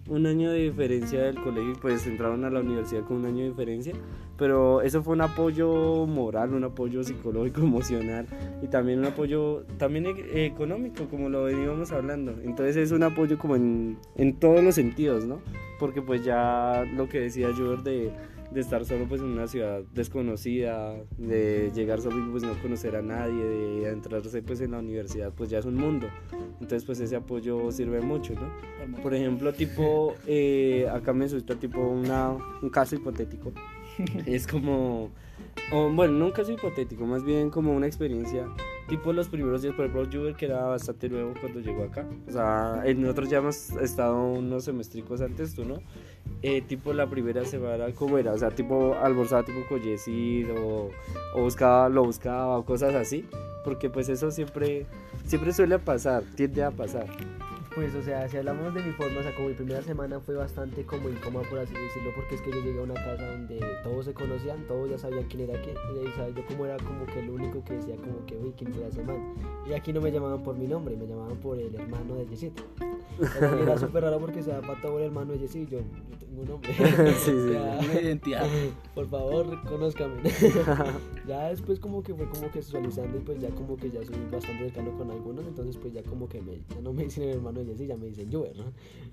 Un 0.09 0.27
año 0.27 0.51
de 0.51 0.59
diferencia 0.65 1.23
del 1.23 1.37
colegio 1.41 1.71
y 1.73 1.77
pues 1.77 2.05
entraron 2.07 2.45
a 2.45 2.51
la 2.51 2.61
universidad 2.61 3.05
con 3.05 3.19
un 3.19 3.27
año 3.27 3.39
de 3.45 3.51
diferencia. 3.51 3.95
Pero 4.37 4.81
eso 4.81 5.03
fue 5.03 5.13
un 5.13 5.21
apoyo 5.21 6.05
moral, 6.07 6.53
un 6.55 6.65
apoyo 6.65 7.05
psicológico, 7.05 7.61
emocional 7.63 8.27
y 8.63 8.67
también 8.67 8.99
un 9.01 9.05
apoyo 9.05 9.65
también 9.79 10.07
e- 10.07 10.47
económico, 10.47 11.05
como 11.09 11.29
lo 11.29 11.45
veníamos 11.45 11.93
hablando. 11.93 12.35
Entonces 12.43 12.77
es 12.77 12.91
un 12.91 13.03
apoyo 13.05 13.39
como 13.39 13.55
en, 13.55 13.99
en 14.17 14.35
todos 14.41 14.65
los 14.65 14.75
sentidos, 14.75 15.27
¿no? 15.27 15.41
Porque 15.79 16.03
pues 16.03 16.25
ya 16.25 16.85
lo 16.97 17.09
que 17.09 17.21
decía 17.21 17.49
Juber 17.57 17.83
de, 17.85 18.11
de 18.51 18.61
estar 18.61 18.85
solo 18.85 19.07
pues 19.07 19.21
en 19.21 19.29
una 19.29 19.47
ciudad 19.47 19.83
desconocida, 19.95 20.95
de 21.17 21.71
llegar 21.75 22.01
solo 22.01 22.19
y 22.19 22.31
pues 22.31 22.43
no 22.43 22.61
conocer 22.61 22.97
a 22.97 23.03
nadie, 23.03 23.45
de 23.45 23.87
adentrarse 23.87 24.43
pues 24.43 24.61
en 24.61 24.73
la 24.73 24.79
universidad, 24.79 25.33
pues 25.33 25.51
ya 25.51 25.59
es 25.59 25.65
un 25.65 25.77
mundo. 25.77 26.09
Entonces 26.61 26.85
pues 26.85 27.01
ese 27.01 27.17
apoyo 27.17 27.71
sirve 27.71 28.01
mucho, 28.01 28.35
¿no? 28.35 29.01
Por 29.03 29.15
ejemplo, 29.15 29.53
tipo, 29.53 30.15
eh, 30.27 30.89
acá 30.93 31.13
me 31.13 31.29
suelta 31.29 31.55
tipo 31.55 31.81
una, 31.81 32.37
un 32.61 32.71
caso 32.71 32.97
hipotético. 32.97 33.53
es 34.27 34.47
como, 34.47 35.11
o, 35.73 35.89
bueno, 35.91 36.15
no 36.15 36.27
un 36.27 36.33
caso 36.33 36.53
hipotético, 36.53 37.07
más 37.07 37.25
bien 37.25 37.51
como 37.51 37.73
una 37.73 37.87
experiencia. 37.87 38.47
Tipo 38.89 39.13
los 39.13 39.29
primeros 39.29 39.63
días, 39.63 39.75
por 39.75 39.85
ejemplo, 39.87 40.11
Juber, 40.11 40.35
que 40.35 40.47
era 40.47 40.65
bastante 40.65 41.09
nuevo 41.09 41.33
cuando 41.41 41.61
llegó 41.61 41.85
acá. 41.85 42.05
O 42.29 42.33
sea, 42.33 42.83
nosotros 42.97 43.29
ya 43.29 43.39
hemos 43.39 43.71
estado 43.71 44.21
unos 44.21 44.65
semestricos 44.65 45.21
antes, 45.21 45.55
tú, 45.55 45.65
¿no? 45.65 45.79
Eh, 46.43 46.63
tipo 46.63 46.93
la 46.93 47.09
primera 47.09 47.45
semana, 47.45 47.87
¿cómo 47.95 48.19
era? 48.19 48.33
O 48.33 48.39
sea, 48.39 48.51
tipo 48.51 48.97
almorzaba 48.97 49.45
tipo 49.45 49.61
collecid 49.69 50.51
o, 50.51 50.91
o 51.37 51.41
buscaba, 51.41 51.89
lo 51.89 52.05
buscaba 52.05 52.59
o 52.59 52.65
cosas 52.65 52.95
así. 52.97 53.25
Porque 53.63 53.91
pues 53.91 54.09
eso 54.09 54.31
siempre, 54.33 54.87
siempre 55.25 55.53
suele 55.53 55.79
pasar, 55.79 56.25
tiende 56.35 56.65
a 56.65 56.73
pasar. 56.73 57.07
Pues, 57.81 57.95
o 57.95 58.03
sea, 58.03 58.29
si 58.29 58.37
hablamos 58.37 58.75
de 58.75 58.83
mi 58.83 58.93
forma, 58.93 59.21
o 59.21 59.23
sea, 59.23 59.35
como 59.35 59.49
mi 59.49 59.55
primera 59.55 59.81
semana 59.81 60.21
fue 60.21 60.35
bastante 60.35 60.85
como 60.85 61.09
incómoda, 61.09 61.49
por 61.49 61.61
así 61.61 61.73
decirlo, 61.73 62.11
porque 62.15 62.35
es 62.35 62.43
que 62.43 62.51
yo 62.51 62.61
llegué 62.61 62.79
a 62.79 62.83
una 62.83 62.93
casa 62.93 63.27
donde 63.27 63.59
todos 63.83 64.05
se 64.05 64.13
conocían, 64.13 64.67
todos 64.67 64.91
ya 64.91 64.99
sabían 64.99 65.25
quién 65.31 65.49
era 65.49 65.59
quién, 65.63 65.75
y 65.95 66.07
ahí, 66.07 66.13
¿sabes? 66.15 66.35
yo 66.35 66.45
como 66.45 66.67
era 66.67 66.77
como 66.77 67.07
que 67.07 67.21
el 67.21 67.31
único 67.31 67.65
que 67.65 67.77
decía 67.77 67.97
como 67.97 68.27
que, 68.27 68.37
uy, 68.37 68.53
¿quién 68.55 68.75
será 68.75 68.89
ese 68.89 69.03
man? 69.03 69.35
Y 69.67 69.73
aquí 69.73 69.95
no 69.95 70.03
me 70.03 70.13
llamaban 70.13 70.43
por 70.43 70.59
mi 70.59 70.67
nombre, 70.67 70.95
me 70.95 71.07
llamaban 71.07 71.39
por 71.39 71.59
el 71.59 71.75
hermano 71.75 72.17
de 72.17 72.27
Yesito. 72.27 72.63
Pero 73.19 73.63
era 73.63 73.79
súper 73.79 74.03
raro 74.03 74.19
porque 74.19 74.43
se 74.43 74.51
para 74.51 74.81
todo 74.81 74.99
el 74.99 75.05
hermano 75.05 75.33
de 75.33 75.39
Yesito 75.39 75.77
y 75.77 75.79
yo, 75.79 75.79
yo 76.11 76.19
tengo 76.19 76.43
un 76.43 76.49
nombre. 76.49 76.71
Sí, 77.19 77.31
sí. 77.31 77.53
Ya. 77.53 77.79
Una 77.83 78.01
identidad. 78.01 78.47
Por 78.95 79.09
favor, 79.09 79.49
reconózcame. 79.49 80.23
ya 81.27 81.49
después 81.49 81.81
como 81.81 82.03
que 82.03 82.15
fue 82.15 82.29
como 82.29 82.51
que 82.51 82.61
socializando 82.63 83.17
y 83.17 83.21
pues 83.21 83.41
ya 83.41 83.49
como 83.51 83.77
que 83.77 83.91
ya 83.91 84.05
soy 84.05 84.17
bastante 84.31 84.65
cercano 84.65 84.93
con 84.99 85.11
algunos, 85.11 85.47
entonces 85.47 85.77
pues 85.77 85.95
ya 85.95 86.03
como 86.03 86.29
que 86.29 86.41
me, 86.43 86.61
ya 86.75 86.81
no 86.83 86.93
me 86.93 87.05
dicen 87.05 87.25
el 87.25 87.37
hermano 87.37 87.61
de 87.61 87.70
Jessy, 87.71 87.87
ya 87.87 87.97
me 87.97 88.07
dicen 88.07 88.31
Juber, 88.33 88.57
¿no? 88.57 88.67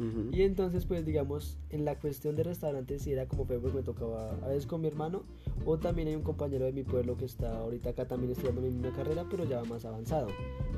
Ujú. 0.06 0.30
Y 0.32 0.42
entonces 0.44 0.86
pues 0.86 1.06
digamos, 1.06 1.58
en 1.70 1.86
la 1.86 2.00
cuestión 2.00 2.36
de 2.36 2.44
restaurantes 2.44 3.02
sí 3.02 3.12
era 3.12 3.28
como 3.28 3.46
fue 3.46 3.60
porque 3.60 3.78
me 3.78 3.84
tocaba 3.84 4.32
a 4.44 4.48
veces 4.48 4.66
con 4.66 4.82
mi 4.82 4.88
hermano 4.88 5.24
o 5.66 5.78
también 5.78 6.08
hay 6.08 6.16
un 6.16 6.24
compañero 6.24 6.66
de 6.66 6.72
mi 6.72 6.84
pueblo 6.84 7.18
que 7.18 7.26
está 7.26 7.58
ahorita 7.58 7.90
acá 7.90 8.08
también 8.08 8.32
estudiando 8.32 8.62
mi 8.62 8.70
misma 8.70 8.92
carrera, 8.96 9.26
pero 9.30 9.44
ya 9.46 9.58
va 9.58 9.66
más 9.66 9.86
avanzado. 9.86 10.28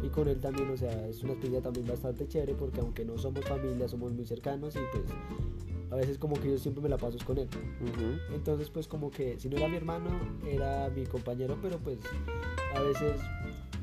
Y 0.04 0.10
con 0.10 0.28
él 0.28 0.40
también, 0.40 0.70
o 0.70 0.78
sea, 0.78 1.08
es 1.08 1.24
una 1.24 1.34
experiencia 1.34 1.64
también 1.64 1.88
bastante 1.88 2.28
chévere 2.28 2.54
porque 2.56 2.80
aunque 2.80 3.06
no 3.06 3.18
somos 3.18 3.44
familia, 3.46 3.88
somos 3.88 4.14
muy 4.14 4.26
cercanos 4.26 4.76
y 4.76 4.80
pues 4.92 5.06
a 5.92 5.96
veces 5.96 6.18
como 6.18 6.40
que 6.40 6.52
yo 6.52 6.58
siempre 6.58 6.84
me 6.84 6.90
la 6.90 6.98
paso 6.98 7.18
con 7.26 7.38
él. 7.38 7.48
Ujú. 7.82 8.36
Entonces 8.36 8.70
pues 8.70 8.88
como 8.88 9.12
que 9.12 9.40
si 9.40 9.50
no 9.50 9.58
era 9.58 9.68
mi 9.68 9.78
hermano, 9.78 10.10
era 10.48 10.90
mi 10.90 11.06
compañero, 11.06 11.58
pero 11.62 11.78
pues 11.80 12.00
a 12.76 12.82
veces 12.82 13.20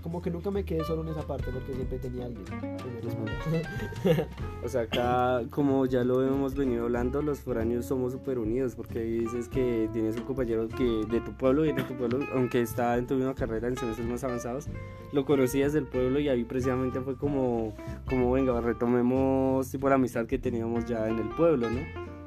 como 0.07 0.23
que 0.23 0.31
nunca 0.31 0.53
me 0.53 0.64
quedé 0.64 0.85
solo 0.85 1.03
en 1.03 1.09
esa 1.09 1.27
parte 1.27 1.47
porque 1.53 1.75
siempre 1.75 1.99
tenía 1.99 2.27
alguien. 2.27 2.45
O 4.64 4.69
sea, 4.69 4.83
acá, 4.83 5.42
como 5.51 5.85
ya 5.87 6.05
lo 6.05 6.25
hemos 6.25 6.55
venido 6.55 6.85
hablando, 6.85 7.23
los 7.23 7.40
foráneos 7.40 7.87
somos 7.87 8.12
súper 8.12 8.38
unidos 8.38 8.77
porque 8.77 9.01
ahí 9.01 9.19
dices 9.19 9.49
que 9.49 9.88
tienes 9.92 10.16
un 10.16 10.23
compañero 10.23 10.69
que 10.69 10.85
de 11.11 11.21
tu 11.21 11.33
pueblo 11.33 11.64
y 11.64 11.73
de 11.73 11.83
tu 11.83 11.95
pueblo, 11.95 12.21
aunque 12.33 12.61
está 12.61 12.97
en 12.99 13.09
tu 13.09 13.14
misma 13.14 13.35
carrera 13.35 13.66
en 13.66 13.77
semestres 13.77 14.07
más 14.07 14.23
avanzados, 14.23 14.69
lo 15.12 15.25
conocías 15.25 15.73
del 15.73 15.87
pueblo 15.87 16.21
y 16.21 16.29
ahí 16.29 16.45
precisamente 16.45 17.01
fue 17.01 17.16
como, 17.16 17.75
como 18.09 18.31
venga, 18.31 18.61
retomemos 18.61 19.69
tipo 19.73 19.88
la 19.88 19.97
amistad 19.97 20.27
que 20.27 20.38
teníamos 20.38 20.85
ya 20.85 21.09
en 21.09 21.19
el 21.19 21.29
pueblo, 21.31 21.69
¿no? 21.69 21.81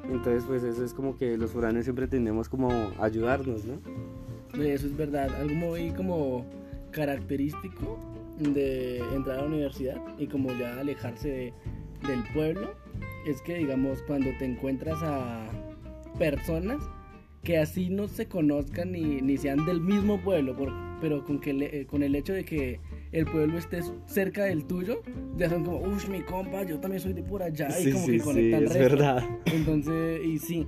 Entonces, 0.04 0.44
pues 0.46 0.62
eso 0.64 0.84
es 0.84 0.92
como 0.92 1.16
que 1.16 1.38
los 1.38 1.50
foráneos 1.52 1.84
siempre 1.84 2.06
tendemos 2.08 2.50
como 2.50 2.70
a 2.98 3.04
ayudarnos, 3.04 3.64
¿no? 3.64 3.80
Eso 4.62 4.86
es 4.86 4.96
verdad, 4.96 5.34
algo 5.40 5.54
muy 5.54 5.92
como 5.92 6.44
característico 6.90 7.98
de 8.38 8.98
entrar 9.14 9.38
a 9.38 9.42
la 9.42 9.48
universidad 9.48 9.96
y 10.18 10.26
como 10.26 10.52
ya 10.58 10.80
alejarse 10.80 11.28
de- 11.28 11.52
del 12.06 12.22
pueblo 12.32 12.72
es 13.26 13.42
que 13.42 13.56
digamos 13.56 14.02
cuando 14.02 14.30
te 14.38 14.46
encuentras 14.46 14.98
a 15.02 15.46
personas 16.18 16.82
que 17.42 17.58
así 17.58 17.88
no 17.90 18.06
se 18.08 18.26
conozcan 18.26 18.92
ni, 18.92 19.20
ni 19.22 19.36
sean 19.36 19.64
del 19.66 19.80
mismo 19.80 20.18
pueblo, 20.20 20.54
por- 20.56 20.72
pero 21.00 21.24
con, 21.24 21.38
que 21.40 21.52
le- 21.54 21.80
eh, 21.80 21.86
con 21.86 22.02
el 22.02 22.14
hecho 22.14 22.32
de 22.34 22.44
que 22.44 22.80
el 23.12 23.24
pueblo 23.26 23.58
esté 23.58 23.80
cerca 24.06 24.44
del 24.44 24.64
tuyo, 24.66 25.02
ya 25.36 25.48
son 25.48 25.64
como, 25.64 25.78
uff, 25.78 26.08
mi 26.08 26.20
compa, 26.20 26.62
yo 26.64 26.78
también 26.78 27.00
soy 27.02 27.12
de 27.14 27.22
por 27.22 27.42
allá 27.42 27.68
y 27.80 27.90
como 27.92 28.06
que 28.06 28.18
conectan 28.20 28.62
es 28.64 28.68
resto. 28.74 28.78
verdad. 28.96 29.24
Entonces, 29.46 30.20
y 30.24 30.38
sí, 30.38 30.66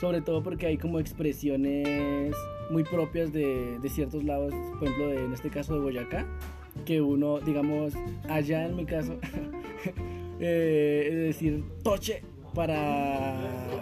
sobre 0.00 0.20
todo 0.20 0.42
porque 0.42 0.66
hay 0.66 0.76
como 0.78 1.00
expresiones 1.00 2.34
muy 2.70 2.84
propias 2.84 3.32
de, 3.32 3.78
de 3.80 3.88
ciertos 3.90 4.24
lados, 4.24 4.54
por 4.78 4.88
ejemplo, 4.88 5.08
de- 5.08 5.24
en 5.24 5.32
este 5.32 5.50
caso 5.50 5.74
de 5.74 5.80
Boyacá, 5.80 6.26
que 6.84 7.00
uno, 7.00 7.40
digamos, 7.40 7.94
allá 8.28 8.66
en 8.66 8.76
mi 8.76 8.84
caso, 8.86 9.18
eh, 10.40 11.10
decir 11.26 11.62
toche 11.82 12.22
para, 12.54 13.36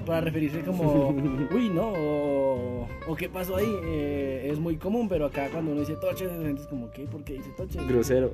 para 0.04 0.20
referirse 0.20 0.60
como, 0.60 1.08
uy, 1.54 1.68
no, 1.70 1.92
o, 1.96 2.86
o 3.06 3.14
qué 3.16 3.28
pasó 3.28 3.56
ahí, 3.56 3.70
eh, 3.84 4.48
es 4.52 4.58
muy 4.58 4.76
común, 4.76 5.08
pero 5.08 5.26
acá 5.26 5.48
cuando 5.50 5.72
uno 5.72 5.80
dice 5.80 5.94
toche, 5.96 6.28
se 6.28 6.38
siente 6.42 6.62
como, 6.68 6.90
¿qué? 6.90 7.04
¿Por 7.04 7.24
qué 7.24 7.34
dice 7.34 7.50
toche? 7.56 7.78
Grosero. 7.88 8.30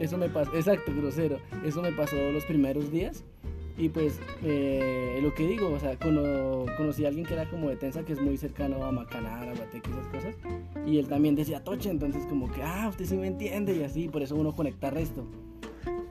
Eso 0.00 0.16
me 0.16 0.28
pasó, 0.28 0.54
exacto, 0.54 0.92
grosero. 0.96 1.38
Eso 1.64 1.82
me 1.82 1.92
pasó 1.92 2.16
los 2.32 2.44
primeros 2.46 2.90
días. 2.90 3.24
Y 3.78 3.88
pues, 3.90 4.18
eh, 4.42 5.20
lo 5.22 5.32
que 5.34 5.46
digo, 5.46 5.70
o 5.70 5.78
sea, 5.78 5.96
cono- 5.98 6.66
conocí 6.76 7.04
a 7.04 7.08
alguien 7.08 7.24
que 7.24 7.34
era 7.34 7.48
como 7.48 7.68
de 7.70 7.76
Tensa, 7.76 8.02
que 8.04 8.12
es 8.12 8.20
muy 8.20 8.36
cercano 8.36 8.84
a 8.84 8.90
Macanar, 8.90 9.48
a 9.48 9.54
Guateque, 9.54 9.88
esas 9.90 10.06
cosas. 10.08 10.34
Y 10.84 10.98
él 10.98 11.06
también 11.06 11.36
decía 11.36 11.62
Toche, 11.62 11.88
entonces 11.88 12.26
como 12.26 12.50
que, 12.50 12.62
ah, 12.62 12.88
usted 12.90 13.04
sí 13.04 13.16
me 13.16 13.28
entiende, 13.28 13.76
y 13.76 13.84
así, 13.84 14.08
por 14.08 14.22
eso 14.22 14.34
uno 14.34 14.52
conecta 14.54 14.90
resto. 14.90 15.24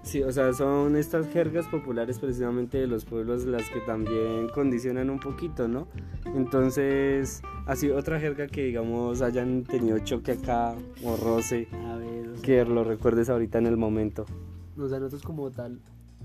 Sí, 0.03 0.23
o 0.23 0.31
sea, 0.31 0.53
son 0.53 0.95
estas 0.95 1.27
jergas 1.27 1.67
populares 1.67 2.17
precisamente 2.19 2.77
de 2.77 2.87
los 2.87 3.03
pueblos 3.03 3.43
las 3.45 3.69
que 3.69 3.81
también 3.81 4.47
condicionan 4.53 5.09
un 5.09 5.19
poquito, 5.19 5.67
¿no? 5.67 5.89
Entonces, 6.33 7.41
así 7.65 7.89
otra 7.89 8.17
jerga 8.17 8.47
que 8.47 8.63
digamos 8.63 9.21
hayan 9.21 9.63
tenido 9.63 9.99
choque 9.99 10.31
acá 10.31 10.75
o 11.03 11.17
roce, 11.17 11.67
A 11.73 11.97
ver, 11.97 12.29
o 12.29 12.33
sea, 12.35 12.41
que 12.41 12.63
lo 12.63 12.85
recuerdes 12.85 13.29
ahorita 13.29 13.57
en 13.57 13.65
el 13.65 13.75
momento. 13.75 14.25
o 14.79 14.87
sea, 14.87 14.99
nosotros 14.99 15.23
como 15.23 15.51
tal, 15.51 15.81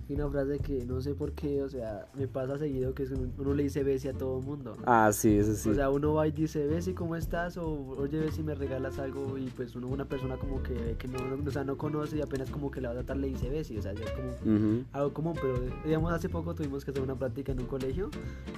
una 0.08 0.28
frase 0.28 0.58
que 0.58 0.84
no 0.84 1.00
sé 1.00 1.14
por 1.14 1.32
qué, 1.32 1.62
o 1.62 1.68
sea, 1.68 2.06
me 2.14 2.28
pasa 2.28 2.58
seguido 2.58 2.94
que 2.94 3.04
es 3.04 3.10
uno, 3.12 3.30
uno 3.38 3.54
le 3.54 3.62
dice 3.62 3.82
Bessie 3.82 4.10
a 4.10 4.12
todo 4.12 4.38
el 4.40 4.44
mundo. 4.44 4.76
Ah, 4.84 5.10
sí, 5.12 5.38
eso 5.38 5.54
sí. 5.54 5.70
O 5.70 5.74
sea, 5.74 5.88
uno 5.90 6.12
va 6.14 6.26
y 6.28 6.32
dice, 6.32 6.66
Bessie, 6.66 6.94
¿cómo 6.94 7.16
estás? 7.16 7.56
O, 7.56 7.70
oye, 7.98 8.18
Bessie, 8.18 8.42
¿me 8.44 8.54
regalas 8.54 8.98
algo? 8.98 9.38
Y 9.38 9.46
pues 9.56 9.74
uno, 9.74 9.88
una 9.88 10.04
persona 10.04 10.36
como 10.36 10.62
que, 10.62 10.96
que 10.98 11.08
no, 11.08 11.18
o 11.46 11.50
sea, 11.50 11.64
no 11.64 11.76
conoce 11.78 12.18
y 12.18 12.20
apenas 12.20 12.50
como 12.50 12.70
que 12.70 12.80
le 12.80 12.88
va 12.88 12.92
a 12.92 12.96
tratar 12.96 13.16
le 13.16 13.28
dice 13.28 13.48
Bessie. 13.48 13.78
O 13.78 13.82
sea, 13.82 13.92
es 13.92 14.00
como 14.10 14.56
Ujú. 14.56 14.84
algo 14.92 15.12
común, 15.14 15.34
pero 15.40 15.54
digamos 15.84 16.12
hace 16.12 16.28
poco 16.28 16.54
tuvimos 16.54 16.84
que 16.84 16.90
hacer 16.90 17.02
una 17.02 17.14
práctica 17.14 17.52
en 17.52 17.60
un 17.60 17.66
colegio 17.66 18.10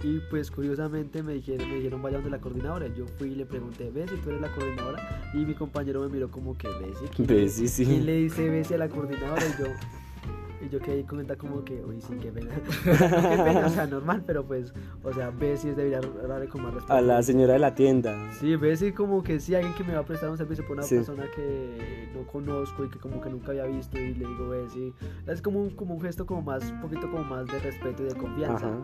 y 0.02 0.18
pues 0.30 0.50
curiosamente 0.50 1.22
me 1.22 1.34
dijeron, 1.34 1.68
me 1.68 1.76
dijeron 1.76 2.02
vaya 2.02 2.16
donde 2.16 2.30
la 2.30 2.40
coordinadora. 2.40 2.88
Yo 2.94 3.06
fui 3.06 3.28
y 3.28 3.34
le 3.36 3.46
pregunté, 3.46 3.90
Bessie, 3.90 4.16
¿tú 4.18 4.30
eres 4.30 4.40
la 4.40 4.52
coordinadora? 4.52 5.30
Y 5.34 5.44
mi 5.44 5.54
compañero 5.54 6.00
me 6.00 6.08
miró 6.08 6.30
como 6.30 6.56
que 6.56 6.68
Bessie. 6.68 7.08
¿quién, 7.14 7.28
Bessie, 7.28 7.68
sí. 7.68 7.84
¿Quién 7.84 8.06
le 8.06 8.16
dice 8.16 8.48
Bessie 8.48 8.74
a 8.76 8.78
la 8.78 8.88
coordinadora? 8.88 9.42
Y 9.46 9.62
yo... 9.62 9.68
Y 10.64 10.68
yo 10.70 10.80
que 10.80 10.92
ahí 10.92 11.04
comenta 11.04 11.36
como 11.36 11.62
que, 11.64 11.84
uy, 11.84 12.00
sí, 12.00 12.14
qué 12.20 12.32
pena. 12.32 12.54
qué 12.84 12.90
pena, 13.44 13.66
o 13.66 13.68
sea, 13.68 13.86
normal, 13.86 14.22
pero 14.26 14.44
pues, 14.44 14.72
o 15.02 15.12
sea, 15.12 15.30
Bessie 15.30 15.70
es 15.70 15.76
debería 15.76 16.00
darle 16.00 16.48
como 16.48 16.64
más 16.64 16.74
respeto. 16.74 16.94
A 16.94 17.00
la 17.02 17.22
señora 17.22 17.52
de 17.54 17.58
la 17.58 17.74
tienda. 17.74 18.16
Sí, 18.40 18.56
Bessie 18.56 18.94
como 18.94 19.22
que 19.22 19.40
sí, 19.40 19.54
alguien 19.54 19.74
que 19.74 19.84
me 19.84 19.92
va 19.94 20.00
a 20.00 20.04
prestar 20.06 20.30
un 20.30 20.38
servicio 20.38 20.64
por 20.66 20.76
una 20.78 20.82
Sí. 20.84 20.94
persona 20.96 21.24
que 21.34 22.08
no 22.14 22.26
conozco 22.26 22.84
y 22.84 22.88
que 22.88 22.98
como 22.98 23.20
que 23.20 23.28
nunca 23.30 23.48
había 23.50 23.66
visto 23.66 23.98
y 23.98 24.14
le 24.14 24.26
digo 24.26 24.48
Bessie. 24.48 24.92
Es 25.26 25.42
como 25.42 25.60
un, 25.60 25.70
como 25.70 25.94
un 25.94 26.00
gesto 26.00 26.24
como 26.24 26.40
más, 26.42 26.70
un 26.70 26.80
poquito 26.80 27.10
como 27.10 27.24
más 27.24 27.46
de 27.46 27.58
respeto 27.58 28.02
y 28.02 28.06
de 28.06 28.14
confianza. 28.14 28.66
Ajá. 28.68 28.78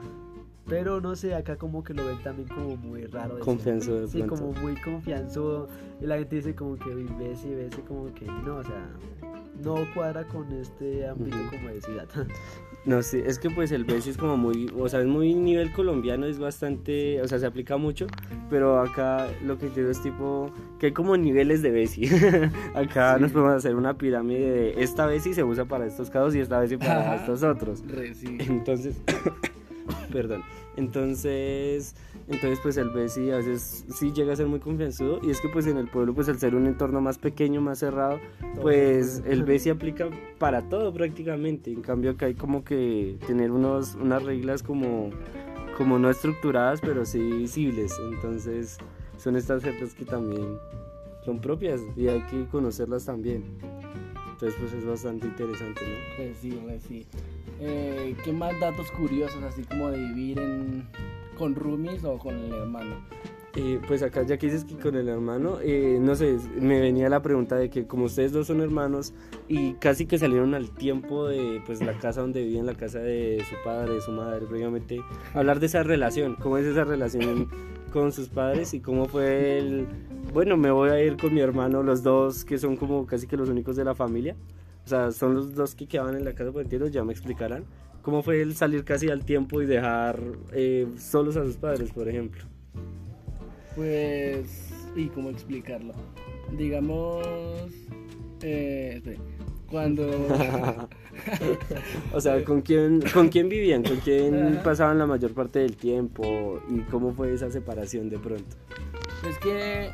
Pero 0.66 1.00
no 1.00 1.16
sé, 1.16 1.34
acá 1.34 1.56
como 1.56 1.82
que 1.82 1.94
lo 1.94 2.04
ven 2.06 2.22
también 2.22 2.46
como 2.48 2.76
muy 2.76 3.04
raro. 3.06 3.40
Confianzudo 3.40 4.06
Sí, 4.06 4.22
como 4.22 4.52
muy 4.52 4.76
confianzudo. 4.82 5.68
Y 6.00 6.06
la 6.06 6.18
gente 6.18 6.36
dice 6.36 6.54
como 6.54 6.76
que, 6.76 6.90
uy, 6.94 7.08
Bessie, 7.18 7.54
Bessie, 7.56 7.82
como 7.82 8.12
que 8.14 8.26
no, 8.26 8.56
o 8.56 8.62
sea, 8.62 8.86
no 9.62 9.76
cuadra 9.94 10.26
con 10.26 10.50
este 10.52 11.06
ámbito 11.08 11.36
Ujú. 11.36 11.50
como 11.56 11.68
de 11.68 11.80
ciudad. 11.80 12.08
No 12.86 13.02
sé, 13.02 13.24
es 13.26 13.38
que 13.38 13.50
pues 13.50 13.72
el 13.72 13.84
Bessie 13.84 14.10
es 14.10 14.16
como 14.16 14.38
muy, 14.38 14.72
o 14.74 14.88
sea, 14.88 15.00
es 15.00 15.06
muy 15.06 15.34
nivel 15.34 15.70
colombiano, 15.70 16.24
es 16.24 16.38
bastante, 16.38 17.20
o 17.20 17.28
sea, 17.28 17.38
se 17.38 17.44
aplica 17.44 17.76
mucho, 17.76 18.06
pero 18.48 18.80
acá 18.80 19.28
lo 19.44 19.58
que 19.58 19.68
quiero 19.68 19.90
es 19.90 20.00
tipo, 20.02 20.50
que 20.78 20.86
hay 20.86 20.92
como 20.92 21.14
niveles 21.18 21.60
de 21.60 21.72
Bessie. 21.72 22.08
acá 22.74 23.16
Sí. 23.16 23.22
nos 23.22 23.32
podemos 23.32 23.52
hacer 23.52 23.74
una 23.76 23.98
pirámide 23.98 24.50
de 24.50 24.82
esta 24.82 25.04
Bessie 25.04 25.34
se 25.34 25.44
usa 25.44 25.66
para 25.66 25.84
estos 25.84 26.08
casos 26.08 26.34
y 26.34 26.40
esta 26.40 26.58
Bessie 26.58 26.78
para 26.78 27.00
Ajá. 27.00 27.14
estos 27.16 27.42
otros. 27.42 27.82
Re, 27.86 28.14
sí. 28.14 28.38
Entonces, 28.40 28.96
perdón, 30.12 30.42
entonces, 30.76 31.94
entonces 32.28 32.58
pues 32.62 32.76
el 32.76 32.90
Bessie 32.90 33.32
a 33.32 33.36
veces 33.36 33.84
sí 33.92 34.12
llega 34.12 34.32
a 34.32 34.36
ser 34.36 34.46
muy 34.46 34.60
confianzudo 34.60 35.20
y 35.22 35.30
es 35.30 35.40
que 35.40 35.48
pues 35.48 35.66
en 35.66 35.76
el 35.76 35.88
pueblo 35.88 36.14
pues 36.14 36.28
al 36.28 36.38
ser 36.38 36.54
un 36.54 36.66
entorno 36.66 37.00
más 37.00 37.18
pequeño, 37.18 37.60
más 37.60 37.80
cerrado, 37.80 38.20
pues 38.60 39.22
el 39.26 39.42
Bessie 39.42 39.72
aplica 39.72 40.08
para 40.38 40.68
todo 40.68 40.92
prácticamente. 40.92 41.70
En 41.72 41.82
cambio 41.82 42.12
acá 42.12 42.26
hay 42.26 42.34
como 42.34 42.64
que 42.64 43.16
tener 43.26 43.50
unos, 43.50 43.94
unas 43.96 44.22
reglas 44.22 44.62
como, 44.62 45.10
como 45.76 45.98
no 45.98 46.08
estructuradas 46.08 46.80
pero 46.80 47.04
sí 47.04 47.18
visibles. 47.18 47.92
Entonces 48.12 48.78
son 49.18 49.36
estas 49.36 49.62
jergas 49.62 49.94
que 49.94 50.04
también 50.04 50.56
son 51.24 51.40
propias 51.40 51.80
y 51.96 52.08
hay 52.08 52.22
que 52.22 52.46
conocerlas 52.46 53.04
también. 53.04 53.44
Entonces 54.32 54.58
pues 54.58 54.72
es 54.72 54.86
bastante 54.86 55.26
interesante, 55.26 55.82
¿no? 55.82 56.16
Re, 56.16 56.34
sí, 56.40 56.58
re, 56.66 56.80
sí. 56.80 57.06
Eh, 57.60 58.16
¿Qué 58.24 58.32
más 58.32 58.58
datos 58.58 58.90
curiosos, 58.90 59.42
así 59.42 59.62
como 59.64 59.90
de 59.90 59.98
vivir 59.98 60.38
en, 60.38 60.88
con 61.36 61.54
roomies 61.54 62.04
o 62.04 62.18
con 62.18 62.36
el 62.36 62.52
hermano? 62.52 62.96
Eh, 63.56 63.80
pues 63.88 64.02
acá 64.02 64.22
ya 64.22 64.38
que 64.38 64.46
dices 64.46 64.64
que 64.64 64.76
con 64.76 64.94
el 64.94 65.08
hermano, 65.08 65.58
eh, 65.60 65.98
no 66.00 66.14
sé, 66.14 66.38
me 66.60 66.80
venía 66.80 67.08
la 67.08 67.20
pregunta 67.20 67.56
de 67.56 67.68
que 67.68 67.84
como 67.84 68.04
ustedes 68.04 68.32
dos 68.32 68.46
son 68.46 68.60
hermanos 68.60 69.12
y 69.48 69.72
casi 69.74 70.06
que 70.06 70.18
salieron 70.18 70.54
al 70.54 70.70
tiempo 70.70 71.26
de 71.26 71.60
pues 71.66 71.82
la 71.82 71.98
casa 71.98 72.20
donde 72.20 72.44
vivían, 72.44 72.64
la 72.64 72.74
casa 72.74 73.00
de 73.00 73.44
su 73.48 73.56
padre, 73.64 73.94
de 73.94 74.00
su 74.00 74.12
madre, 74.12 74.46
previamente, 74.46 75.02
hablar 75.34 75.58
de 75.58 75.66
esa 75.66 75.82
relación, 75.82 76.36
cómo 76.36 76.58
es 76.58 76.66
esa 76.66 76.84
relación 76.84 77.48
con 77.92 78.12
sus 78.12 78.28
padres 78.28 78.72
y 78.72 78.80
cómo 78.80 79.06
fue 79.06 79.58
el, 79.58 79.88
bueno, 80.32 80.56
me 80.56 80.70
voy 80.70 80.90
a 80.90 81.02
ir 81.02 81.16
con 81.16 81.34
mi 81.34 81.40
hermano, 81.40 81.82
los 81.82 82.04
dos 82.04 82.44
que 82.44 82.56
son 82.56 82.76
como 82.76 83.04
casi 83.04 83.26
que 83.26 83.36
los 83.36 83.48
únicos 83.48 83.74
de 83.74 83.84
la 83.84 83.96
familia, 83.96 84.36
sea, 84.90 85.10
son 85.12 85.34
los 85.34 85.54
dos 85.54 85.74
que 85.74 85.86
quedaban 85.86 86.16
en 86.16 86.24
la 86.24 86.34
casa, 86.34 86.52
por 86.52 86.62
entiendo, 86.62 86.88
ya 86.88 87.02
me 87.02 87.12
explicarán. 87.12 87.64
¿Cómo 88.02 88.22
fue 88.22 88.42
el 88.42 88.54
salir 88.54 88.84
casi 88.84 89.08
al 89.08 89.24
tiempo 89.24 89.62
y 89.62 89.66
dejar 89.66 90.20
eh, 90.52 90.86
solos 90.98 91.36
a 91.36 91.44
sus 91.44 91.56
padres, 91.56 91.90
por 91.92 92.08
ejemplo? 92.08 92.44
Pues, 93.76 94.70
¿y 94.96 95.06
cómo 95.06 95.30
explicarlo? 95.30 95.94
Digamos, 96.56 97.26
eh, 98.42 98.94
espere, 98.96 99.18
cuando... 99.70 100.10
o 102.12 102.20
sea, 102.20 102.42
¿con 102.44 102.62
quién, 102.62 103.02
¿con 103.12 103.28
quién 103.28 103.48
vivían? 103.48 103.82
¿Con 103.82 103.98
quién 103.98 104.60
pasaban 104.64 104.98
la 104.98 105.06
mayor 105.06 105.32
parte 105.32 105.60
del 105.60 105.76
tiempo? 105.76 106.60
¿Y 106.68 106.80
cómo 106.90 107.12
fue 107.12 107.32
esa 107.32 107.50
separación 107.50 108.10
de 108.10 108.18
pronto? 108.18 108.56
Es 109.28 109.38
que 109.38 109.90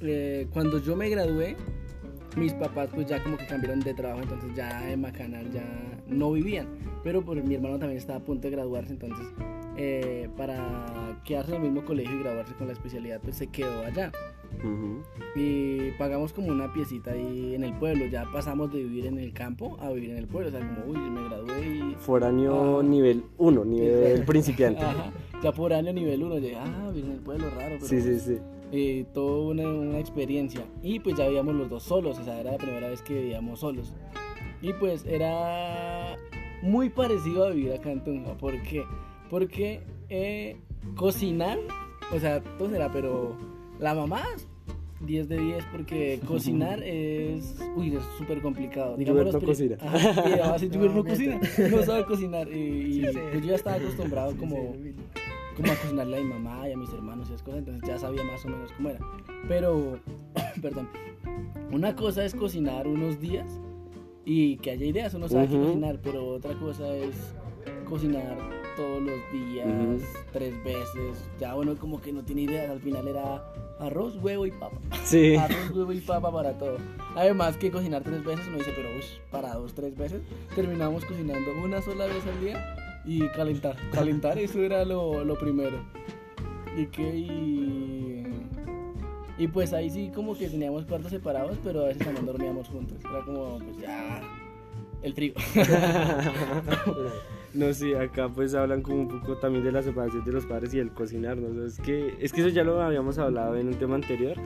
eh, 0.00 0.46
cuando 0.52 0.78
yo 0.78 0.96
me 0.96 1.08
gradué, 1.08 1.56
mis 2.36 2.52
papás 2.54 2.88
pues 2.94 3.06
ya 3.06 3.22
como 3.22 3.36
que 3.36 3.46
cambiaron 3.46 3.80
de 3.80 3.94
trabajo, 3.94 4.22
entonces 4.22 4.50
ya 4.54 4.90
en 4.90 5.00
Macanal 5.00 5.50
ya 5.52 5.64
no 6.06 6.32
vivían. 6.32 6.68
Pero 7.02 7.22
pues 7.24 7.42
mi 7.44 7.54
hermano 7.54 7.78
también 7.78 7.98
estaba 7.98 8.18
a 8.18 8.22
punto 8.22 8.48
de 8.48 8.50
graduarse, 8.56 8.92
entonces 8.92 9.26
eh, 9.76 10.28
para 10.36 11.18
quedarse 11.24 11.54
en 11.54 11.62
el 11.62 11.70
mismo 11.70 11.84
colegio 11.86 12.14
y 12.16 12.22
graduarse 12.22 12.54
con 12.54 12.66
la 12.66 12.72
especialidad 12.74 13.20
pues 13.22 13.36
se 13.36 13.46
quedó 13.48 13.84
allá. 13.84 14.12
Y 15.34 15.90
pagamos 15.98 16.32
como 16.32 16.48
una 16.48 16.72
piecita 16.72 17.12
ahí 17.12 17.54
en 17.54 17.62
el 17.62 17.74
pueblo. 17.74 18.06
Ya 18.06 18.24
pasamos 18.32 18.72
de 18.72 18.82
vivir 18.82 19.06
en 19.06 19.18
el 19.18 19.32
campo 19.32 19.76
a 19.80 19.90
vivir 19.90 20.10
en 20.10 20.16
el 20.18 20.26
pueblo. 20.26 20.48
O 20.48 20.50
sea, 20.50 20.60
como, 20.60 20.86
uy, 20.92 21.10
me 21.10 21.22
gradué 21.28 21.66
y... 21.66 21.94
Foráneo 21.98 22.80
Ah. 22.80 22.82
nivel 22.82 23.24
1, 23.36 23.64
nivel 23.64 24.24
principiante. 24.24 24.80
Ajá. 24.84 25.12
Ya 25.42 25.52
por 25.52 25.72
año 25.72 25.92
nivel 25.92 26.22
1, 26.22 26.38
llegué, 26.38 26.56
ah, 26.56 26.88
vivir 26.92 27.04
en 27.10 27.16
el 27.16 27.20
pueblo, 27.20 27.46
raro. 27.50 27.76
Pero 27.78 27.86
Sí, 27.86 28.00
sí, 28.00 28.18
sí. 28.18 28.38
Eh, 28.72 29.04
toda 29.12 29.52
una, 29.52 29.68
una 29.68 29.98
experiencia. 29.98 30.62
Y 30.82 31.00
pues 31.00 31.16
ya 31.16 31.26
vivíamos 31.26 31.54
los 31.54 31.68
dos 31.70 31.82
solos, 31.82 32.18
o 32.18 32.24
sea, 32.24 32.40
era 32.40 32.52
la 32.52 32.58
primera 32.58 32.88
vez 32.88 33.02
que 33.02 33.14
vivíamos 33.14 33.60
solos. 33.60 33.92
Y 34.62 34.72
pues 34.74 35.04
era 35.06 36.16
muy 36.62 36.88
parecido 36.90 37.46
a 37.46 37.50
vivir 37.50 37.72
acá 37.72 37.90
en 37.92 38.02
Tunja. 38.02 38.36
¿Por 38.36 38.60
qué? 38.62 38.82
Porque 39.30 39.80
eh, 40.08 40.56
cocinar, 40.94 41.58
o 42.14 42.18
sea, 42.18 42.42
todo 42.58 42.70
será, 42.70 42.90
pero 42.92 43.36
la 43.78 43.94
mamá, 43.94 44.22
10 45.00 45.28
de 45.28 45.38
10, 45.38 45.64
porque 45.72 46.20
cocinar 46.26 46.82
es, 46.82 47.56
uy, 47.76 47.94
es 47.94 48.02
súper 48.18 48.40
complicado. 48.40 48.96
Los 48.98 49.34
no 49.34 49.40
cocina. 49.40 49.76
Ajá, 49.80 50.28
y 50.28 50.32
además 50.32 50.60
si 50.60 50.68
no 50.68 50.88
No, 50.88 51.04
cocina, 51.04 51.40
no 51.70 51.82
sabe 51.82 52.04
cocinar. 52.04 52.48
Y, 52.48 52.56
y, 52.58 52.92
Sí, 53.06 53.12
sí. 53.12 53.18
pues 53.30 53.42
yo 53.42 53.48
ya 53.50 53.54
estaba 53.56 53.76
acostumbrado 53.76 54.32
Sí, 54.32 54.38
como 54.38 54.56
sí, 54.82 54.94
como 55.56 55.72
a 55.72 55.76
cocinarle 55.76 56.18
a 56.18 56.20
mi 56.20 56.28
mamá 56.32 56.68
y 56.68 56.72
a 56.72 56.76
mis 56.76 56.92
hermanos 56.92 57.28
y 57.28 57.32
esas 57.32 57.42
cosas, 57.42 57.60
entonces 57.60 57.82
ya 57.88 57.98
sabía 57.98 58.22
más 58.24 58.44
o 58.44 58.48
menos 58.48 58.70
cómo 58.72 58.90
era. 58.90 59.00
Pero, 59.48 59.98
perdón, 60.62 60.88
una 61.72 61.96
cosa 61.96 62.24
es 62.24 62.34
cocinar 62.34 62.86
unos 62.86 63.20
días 63.20 63.48
y 64.24 64.56
que 64.58 64.72
haya 64.72 64.86
ideas, 64.86 65.14
uno 65.14 65.28
sabe 65.28 65.48
qué 65.48 65.54
Ujú. 65.56 65.66
cocinar, 65.66 65.98
pero 66.02 66.26
otra 66.28 66.54
cosa 66.54 66.94
es 66.94 67.34
cocinar 67.88 68.36
todos 68.76 69.00
los 69.00 69.32
días, 69.32 69.66
Ujú. 69.66 70.04
tres 70.32 70.62
veces, 70.62 71.30
ya 71.40 71.56
uno 71.56 71.76
como 71.76 72.00
que 72.00 72.12
no 72.12 72.22
tiene 72.22 72.42
ideas, 72.42 72.70
al 72.70 72.80
final 72.80 73.08
era 73.08 73.42
arroz, 73.80 74.16
huevo 74.22 74.44
y 74.46 74.50
papa. 74.50 74.76
Sí. 75.04 75.36
Arroz, 75.36 75.70
huevo 75.74 75.92
y 75.92 76.00
papa 76.00 76.30
para 76.32 76.58
todo. 76.58 76.76
Además 77.14 77.56
que 77.56 77.70
cocinar 77.70 78.02
tres 78.02 78.22
veces, 78.24 78.46
uno 78.48 78.58
dice, 78.58 78.72
pero 78.76 78.88
uy, 78.90 79.02
para 79.30 79.54
dos, 79.54 79.74
tres 79.74 79.96
veces, 79.96 80.20
terminamos 80.54 81.04
cocinando 81.06 81.50
una 81.64 81.80
sola 81.80 82.06
vez 82.06 82.26
al 82.26 82.40
día 82.40 82.76
y 83.06 83.28
calentar. 83.30 83.76
Calentar, 83.92 84.38
eso 84.38 84.62
era 84.62 84.84
lo, 84.84 85.24
lo 85.24 85.38
primero. 85.38 85.78
Y 86.76 86.86
que 86.86 87.16
y, 87.16 88.26
y 89.38 89.48
pues 89.48 89.72
ahí 89.72 89.88
sí 89.88 90.10
como 90.14 90.36
que 90.36 90.48
teníamos 90.48 90.84
cuartos 90.84 91.10
separados, 91.10 91.56
pero 91.64 91.84
a 91.84 91.88
veces 91.88 92.04
también 92.04 92.26
dormíamos 92.26 92.68
juntos. 92.68 92.98
Era 93.08 93.24
como, 93.24 93.58
pues 93.58 93.78
ya, 93.78 94.20
el 95.02 95.14
frío. 95.14 95.34
No, 97.56 97.72
sí, 97.72 97.94
acá 97.94 98.28
pues 98.28 98.54
hablan 98.54 98.82
como 98.82 99.00
un 99.00 99.08
poco 99.08 99.38
también 99.38 99.64
de 99.64 99.72
la 99.72 99.82
separación 99.82 100.24
de 100.24 100.32
los 100.32 100.44
padres 100.44 100.74
y 100.74 100.78
el 100.78 100.90
cocinar, 100.90 101.38
¿no? 101.38 101.48
O 101.48 101.54
sea, 101.54 101.64
es, 101.64 101.80
que, 101.80 102.14
es 102.20 102.32
que 102.32 102.42
eso 102.42 102.50
ya 102.50 102.64
lo 102.64 102.82
habíamos 102.82 103.18
hablado 103.18 103.56
en 103.56 103.68
un 103.68 103.74
tema 103.74 103.94
anterior, 103.94 104.36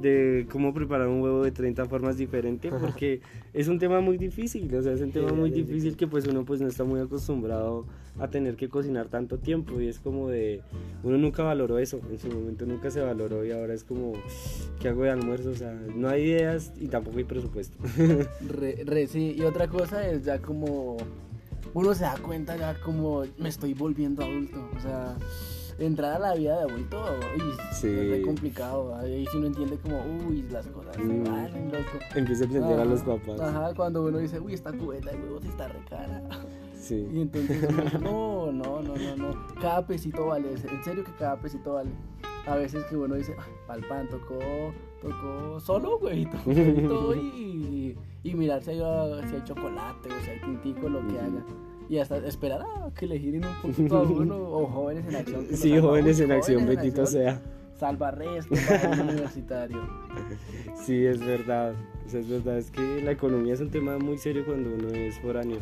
de 0.00 0.46
cómo 0.50 0.72
preparar 0.72 1.08
un 1.08 1.20
huevo 1.20 1.42
de 1.42 1.50
30 1.50 1.84
formas 1.86 2.16
diferentes, 2.16 2.72
porque 2.72 3.20
es 3.52 3.68
un 3.68 3.78
tema 3.78 4.00
muy 4.00 4.16
difícil, 4.16 4.72
o 4.74 4.82
sea, 4.82 4.92
es 4.92 5.00
un 5.00 5.10
tema 5.10 5.32
muy 5.32 5.50
difícil 5.50 5.96
que 5.96 6.06
pues 6.06 6.26
uno 6.26 6.44
pues 6.44 6.60
no 6.60 6.68
está 6.68 6.84
muy 6.84 7.00
acostumbrado 7.00 7.86
a 8.18 8.28
tener 8.28 8.56
que 8.56 8.68
cocinar 8.68 9.08
tanto 9.08 9.38
tiempo 9.38 9.80
y 9.80 9.88
es 9.88 9.98
como 9.98 10.28
de, 10.28 10.62
uno 11.02 11.18
nunca 11.18 11.42
valoró 11.42 11.78
eso, 11.78 12.00
en 12.10 12.18
su 12.18 12.28
momento 12.28 12.66
nunca 12.66 12.90
se 12.90 13.00
valoró 13.00 13.44
y 13.44 13.50
ahora 13.50 13.74
es 13.74 13.84
como, 13.84 14.12
¿qué 14.80 14.88
hago 14.88 15.02
de 15.02 15.10
almuerzo? 15.10 15.50
O 15.50 15.54
sea, 15.54 15.78
no 15.94 16.08
hay 16.08 16.22
ideas 16.22 16.72
y 16.80 16.86
tampoco 16.86 17.18
hay 17.18 17.24
presupuesto. 17.24 17.76
Re, 18.48 18.82
re, 18.84 19.06
sí. 19.06 19.34
Y 19.36 19.42
otra 19.42 19.68
cosa 19.68 20.08
es 20.08 20.24
ya 20.24 20.38
como 20.40 20.96
uno 21.74 21.94
se 21.94 22.04
da 22.04 22.16
cuenta 22.18 22.56
ya 22.56 22.78
como 22.80 23.22
me 23.38 23.48
estoy 23.48 23.74
volviendo 23.74 24.22
adulto. 24.24 24.68
O 24.76 24.80
sea, 24.80 25.16
entrar 25.78 26.14
a 26.16 26.18
la 26.18 26.34
vida 26.34 26.56
de 26.58 26.70
adulto 26.72 27.02
uy, 27.36 27.42
Sí. 27.72 27.86
es 27.88 28.10
re 28.10 28.22
complicado. 28.22 28.94
Ahí 28.96 29.26
sí 29.30 29.36
uno 29.38 29.46
entiende 29.46 29.76
como, 29.78 30.02
uy, 30.28 30.42
las 30.50 30.66
cosas 30.66 30.94
se 30.96 31.02
Mm. 31.02 31.24
valen, 31.24 31.66
loco. 31.72 31.98
Empieza 32.14 32.44
a 32.44 32.46
entender 32.46 32.80
a 32.80 32.84
los 32.84 33.00
papás. 33.02 33.40
Ajá, 33.40 33.74
cuando 33.74 34.04
uno 34.04 34.18
dice, 34.18 34.40
uy, 34.40 34.54
esta 34.54 34.72
cubeta 34.72 35.10
de 35.10 35.16
huevos 35.18 35.44
está 35.44 35.68
re 35.68 35.80
cara. 35.88 36.22
Sí. 36.78 37.08
Y 37.12 37.20
entonces, 37.20 37.62
uno, 38.00 38.52
no, 38.52 38.82
no, 38.82 38.94
no, 38.96 39.16
no. 39.16 39.46
Cada 39.60 39.86
pesito 39.86 40.26
vale. 40.26 40.50
En 40.52 40.82
serio 40.84 41.04
que 41.04 41.12
cada 41.12 41.36
pesito 41.36 41.74
vale. 41.74 41.90
A 42.46 42.56
veces 42.56 42.84
que 42.86 42.96
uno 42.96 43.14
dice, 43.16 43.34
ay, 43.38 43.52
pa'l 43.66 43.86
pan, 43.86 44.08
tocó, 44.08 44.38
tocó 45.00 45.60
solo, 45.60 45.98
huevito, 45.98 46.36
huevito 46.46 47.14
y, 47.16 47.96
y 48.22 48.34
mirar 48.34 48.62
si 48.62 48.70
hay, 48.70 48.78
si 49.28 49.34
hay 49.36 49.44
chocolate 49.44 50.08
o 50.08 50.24
si 50.24 50.30
hay 50.30 50.40
tintico, 50.40 50.88
lo 50.88 51.00
que 51.06 51.18
haya. 51.18 51.44
Y 51.88 51.98
hasta 51.98 52.18
esperar 52.18 52.62
a 52.62 52.94
que 52.94 53.06
le 53.06 53.18
giren 53.18 53.44
un 53.44 53.72
poquito 53.72 53.96
a 53.96 54.02
uno, 54.02 54.36
o 54.38 54.66
jóvenes 54.66 55.06
en 55.08 55.16
acción. 55.16 55.46
Sí, 55.52 55.76
jóvenes 55.78 56.20
en 56.20 56.30
acción, 56.30 56.60
Jóvenes 56.60 56.76
en 56.76 56.82
bendito 56.82 57.02
Acción, 57.02 57.22
sea. 57.22 57.42
Salva 57.76 58.10
resto 58.10 58.54
para 58.68 58.90
un 58.90 59.00
universitario. 59.08 59.78
Sí, 60.84 61.04
es 61.04 61.20
verdad. 61.20 61.74
O 62.06 62.08
sea, 62.08 62.20
es 62.20 62.28
verdad. 62.28 62.58
Es 62.58 62.70
que 62.70 63.02
la 63.02 63.10
economía 63.10 63.54
es 63.54 63.60
un 63.60 63.70
tema 63.70 63.98
muy 63.98 64.18
serio 64.18 64.44
cuando 64.46 64.70
uno 64.72 64.88
es 64.88 65.18
foráneo. 65.18 65.58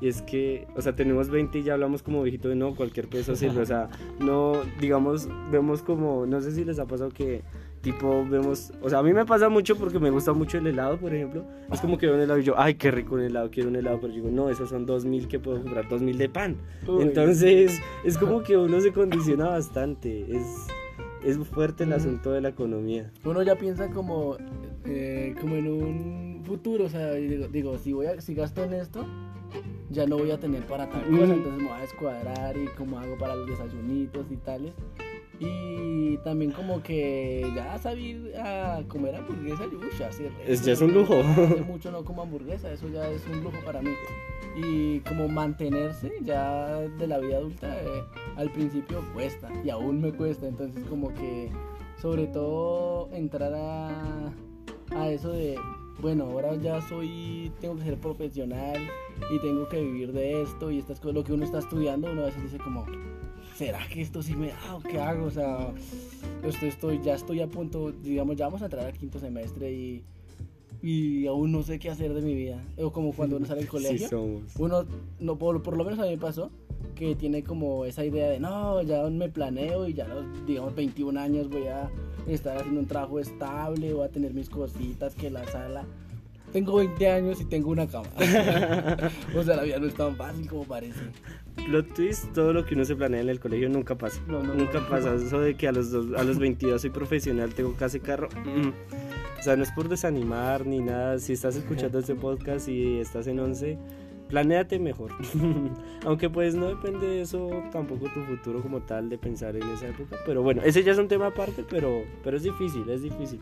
Y 0.00 0.08
es 0.08 0.22
que, 0.22 0.66
o 0.76 0.82
sea, 0.82 0.94
tenemos 0.94 1.28
20 1.28 1.58
y 1.58 1.62
ya 1.62 1.74
hablamos 1.74 2.02
como 2.02 2.22
viejito 2.22 2.48
de 2.48 2.56
no, 2.56 2.74
cualquier 2.74 3.08
peso 3.08 3.34
sirve. 3.34 3.62
O 3.62 3.66
sea, 3.66 3.88
no, 4.18 4.52
digamos, 4.80 5.28
vemos 5.50 5.82
como, 5.82 6.26
no 6.26 6.40
sé 6.40 6.52
si 6.52 6.64
les 6.64 6.78
ha 6.78 6.86
pasado 6.86 7.10
que, 7.10 7.42
tipo, 7.80 8.24
vemos, 8.28 8.72
o 8.82 8.90
sea, 8.90 8.98
a 8.98 9.02
mí 9.02 9.12
me 9.12 9.24
pasa 9.24 9.48
mucho 9.48 9.76
porque 9.76 9.98
me 9.98 10.10
gusta 10.10 10.32
mucho 10.32 10.58
el 10.58 10.66
helado, 10.66 10.98
por 10.98 11.14
ejemplo. 11.14 11.44
Es 11.72 11.80
como 11.80 11.96
que 11.98 12.06
veo 12.06 12.16
un 12.16 12.20
helado 12.22 12.38
y 12.38 12.44
yo, 12.44 12.54
ay, 12.58 12.74
qué 12.74 12.90
rico 12.90 13.14
un 13.14 13.22
helado, 13.22 13.50
quiero 13.50 13.68
un 13.70 13.76
helado. 13.76 14.00
Pero 14.00 14.12
digo, 14.12 14.28
no, 14.30 14.50
esos 14.50 14.68
son 14.68 14.84
2000 14.86 15.28
que 15.28 15.38
puedo 15.38 15.62
comprar, 15.62 15.88
2000 15.88 16.18
de 16.18 16.28
pan. 16.28 16.56
Uy. 16.86 17.02
Entonces, 17.02 17.80
es 18.04 18.18
como 18.18 18.42
que 18.42 18.56
uno 18.56 18.80
se 18.80 18.92
condiciona 18.92 19.48
bastante. 19.48 20.26
Es, 20.36 20.66
es 21.24 21.38
fuerte 21.48 21.84
el 21.84 21.90
Mm. 21.90 21.94
asunto 21.94 22.32
de 22.32 22.40
la 22.40 22.48
economía. 22.50 23.10
uno 23.24 23.42
ya 23.42 23.56
piensa 23.56 23.88
como, 23.90 24.36
eh, 24.84 25.34
como 25.40 25.56
en 25.56 25.68
un 25.68 26.42
futuro, 26.44 26.84
o 26.84 26.88
sea, 26.88 27.12
digo, 27.12 27.48
digo, 27.48 27.78
si 27.78 27.92
voy 27.92 28.06
a, 28.06 28.20
si 28.20 28.34
gasto 28.34 28.64
en 28.64 28.72
esto, 28.74 29.06
ya 29.90 30.06
no 30.06 30.16
voy 30.18 30.30
a 30.30 30.38
tener 30.38 30.64
para 30.66 30.88
tal 30.88 31.02
cosa, 31.10 31.34
entonces 31.34 31.62
me 31.62 31.68
voy 31.68 31.78
a 31.78 31.80
descuadrar 31.80 32.56
y 32.56 32.66
cómo 32.78 32.98
hago 32.98 33.16
para 33.18 33.34
los 33.36 33.46
desayunitos 33.48 34.26
y 34.30 34.36
tales. 34.36 34.72
Y 35.42 36.18
también 36.18 36.50
como 36.52 36.82
que 36.82 37.50
ya 37.56 37.78
salir 37.78 38.32
a 38.38 38.82
comer 38.88 39.14
hamburguesa, 39.16 39.64
re- 40.28 40.52
Es- 40.52 40.62
ya 40.64 40.74
es 40.74 40.80
un 40.82 40.92
lujo. 40.92 41.14
Hace 41.20 41.62
mucho 41.66 41.90
no 41.90 42.04
como 42.04 42.22
hamburguesa, 42.22 42.70
eso 42.70 42.88
ya 42.88 43.08
es 43.08 43.26
un 43.26 43.42
lujo 43.42 43.56
para 43.64 43.80
mí. 43.80 43.90
Y 44.56 45.00
como 45.00 45.28
mantenerse 45.28 46.12
ya 46.22 46.80
de 46.80 47.06
la 47.06 47.18
vida 47.18 47.38
adulta, 47.38 47.74
eh, 47.82 48.02
al 48.36 48.50
principio 48.52 49.02
cuesta 49.14 49.48
y 49.64 49.70
aún 49.70 50.00
me 50.02 50.12
cuesta, 50.12 50.46
entonces 50.46 50.84
como 50.84 51.08
que 51.14 51.48
sobre 52.02 52.26
todo 52.26 53.08
entrar 53.12 53.54
a, 53.54 54.32
a 54.94 55.08
eso 55.10 55.30
de, 55.32 55.56
bueno, 56.00 56.24
ahora 56.24 56.54
ya 56.56 56.80
soy, 56.82 57.52
tengo 57.60 57.76
que 57.76 57.84
ser 57.84 57.98
profesional 57.98 58.78
y 59.30 59.38
tengo 59.40 59.68
que 59.68 59.80
vivir 59.80 60.12
de 60.12 60.42
esto 60.42 60.70
y 60.70 60.78
estas 60.78 60.98
cosas, 61.00 61.14
lo 61.14 61.24
que 61.24 61.32
uno 61.32 61.44
está 61.44 61.58
estudiando, 61.58 62.10
uno 62.10 62.22
a 62.22 62.26
veces 62.26 62.42
dice 62.44 62.58
como, 62.58 62.86
¿será 63.54 63.86
que 63.88 64.00
esto 64.00 64.22
sí 64.22 64.34
me 64.34 64.48
da 64.48 64.76
o 64.76 64.80
qué 64.80 64.98
hago? 64.98 65.26
O 65.26 65.30
sea, 65.30 65.72
esto 66.42 66.66
estoy, 66.66 67.00
ya 67.02 67.14
estoy 67.14 67.40
a 67.40 67.46
punto, 67.46 67.92
digamos, 67.92 68.36
ya 68.36 68.46
vamos 68.46 68.62
a 68.62 68.66
entrar 68.66 68.86
al 68.86 68.92
quinto 68.92 69.18
semestre 69.18 69.72
y, 69.72 70.04
y 70.82 71.26
aún 71.26 71.52
no 71.52 71.62
sé 71.62 71.78
qué 71.78 71.90
hacer 71.90 72.14
de 72.14 72.22
mi 72.22 72.34
vida. 72.34 72.62
O 72.78 72.90
como 72.90 73.12
cuando 73.12 73.36
uno 73.36 73.46
sale 73.46 73.60
del 73.60 73.68
colegio 73.70 74.08
Sí 74.08 74.54
uno, 74.58 74.86
no, 75.18 75.36
por, 75.36 75.62
por 75.62 75.76
lo 75.76 75.84
menos 75.84 75.98
a 75.98 76.04
mí 76.04 76.10
me 76.10 76.18
pasó, 76.18 76.50
que 76.94 77.14
tiene 77.14 77.42
como 77.42 77.84
esa 77.84 78.04
idea 78.04 78.28
de, 78.28 78.40
no, 78.40 78.82
ya 78.82 79.02
me 79.10 79.28
planeo 79.28 79.86
y 79.88 79.94
ya 79.94 80.08
los, 80.08 80.46
digamos, 80.46 80.74
21 80.74 81.20
años 81.20 81.48
voy 81.48 81.66
a 81.66 81.90
estar 82.28 82.56
haciendo 82.58 82.80
un 82.80 82.86
trabajo 82.86 83.18
estable, 83.20 83.92
voy 83.92 84.04
a 84.06 84.08
tener 84.10 84.32
mis 84.32 84.48
cositas, 84.48 85.14
que 85.14 85.30
la 85.30 85.44
sala... 85.46 85.84
Tengo 86.52 86.74
20 86.78 87.08
años 87.08 87.40
y 87.40 87.44
tengo 87.44 87.70
una 87.70 87.86
cama. 87.86 88.08
o 89.36 89.42
sea, 89.44 89.54
la 89.54 89.62
vida 89.62 89.78
no 89.78 89.86
es 89.86 89.94
tan 89.94 90.16
fácil 90.16 90.48
como 90.48 90.64
parece. 90.64 90.98
Plot 91.64 91.94
twist, 91.94 92.32
todo 92.32 92.52
lo 92.52 92.64
que 92.66 92.74
uno 92.74 92.84
se 92.84 92.96
planea 92.96 93.20
en 93.20 93.28
el 93.28 93.38
colegio 93.38 93.68
nunca 93.68 93.94
pasa. 93.96 94.20
No, 94.26 94.42
no, 94.42 94.54
nunca 94.54 94.80
no. 94.80 94.88
pasa. 94.88 95.14
Eso 95.14 95.40
de 95.40 95.54
que 95.54 95.68
a 95.68 95.72
los, 95.72 95.92
dos- 95.92 96.12
a 96.18 96.24
los 96.24 96.40
22 96.40 96.80
soy 96.80 96.90
profesional, 96.90 97.54
tengo 97.54 97.74
casi 97.76 98.00
carro. 98.00 98.28
mm. 98.44 98.68
O 99.38 99.42
sea, 99.44 99.54
no 99.54 99.62
es 99.62 99.70
por 99.70 99.88
desanimar 99.88 100.66
ni 100.66 100.80
nada. 100.80 101.20
Si 101.20 101.32
estás 101.34 101.54
escuchando 101.54 102.00
este 102.00 102.16
podcast 102.16 102.68
y 102.68 102.98
estás 102.98 103.28
en 103.28 103.38
11, 103.38 103.78
planéate 104.30 104.78
mejor. 104.78 105.12
Aunque 106.06 106.30
pues 106.30 106.54
no 106.54 106.68
depende 106.68 107.06
de 107.06 107.22
eso 107.22 107.50
tampoco 107.70 108.06
tu 108.14 108.22
futuro 108.22 108.62
como 108.62 108.80
tal 108.80 109.10
de 109.10 109.18
pensar 109.18 109.56
en 109.56 109.68
esa 109.70 109.88
época. 109.88 110.16
Pero 110.24 110.42
bueno, 110.42 110.62
ese 110.64 110.82
ya 110.82 110.92
es 110.92 110.98
un 110.98 111.08
tema 111.08 111.26
aparte, 111.26 111.64
pero, 111.68 112.02
pero 112.24 112.36
es 112.36 112.42
difícil, 112.42 112.88
es 112.88 113.02
difícil. 113.02 113.40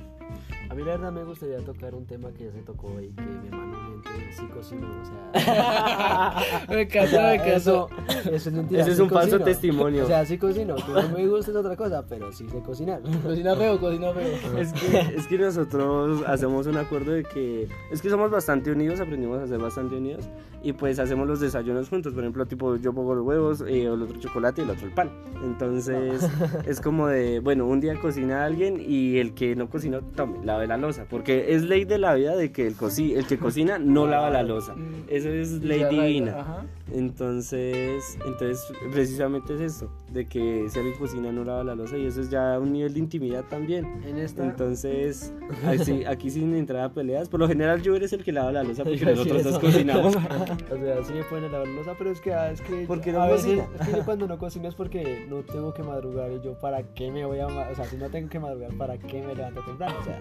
A 0.71 0.75
mí 0.75 0.83
la 0.83 0.93
verdad 0.93 1.13
me 1.13 1.25
gustaría 1.25 1.59
tocar 1.59 1.95
un 1.95 2.05
tema 2.05 2.31
que 2.33 2.45
ya 2.45 2.53
se 2.53 2.61
tocó 2.61 3.01
y 3.01 3.09
que 3.09 3.23
mi 3.23 3.49
hermano 3.49 3.79
mente 3.91 4.09
sí 4.33 4.47
cocinó, 4.53 4.87
o 4.87 5.05
sea... 5.05 6.43
me 6.69 6.83
o 6.83 6.89
casó, 6.89 7.11
sea, 7.11 7.31
me 7.31 7.39
casó. 7.39 7.89
Eso, 8.09 8.31
eso 8.31 8.49
es 8.51 8.53
mentira. 8.53 8.83
Ese 8.83 8.91
es 8.91 8.97
sí 8.97 9.03
un 9.03 9.09
falso 9.09 9.41
testimonio. 9.41 10.05
O 10.05 10.07
sea, 10.07 10.27
sí 10.27 10.37
cocino, 10.37 10.77
que 10.77 10.93
no 10.93 11.09
me 11.09 11.27
gusta 11.27 11.51
es 11.51 11.57
otra 11.57 11.75
cosa, 11.75 12.05
pero 12.07 12.31
sí 12.33 12.47
sé 12.51 12.61
cocinar. 12.61 13.01
Cocina 13.23 13.57
feo, 13.57 13.81
cocina 13.81 14.13
feo. 14.13 14.29
Es 14.59 14.73
que, 14.73 14.99
es 15.17 15.27
que 15.27 15.39
nosotros 15.39 16.23
hacemos 16.27 16.67
un 16.67 16.77
acuerdo 16.77 17.13
de 17.13 17.25
que 17.25 17.69
es 17.91 18.03
que 18.03 18.11
somos 18.11 18.31
bastante 18.31 18.71
unidos, 18.71 19.01
aprendimos 19.01 19.39
a 19.39 19.47
ser 19.47 19.59
bastante 19.59 19.97
unidos 19.97 20.29
y 20.63 20.73
pues 20.73 20.99
hacemos 20.99 21.27
los 21.27 21.41
desayunos 21.41 21.89
juntos. 21.89 22.13
Por 22.13 22.23
ejemplo, 22.25 22.47
tipo 22.47 22.77
yo 22.77 22.93
pongo 22.93 23.15
los 23.15 23.25
huevos, 23.25 23.61
eh, 23.63 23.85
el 23.85 24.03
otro 24.03 24.19
chocolate 24.19 24.63
y 24.63 24.65
el 24.65 24.71
otro 24.71 24.87
el 24.87 24.93
pan. 24.93 25.11
Entonces 25.43 26.29
es 26.67 26.81
como 26.81 27.07
de, 27.07 27.41
bueno, 27.41 27.67
un 27.67 27.81
día 27.81 27.99
cocina 28.01 28.45
alguien 28.45 28.83
y 28.85 29.19
el 29.19 29.35
que 29.35 29.55
no 29.57 29.69
cocinó, 29.69 30.01
lave 30.43 30.67
la 30.67 30.77
losa. 30.77 31.07
Porque 31.09 31.55
es 31.55 31.63
ley 31.63 31.85
de 31.85 31.99
la 31.99 32.15
vida 32.15 32.37
de 32.37 32.53
que 32.53 32.67
el, 32.67 32.75
coci 32.75 33.15
el 33.15 33.27
que 33.27 33.39
cocina 33.39 33.79
no 33.79 34.07
lava 34.07 34.31
la 34.31 34.43
losa. 34.43 34.75
Eso 35.09 35.29
es 35.29 35.63
ley 35.63 35.85
divina. 35.85 36.67
Entonces, 36.93 38.19
entonces 38.27 38.65
precisamente 38.93 39.55
es 39.55 39.61
eso, 39.61 39.93
de 40.13 40.27
que 40.27 40.67
alguien 40.75 40.97
cocina 40.97 41.33
no 41.33 41.45
lava 41.45 41.65
la 41.65 41.75
losa 41.75 41.99
y 41.99 42.07
eso 42.07 42.21
es 42.21 42.31
ya 42.31 42.59
un 42.59 42.73
nivel 42.73 42.95
de 42.95 43.01
intimidad 43.01 43.45
también. 43.45 44.03
En 44.07 44.19
esta... 44.19 44.45
Entonces, 44.45 45.33
así, 45.67 46.05
aquí 46.05 46.31
sin 46.31 46.55
entrar 46.55 46.83
a 46.83 46.93
peleas, 46.93 47.29
por 47.29 47.41
lo 47.41 47.49
general 47.49 47.83
yo 47.83 47.95
eres 47.95 48.13
el 48.13 48.25
que 48.25 48.33
lava 48.33 48.53
la 48.53 48.63
losa 48.63 48.85
porque 48.85 49.05
nosotros 49.05 49.45
dos 49.45 49.59
cocinamos. 49.59 50.17
O 50.71 50.77
sea, 50.77 51.05
sí 51.05 51.13
me 51.13 51.25
pueden 51.25 51.51
lavar 51.51 51.69
la 51.69 51.75
losa, 51.75 51.95
pero 51.97 52.11
es 52.11 52.21
que, 52.21 52.33
ah, 52.33 52.51
es 52.51 52.61
que 52.61 52.85
Porque 52.87 53.13
no 53.13 53.23
a 53.23 53.29
veces, 53.29 53.59
cocina. 53.61 53.69
es 53.81 53.87
que 53.87 53.97
yo 53.97 54.05
cuando 54.05 54.27
no 54.27 54.39
cocino 54.39 54.69
es 54.69 54.75
porque 54.75 55.27
no 55.29 55.43
tengo 55.43 55.73
que 55.75 55.83
madrugar 55.83 56.31
y 56.33 56.41
yo 56.41 56.59
para 56.59 56.83
qué 56.83 57.11
me 57.11 57.25
voy 57.25 57.41
a, 57.41 57.47
o 57.47 57.75
sea, 57.75 57.85
si 57.85 57.97
no 57.97 58.09
tengo 58.11 58.29
que 58.29 58.39
madrugar, 58.39 58.73
¿para 58.75 58.99
qué 58.99 59.23
me 59.23 59.35
levanto 59.35 59.63
temprano? 59.63 59.95
O 60.01 60.05
sea, 60.05 60.19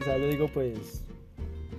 o 0.00 0.04
sea, 0.04 0.18
yo 0.18 0.26
digo 0.28 0.48
pues 0.52 1.04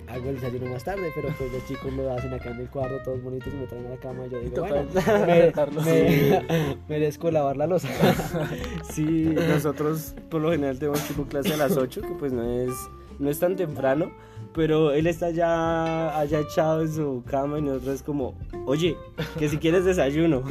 hago 0.08 0.28
el 0.28 0.34
desayuno 0.36 0.70
más 0.70 0.84
tarde, 0.84 1.10
pero 1.14 1.28
pues 1.38 1.52
los 1.52 1.66
chicos 1.66 1.92
lo 1.92 2.12
hacen 2.12 2.32
acá 2.34 2.50
en 2.50 2.60
el 2.60 2.68
cuarto, 2.70 2.98
todos 3.04 3.22
bonitos 3.22 3.52
y 3.52 3.56
me 3.56 3.66
traen 3.66 3.86
a 3.86 3.90
la 3.90 3.96
cama 3.96 4.26
y 4.26 4.30
yo 4.30 4.40
digo, 4.40 4.60
bueno, 4.60 4.88
me, 5.84 5.92
me- 5.92 6.76
merezco 6.88 7.30
lavar 7.30 7.56
la 7.56 7.66
losa. 7.66 7.88
Sí, 8.92 9.34
nosotros 9.34 10.14
por 10.30 10.40
lo 10.40 10.50
general 10.52 10.78
tenemos 10.78 11.00
tipo 11.08 11.24
clase 11.24 11.54
a 11.54 11.56
las 11.56 11.76
8, 11.76 12.02
que 12.02 12.08
pues 12.18 12.32
no 12.32 12.42
es, 12.44 12.70
no 13.18 13.28
es 13.30 13.38
tan 13.38 13.56
temprano, 13.56 14.10
pero 14.54 14.92
él 14.92 15.06
está 15.06 15.30
ya 15.30 16.16
allá 16.18 16.40
echado 16.40 16.82
en 16.82 16.92
su 16.92 17.22
cama 17.28 17.58
y 17.58 17.62
nosotros 17.62 17.96
es 17.96 18.02
como, 18.02 18.34
oye, 18.66 18.96
que 19.38 19.48
si 19.48 19.58
quieres 19.58 19.84
desayuno. 19.84 20.42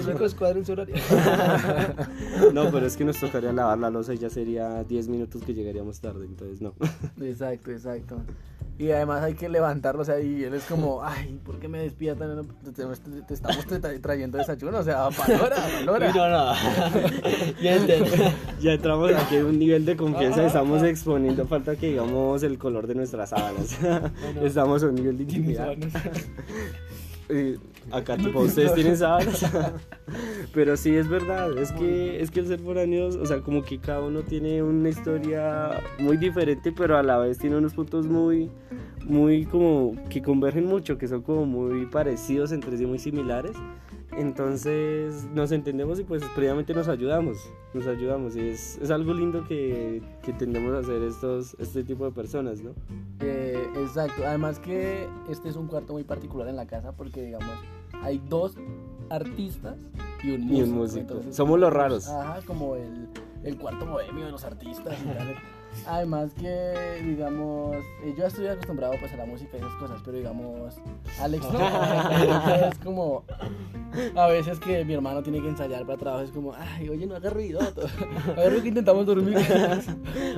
Su 0.65 0.71
horario. 0.73 0.95
No, 2.53 2.69
pero 2.71 2.85
es 2.85 2.97
que 2.97 3.05
nos 3.05 3.19
tocaría 3.19 3.51
lavar 3.53 3.77
la 3.79 3.89
losa 3.89 4.13
y 4.13 4.17
ya 4.17 4.29
sería 4.29 4.83
10 4.83 5.07
minutos 5.07 5.41
que 5.43 5.53
llegaríamos 5.53 5.99
tarde, 5.99 6.25
entonces 6.25 6.61
no. 6.61 6.73
Exacto, 7.21 7.71
exacto. 7.71 8.17
Y 8.79 8.89
además 8.89 9.21
hay 9.21 9.35
que 9.35 9.47
levantarlo, 9.49 10.01
o 10.01 10.05
sea, 10.05 10.19
y 10.19 10.43
él 10.43 10.55
es 10.55 10.63
como, 10.63 11.03
ay, 11.03 11.39
¿por 11.45 11.59
qué 11.59 11.67
me 11.67 11.79
despiertan? 11.79 12.47
Te, 12.65 12.71
te- 12.71 13.21
te 13.27 13.33
estamos 13.35 13.67
tra- 13.67 14.01
trayendo 14.01 14.39
desayuno, 14.39 14.79
o 14.79 14.83
sea, 14.83 15.09
valora, 15.09 15.57
valora. 15.85 16.11
No, 16.15 16.29
no. 16.29 16.53
Mienten. 17.61 18.03
Ya 18.59 18.73
entramos 18.73 19.11
aquí 19.13 19.35
en 19.35 19.45
un 19.45 19.59
nivel 19.59 19.85
de 19.85 19.95
confianza, 19.95 20.47
estamos 20.47 20.81
exponiendo, 20.81 21.45
falta 21.45 21.75
que 21.75 21.89
digamos 21.91 22.41
el 22.41 22.57
color 22.57 22.87
de 22.87 22.95
nuestras 22.95 23.29
sábanas. 23.29 23.77
Bueno. 23.99 24.45
Estamos 24.45 24.83
a 24.83 24.87
un 24.87 24.95
nivel 24.95 25.17
de 25.17 25.23
intimidad. 25.23 25.75
Eh, 27.29 27.57
acá 27.89 28.17
tipo 28.17 28.41
ustedes 28.41 28.73
tienen 28.75 28.97
sábanas. 28.97 29.45
Pero 30.53 30.75
sí 30.75 30.93
es 30.93 31.07
verdad, 31.07 31.57
es 31.57 31.71
que 31.71 32.21
es 32.21 32.29
que 32.29 32.41
el 32.41 32.47
ser 32.47 32.59
foráneos, 32.59 33.15
o 33.15 33.25
sea, 33.25 33.39
como 33.39 33.63
que 33.63 33.79
cada 33.79 34.01
uno 34.01 34.23
tiene 34.23 34.61
una 34.61 34.89
historia 34.89 35.81
muy 35.99 36.17
diferente, 36.17 36.73
pero 36.73 36.97
a 36.97 37.01
la 37.01 37.17
vez 37.17 37.37
tiene 37.37 37.55
unos 37.55 37.73
puntos 37.73 38.05
muy 38.05 38.51
muy 39.05 39.45
como 39.45 39.95
que 40.09 40.21
convergen 40.21 40.65
mucho, 40.65 40.97
que 40.97 41.07
son 41.07 41.21
como 41.21 41.45
muy 41.45 41.85
parecidos 41.85 42.51
entre 42.51 42.77
sí, 42.77 42.85
muy 42.85 42.99
similares. 42.99 43.55
Entonces 44.17 45.25
nos 45.33 45.51
entendemos 45.51 45.99
y 45.99 46.03
pues 46.03 46.23
previamente 46.35 46.73
nos 46.73 46.87
ayudamos, 46.87 47.49
nos 47.73 47.87
ayudamos 47.87 48.35
y 48.35 48.49
es, 48.49 48.77
es 48.77 48.91
algo 48.91 49.13
lindo 49.13 49.43
que, 49.47 50.01
que 50.21 50.33
tendemos 50.33 50.73
a 50.75 50.79
hacer 50.79 51.01
estos, 51.01 51.55
este 51.59 51.83
tipo 51.83 52.05
de 52.05 52.11
personas, 52.11 52.61
¿no? 52.61 52.71
Eh, 53.19 53.67
exacto, 53.75 54.23
además 54.25 54.59
que 54.59 55.07
este 55.29 55.49
es 55.49 55.55
un 55.55 55.67
cuarto 55.67 55.93
muy 55.93 56.03
particular 56.03 56.47
en 56.47 56.55
la 56.55 56.65
casa 56.67 56.91
porque, 56.91 57.23
digamos, 57.23 57.55
hay 58.01 58.21
dos 58.29 58.55
artistas 59.09 59.77
y 60.23 60.31
un 60.31 60.41
músico. 60.41 60.57
Y 60.57 60.61
un 60.63 60.71
músico. 60.71 61.01
entonces, 61.01 61.35
Somos 61.35 61.59
los 61.59 61.71
raros. 61.73 62.07
Ajá, 62.07 62.39
como 62.45 62.75
el, 62.75 63.07
el 63.43 63.57
cuarto 63.57 63.85
bohemio 63.85 64.25
de 64.25 64.31
los 64.31 64.43
artistas. 64.43 64.97
y 65.01 65.05
tal. 65.05 65.35
Además 65.87 66.31
que, 66.33 67.01
digamos, 67.03 67.75
eh, 68.03 68.13
yo 68.17 68.25
estoy 68.25 68.47
acostumbrado 68.47 68.93
pues 68.99 69.11
a 69.13 69.17
la 69.17 69.25
música 69.25 69.57
y 69.57 69.59
esas 69.59 69.73
cosas, 69.75 70.01
pero 70.03 70.17
digamos, 70.17 70.75
Alex 71.19 71.43
no. 71.51 71.59
Es 72.69 72.77
como, 72.79 73.23
a 74.15 74.27
veces 74.27 74.59
que 74.59 74.85
mi 74.85 74.93
hermano 74.93 75.21
tiene 75.23 75.41
que 75.41 75.47
ensayar 75.49 75.85
para 75.85 75.97
trabajo, 75.97 76.23
es 76.23 76.31
como, 76.31 76.53
ay, 76.53 76.89
oye, 76.89 77.05
no 77.05 77.15
haga 77.15 77.29
ruido. 77.29 77.59
Haga 77.61 78.49
ruido 78.49 78.61
que 78.61 78.69
intentamos 78.69 79.05
dormir. 79.05 79.37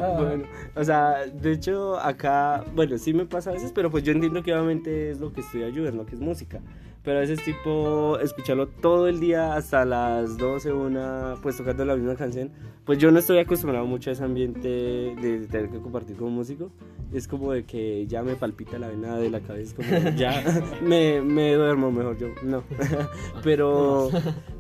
Ah, 0.01 0.15
Bueno, 0.17 0.43
o 0.75 0.83
sea, 0.83 1.25
de 1.25 1.51
hecho 1.53 1.97
acá, 1.99 2.63
bueno, 2.73 2.97
sí 2.97 3.13
me 3.13 3.25
pasa 3.25 3.49
a 3.51 3.53
veces, 3.53 3.71
pero 3.73 3.89
pues 3.91 4.03
yo 4.03 4.11
entiendo 4.11 4.43
que 4.43 4.53
obviamente 4.53 5.11
es 5.11 5.19
lo 5.19 5.31
que 5.31 5.41
estoy 5.41 5.63
ayudando, 5.63 6.05
que 6.05 6.15
es 6.15 6.21
música. 6.21 6.59
Pero 7.05 7.17
a 7.17 7.21
veces 7.21 7.43
tipo 7.43 8.17
escucharlo 8.19 8.67
todo 8.67 9.07
el 9.07 9.19
día 9.19 9.53
hasta 9.55 9.85
las 9.85 10.37
12, 10.37 10.73
una, 10.73 11.35
pues 11.41 11.55
tocando 11.55 11.85
la 11.85 11.95
misma 11.95 12.15
canción, 12.15 12.51
pues 12.83 12.97
yo 12.97 13.11
no 13.11 13.19
estoy 13.19 13.37
acostumbrado 13.37 13.85
mucho 13.85 14.09
a 14.09 14.13
ese 14.13 14.23
ambiente 14.23 14.67
de 14.67 15.47
tener 15.49 15.69
que 15.69 15.79
compartir 15.79 16.15
con 16.17 16.29
un 16.29 16.35
músico. 16.35 16.71
Es 17.13 17.27
como 17.27 17.51
de 17.51 17.63
que 17.63 18.07
ya 18.07 18.23
me 18.23 18.35
palpita 18.35 18.79
la 18.79 18.87
vena 18.87 19.17
de 19.17 19.29
la 19.29 19.39
cabeza, 19.39 19.75
como 19.75 19.89
ya 20.15 20.43
me, 20.81 21.21
me 21.21 21.53
duermo 21.53 21.91
mejor 21.91 22.17
yo, 22.17 22.27
no. 22.43 22.63
pero, 23.43 24.09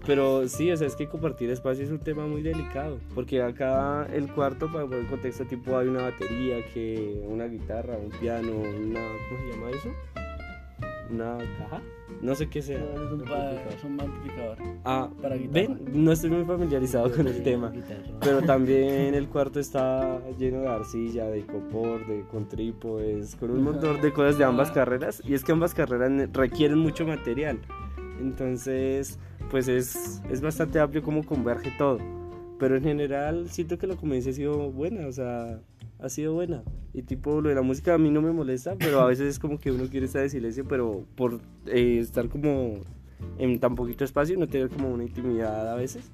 pero 0.05 0.47
sí, 0.47 0.71
o 0.71 0.77
sea, 0.77 0.87
es 0.87 0.95
que 0.95 1.07
compartir 1.07 1.49
espacio 1.49 1.83
es 1.83 1.91
un 1.91 1.99
tema 1.99 2.27
muy 2.27 2.43
delicado, 2.43 2.99
porque 3.13 3.41
acá 3.41 4.07
el 4.13 4.31
cuarto, 4.31 4.71
para 4.71 4.85
poner 4.85 5.07
contexto, 5.07 5.45
tipo 5.45 5.77
hay 5.77 5.87
una 5.87 6.03
batería, 6.03 6.63
que 6.73 7.23
una 7.27 7.45
guitarra, 7.45 7.97
un 7.97 8.11
piano, 8.11 8.51
una, 8.51 9.01
¿cómo 9.29 9.41
se 9.41 9.51
llama 9.51 9.69
eso? 9.71 9.89
Una 11.11 11.37
caja, 11.59 11.81
no 12.21 12.35
sé 12.35 12.47
qué 12.49 12.61
sea. 12.61 12.77
es 12.79 13.11
un, 13.11 13.21
pa- 13.23 13.51
es 13.53 13.83
un 13.83 13.99
amplificador. 13.99 14.57
Ah, 14.83 15.09
Para 15.21 15.35
guitarra. 15.35 15.67
ven, 15.75 16.03
no 16.05 16.11
estoy 16.11 16.29
muy 16.29 16.45
familiarizado 16.45 17.11
con 17.11 17.27
el 17.27 17.41
tema. 17.43 17.71
Pero 18.21 18.41
también 18.45 19.13
el 19.15 19.27
cuarto 19.27 19.59
está 19.59 20.19
lleno 20.37 20.61
de 20.61 20.67
arcilla, 20.67 21.25
de 21.25 21.45
copor, 21.45 22.05
de 22.07 22.21
con 22.31 22.47
trípodes, 22.47 23.35
con 23.35 23.51
un 23.51 23.63
montón 23.63 24.01
de 24.01 24.11
cosas 24.13 24.37
de 24.37 24.43
ambas 24.43 24.71
carreras. 24.71 25.21
Y 25.25 25.33
es 25.33 25.43
que 25.43 25.51
ambas 25.51 25.73
carreras 25.73 26.11
requieren 26.33 26.77
mucho 26.79 27.05
material. 27.05 27.59
Entonces, 28.19 29.19
pues 29.51 29.67
es, 29.67 30.21
es 30.29 30.41
bastante 30.41 30.79
amplio 30.79 31.03
cómo 31.03 31.23
converge 31.25 31.71
todo. 31.77 31.99
Pero 32.57 32.77
en 32.77 32.83
general 32.83 33.49
siento 33.49 33.77
que 33.77 33.85
la 33.87 33.95
convivencia 33.95 34.31
ha 34.31 34.35
sido 34.35 34.71
buena, 34.71 35.07
o 35.07 35.11
sea, 35.11 35.59
ha 36.05 36.09
sido 36.09 36.33
buena. 36.33 36.63
Y 36.93 37.01
tipo, 37.01 37.41
lo 37.41 37.49
de 37.49 37.55
la 37.55 37.61
música 37.61 37.93
a 37.93 37.97
mí 37.97 38.09
no 38.11 38.21
me 38.21 38.31
molesta, 38.31 38.75
pero 38.77 39.01
a 39.01 39.05
veces 39.07 39.27
es 39.27 39.39
como 39.39 39.59
que 39.59 39.71
uno 39.71 39.85
quiere 39.89 40.05
estar 40.05 40.23
en 40.23 40.29
silencio, 40.29 40.63
pero 40.67 41.03
por 41.15 41.39
eh, 41.67 41.97
estar 41.99 42.29
como 42.29 42.75
en 43.37 43.59
tan 43.59 43.75
poquito 43.75 44.03
espacio, 44.03 44.37
no 44.37 44.47
tener 44.47 44.69
como 44.69 44.89
una 44.89 45.03
intimidad 45.03 45.71
a 45.71 45.75
veces. 45.75 46.11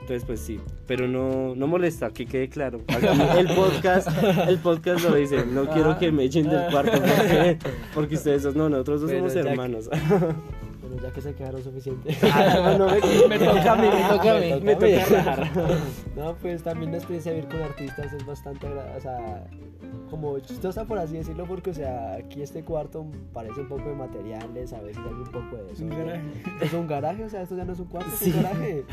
Entonces, 0.00 0.24
pues 0.26 0.40
sí, 0.40 0.60
pero 0.86 1.08
no, 1.08 1.54
no 1.56 1.66
molesta, 1.66 2.10
que 2.10 2.26
quede 2.26 2.48
claro. 2.50 2.82
El 3.38 3.46
podcast, 3.54 4.08
el 4.48 4.58
podcast 4.58 5.02
lo 5.08 5.14
dice, 5.16 5.44
no 5.46 5.66
quiero 5.70 5.98
que 5.98 6.12
me 6.12 6.24
echen 6.24 6.48
del 6.48 6.70
cuarto 6.70 6.92
porque, 7.00 7.58
porque 7.94 8.14
ustedes 8.16 8.54
no, 8.54 8.68
nosotros 8.68 9.00
dos 9.00 9.10
Pero 9.10 9.20
somos 9.20 9.34
ya 9.34 9.42
que- 9.42 9.48
hermanos. 9.48 9.88
Bueno, 10.86 11.02
ya 11.02 11.10
que 11.12 11.20
se 11.20 11.34
quedaron 11.34 11.62
suficiente. 11.62 12.16
Ah, 12.32 12.76
no, 12.78 12.86
me, 12.88 13.38
Me 13.38 13.38
toca 13.44 13.72
a 13.72 13.76
mí, 13.76 13.88
me 13.88 14.08
toca 14.08 14.36
a 14.36 14.40
mí. 14.40 14.60
me 14.62 14.74
toca 14.76 15.04
rajar. 15.06 15.50
No, 16.16 16.34
pues 16.36 16.62
también 16.62 16.92
la 16.92 16.98
experiencia 16.98 17.32
de 17.32 17.40
vivir 17.40 17.52
con 17.52 17.62
artistas 17.62 18.12
es 18.12 18.24
bastante, 18.24 18.66
o 18.68 19.00
sea, 19.00 19.44
como 20.10 20.38
chistosa 20.38 20.84
por 20.84 20.96
así 20.98 21.14
decirlo, 21.16 21.44
porque, 21.44 21.70
o 21.70 21.74
sea, 21.74 22.14
aquí 22.14 22.40
este 22.40 22.62
cuarto 22.62 23.04
parece 23.32 23.62
un 23.62 23.68
poco 23.68 23.88
de 23.88 23.96
materiales, 23.96 24.72
a 24.72 24.80
veces 24.80 25.02
hay 25.04 25.12
un 25.12 25.24
poco 25.24 25.56
de 25.56 25.72
eso. 25.72 25.82
Un 25.82 25.90
garaje. 25.90 26.22
Es 26.60 26.72
un 26.72 26.86
garaje, 26.86 27.24
o 27.24 27.28
sea, 27.28 27.42
esto 27.42 27.56
ya 27.56 27.64
no 27.64 27.72
es 27.72 27.80
un 27.80 27.86
cuarto, 27.86 28.10
es 28.12 28.18
Sí. 28.20 28.30
un 28.30 28.42
garaje. 28.44 28.84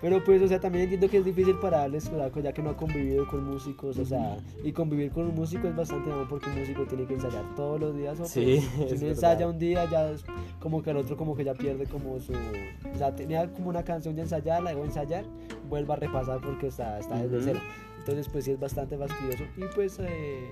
Pero 0.00 0.22
pues, 0.24 0.40
o 0.42 0.48
sea, 0.48 0.60
también 0.60 0.84
entiendo 0.84 1.08
que 1.10 1.18
es 1.18 1.24
difícil 1.24 1.56
para 1.58 1.78
darles, 1.78 2.10
ya 2.42 2.52
que 2.52 2.62
no 2.62 2.70
ha 2.70 2.76
convivido 2.76 3.26
con 3.26 3.44
músicos, 3.44 3.98
o 3.98 4.04
sea, 4.04 4.36
y 4.64 4.70
convivir 4.72 5.10
con 5.10 5.24
un 5.26 5.34
músico 5.34 5.66
es 5.66 5.74
bastante 5.76 6.10
amor 6.12 6.26
porque 6.28 6.48
un 6.50 6.58
músico 6.60 6.84
tiene 6.86 7.04
que 7.04 7.14
ensayar 7.14 7.42
todos 7.56 7.80
los 7.80 7.96
días, 7.96 8.14
o 8.14 8.18
pues, 8.22 8.30
Sí, 8.30 8.60
si 8.60 8.66
es 8.66 8.70
uno 8.76 8.88
verdad. 8.88 9.08
ensaya 9.08 9.48
un 9.48 9.58
día, 9.58 9.90
ya 9.90 10.08
es 10.10 10.24
como 10.60 10.82
que 10.82 10.90
el 10.90 10.98
otro 10.98 11.16
como 11.16 11.29
que 11.36 11.44
ya 11.44 11.54
pierde 11.54 11.86
como 11.86 12.18
su... 12.20 12.32
O 12.32 12.98
sea, 12.98 13.14
tenía 13.14 13.50
como 13.52 13.68
una 13.70 13.82
canción 13.84 14.16
ya 14.16 14.22
ensayada, 14.22 14.60
la 14.60 14.70
debo 14.70 14.84
ensayar, 14.84 15.24
vuelva 15.68 15.94
a 15.94 15.96
repasar 15.98 16.40
porque 16.40 16.68
está, 16.68 16.98
está 16.98 17.16
desde 17.16 17.36
Ujú. 17.36 17.44
cero. 17.46 17.60
Entonces, 17.98 18.28
pues 18.28 18.44
sí 18.44 18.52
es 18.52 18.60
bastante 18.60 18.96
fastidioso. 18.96 19.44
Y 19.56 19.64
pues, 19.74 19.98
eh, 20.00 20.50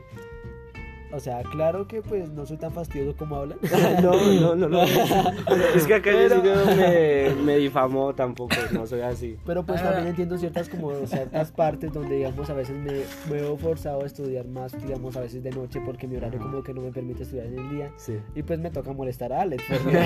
o 1.13 1.21
sea, 1.21 1.43
claro 1.43 1.87
que 1.89 2.03
pues 2.03 2.31
no 2.31 2.45
soy 2.47 2.57
tan 2.57 2.73
fastidioso 2.73 3.17
como 3.17 3.37
hablan. 3.37 3.59
no, 4.03 4.13
no, 4.41 4.55
no, 4.57 4.69
no. 4.69 4.83
es 5.75 5.87
que 5.87 5.95
acá 5.95 6.11
yo 6.13 6.29
sí 6.29 6.41
que 6.43 7.35
me, 7.37 7.43
me 7.45 7.57
difamó 7.59 8.15
tampoco, 8.15 8.55
no 8.73 8.87
soy 8.87 9.01
así. 9.01 9.37
Pero 9.47 9.65
pues 9.65 9.81
Ah. 9.81 9.85
también 9.91 10.09
entiendo 10.09 10.37
ciertas 10.39 10.69
como 10.69 10.93
ciertas 11.07 11.53
partes 11.53 11.93
donde 11.93 12.17
digamos 12.17 12.51
a 12.51 12.55
veces 12.55 12.77
me, 12.77 12.93
me 13.31 13.41
veo 13.43 13.57
forzado 13.57 14.03
a 14.03 14.07
estudiar 14.07 14.47
más, 14.47 14.73
digamos 14.83 15.17
a 15.17 15.21
veces 15.21 15.43
de 15.43 15.51
noche 15.51 15.81
porque 15.85 16.07
mi 16.07 16.17
horario 16.17 16.41
como 16.41 16.63
que 16.63 16.75
no 16.75 16.81
me 16.83 16.91
permite 16.93 17.23
estudiar 17.23 17.47
en 17.47 17.59
el 17.59 17.71
día. 17.71 17.91
Sí. 17.97 18.19
Y 18.35 18.43
pues 18.43 18.59
me 18.59 18.71
toca 18.71 18.93
molestar 18.93 19.33
a 19.33 19.43
Alex. 19.43 19.63
porque, 19.69 19.99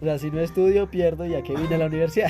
o 0.00 0.04
sea, 0.04 0.18
si 0.18 0.30
no 0.30 0.40
estudio, 0.40 0.90
pierdo 0.90 1.26
y 1.26 1.34
a 1.34 1.42
qué 1.42 1.54
vine 1.54 1.74
a 1.74 1.78
la 1.78 1.86
universidad. 1.86 2.28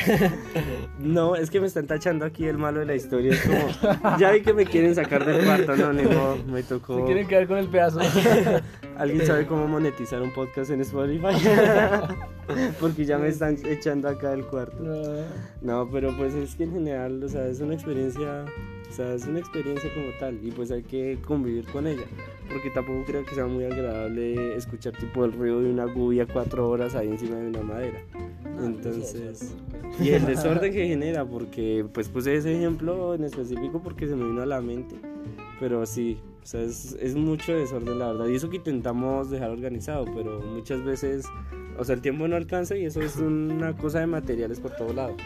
No, 0.98 1.36
es 1.36 1.50
que 1.50 1.60
me 1.60 1.66
están 1.66 1.86
tachando 1.86 2.24
aquí 2.24 2.46
el 2.46 2.58
malo 2.58 2.80
de 2.80 2.86
la 2.86 2.94
historia. 2.94 3.32
Es 3.32 3.40
como, 3.42 4.18
ya 4.18 4.30
vi 4.32 4.42
que 4.42 4.52
me 4.52 4.64
quieren 4.64 4.94
sacar 4.94 5.24
del 5.24 5.44
cuarto, 5.44 5.76
no, 5.76 5.92
ni 5.92 6.02
modo, 6.04 6.36
me 6.46 6.62
tocó. 6.62 6.98
Se 6.98 7.04
quieren 7.04 7.26
quedar 7.26 7.46
con 7.46 7.58
el 7.58 7.68
pedazo. 7.72 8.00
¿Alguien 8.96 9.26
sabe 9.26 9.46
cómo 9.46 9.66
monetizar 9.66 10.22
un 10.22 10.32
podcast 10.32 10.70
en 10.70 10.82
Spotify? 10.82 11.34
Porque 12.80 13.04
ya 13.04 13.18
me 13.18 13.28
están 13.28 13.56
echando 13.66 14.08
acá 14.08 14.30
del 14.30 14.44
cuarto. 14.46 14.76
No, 15.60 15.88
pero 15.90 16.16
pues 16.16 16.34
es 16.34 16.54
que 16.54 16.64
en 16.64 16.72
general, 16.72 17.22
o 17.22 17.28
sea, 17.28 17.46
es 17.46 17.60
una 17.60 17.74
experiencia, 17.74 18.44
o 18.90 18.92
sea, 18.92 19.14
es 19.14 19.26
una 19.26 19.38
experiencia 19.38 19.92
como 19.94 20.08
tal 20.20 20.38
y 20.44 20.50
pues 20.50 20.70
hay 20.70 20.82
que 20.82 21.18
convivir 21.26 21.64
con 21.66 21.86
ella, 21.86 22.04
porque 22.48 22.70
tampoco 22.70 23.04
creo 23.06 23.24
que 23.24 23.34
sea 23.34 23.46
muy 23.46 23.64
agradable 23.64 24.54
escuchar 24.56 24.92
tipo 24.92 25.24
el 25.24 25.32
ruido 25.32 25.62
de 25.62 25.70
una 25.70 25.86
gubia 25.86 26.26
cuatro 26.26 26.68
horas 26.68 26.94
ahí 26.94 27.08
encima 27.08 27.36
de 27.36 27.48
una 27.48 27.62
madera. 27.62 27.98
Entonces, 28.62 29.54
y 30.00 30.10
el 30.10 30.26
desorden 30.26 30.72
que 30.74 30.86
genera, 30.86 31.24
porque 31.24 31.86
pues 31.92 32.08
puse 32.08 32.34
ese 32.34 32.54
ejemplo 32.56 33.14
en 33.14 33.24
específico 33.24 33.80
porque 33.82 34.06
se 34.06 34.14
me 34.14 34.26
vino 34.26 34.42
a 34.42 34.46
la 34.46 34.60
mente, 34.60 34.96
pero 35.58 35.86
sí, 35.86 36.20
o 36.42 36.46
sea, 36.46 36.60
es, 36.60 36.96
es 37.00 37.14
mucho 37.14 37.54
desorden 37.54 37.98
la 37.98 38.08
verdad, 38.08 38.26
y 38.26 38.34
eso 38.34 38.50
que 38.50 38.56
intentamos 38.56 39.30
dejar 39.30 39.50
organizado, 39.50 40.04
pero 40.14 40.40
muchas 40.40 40.82
veces, 40.82 41.26
o 41.78 41.84
sea, 41.84 41.94
el 41.94 42.00
tiempo 42.00 42.26
no 42.26 42.34
alcanza 42.34 42.76
y 42.76 42.84
eso 42.84 43.00
es 43.00 43.16
una 43.16 43.76
cosa 43.76 44.00
de 44.00 44.06
materiales 44.06 44.58
por 44.58 44.74
todo 44.74 44.92
lado. 44.92 45.16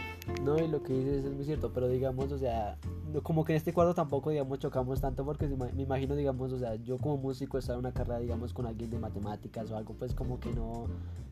No, 0.43 0.59
y 0.59 0.67
lo 0.67 0.83
que 0.83 0.93
dices 0.93 1.25
es 1.25 1.33
muy 1.33 1.45
cierto, 1.45 1.71
pero 1.73 1.87
digamos, 1.89 2.31
o 2.31 2.37
sea, 2.37 2.77
como 3.23 3.45
que 3.45 3.53
en 3.53 3.57
este 3.57 3.73
cuadro 3.73 3.95
tampoco, 3.95 4.29
digamos, 4.29 4.59
chocamos 4.59 5.01
tanto 5.01 5.25
porque 5.25 5.47
me 5.47 5.81
imagino, 5.81 6.15
digamos, 6.15 6.51
o 6.53 6.59
sea, 6.59 6.75
yo 6.75 6.97
como 6.97 7.17
músico 7.17 7.57
estar 7.57 7.73
en 7.73 7.79
una 7.79 7.93
carrera, 7.93 8.19
digamos, 8.19 8.53
con 8.53 8.67
alguien 8.67 8.91
de 8.91 8.99
matemáticas 8.99 9.71
o 9.71 9.77
algo, 9.77 9.95
pues 9.95 10.13
como 10.13 10.39
que 10.39 10.51
no, 10.53 10.87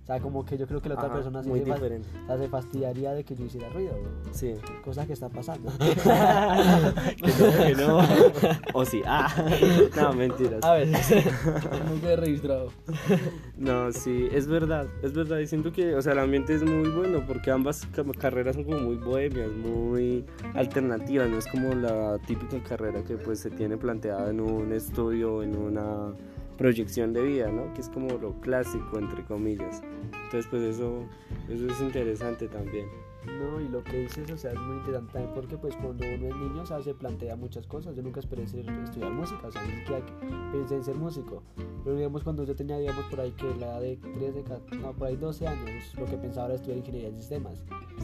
o 0.06 0.08
sea, 0.08 0.20
como 0.20 0.45
que 0.45 0.56
yo 0.56 0.68
creo 0.68 0.80
que 0.82 0.88
la 0.89 0.93
otra 0.95 1.08
Ajá, 1.08 1.16
persona 1.16 1.41
muy 1.41 1.62
se, 1.62 1.66
fa- 1.66 1.74
diferente. 1.74 2.08
o 2.24 2.28
sea, 2.28 2.38
se 2.38 2.47
fastidiaría 2.47 3.12
de 3.14 3.24
que 3.24 3.36
yo 3.36 3.43
hiciera 3.45 3.70
ruido, 3.70 3.93
Sí. 4.34 4.53
cosa 4.84 5.08
que 5.08 5.14
está 5.14 5.30
pasando. 5.30 5.72
que 5.80 7.32
no, 7.34 7.66
que 7.66 7.76
no. 7.76 7.99
O 8.74 8.86
sí. 8.86 9.01
Ah. 9.06 9.28
No, 9.95 10.14
mentiras. 10.14 10.64
A 10.64 10.74
veces. 10.76 11.26
Nunca 11.89 12.12
he 12.12 12.16
registrado. 12.18 12.70
No, 13.58 13.91
sí, 13.91 14.28
es 14.32 14.47
verdad. 14.47 14.86
Es 15.01 15.14
verdad. 15.14 15.39
Y 15.39 15.47
siento 15.47 15.72
que, 15.72 15.95
o 15.95 16.01
sea, 16.01 16.14
el 16.14 16.20
ambiente 16.20 16.53
es 16.53 16.64
muy 16.64 16.89
bueno 16.89 17.24
porque 17.26 17.49
ambas 17.51 17.86
ca- 17.88 18.03
carreras 18.20 18.56
son 18.56 18.66
como 18.66 18.80
muy 18.80 18.95
bohemias, 18.97 19.49
muy 19.51 20.24
alternativas. 20.53 21.30
No 21.30 21.38
es 21.39 21.47
como 21.47 21.74
la 21.74 22.20
típica 22.28 22.62
carrera 22.62 23.03
que 23.03 23.18
pues 23.18 23.39
se 23.39 23.49
tiene 23.49 23.78
planteada 23.78 24.30
en 24.30 24.39
un 24.41 24.72
estudio, 24.72 25.41
en 25.41 25.56
una 25.58 26.14
proyección 26.58 27.14
de 27.14 27.22
vida, 27.24 27.51
¿no? 27.51 27.74
Que 27.74 27.82
es 27.82 27.89
como 27.89 28.18
lo 28.18 28.39
clásico, 28.41 28.97
entre 28.97 29.24
comillas. 29.24 29.82
Entonces, 30.26 30.47
pues 30.49 30.64
eso, 30.64 31.03
eso 31.49 31.68
es 31.68 31.82
interesante 31.82 32.47
también. 32.47 32.88
No, 33.26 33.59
y 33.61 33.67
lo 33.67 33.84
que 33.84 33.99
dices, 33.99 34.30
o 34.32 34.38
sea, 34.38 34.51
es 34.51 34.59
muy 34.59 34.78
interesante 34.78 35.13
también 35.13 35.34
porque 35.34 35.57
pues 35.57 35.76
cuando 35.76 36.05
uno 36.05 36.28
es 36.28 36.36
niño, 36.36 36.61
o 36.61 36.65
sea, 36.65 36.82
se 36.82 36.93
plantea 36.93 37.36
muchas 37.36 37.65
cosas. 37.67 37.95
Yo 37.95 38.01
nunca 38.03 38.19
esperé 38.19 38.47
ser, 38.47 38.69
estudiar 38.69 39.11
música, 39.11 39.47
o 39.47 39.51
sea, 39.51 39.61
ni 39.65 39.76
siquiera 39.78 40.05
que 40.05 40.13
pensé 40.51 40.76
en 40.76 40.84
ser 40.84 40.95
músico. 40.95 41.43
Pero 41.84 41.95
digamos, 41.95 42.23
cuando 42.23 42.43
yo 42.43 42.55
tenía, 42.55 42.78
digamos, 42.78 43.05
por 43.05 43.19
ahí 43.19 43.32
que 43.32 43.45
la 43.55 43.67
edad 43.67 43.82
de 43.82 43.97
13, 43.97 44.43
ca- 44.43 44.76
no, 44.78 44.93
por 44.93 45.07
ahí 45.07 45.15
12 45.15 45.47
años, 45.47 45.93
lo 45.99 46.05
que 46.05 46.17
pensaba 46.17 46.47
era 46.47 46.55
estudiar 46.55 46.78
ingeniería 46.80 47.09
de 47.11 47.17
sistemas. 47.17 47.63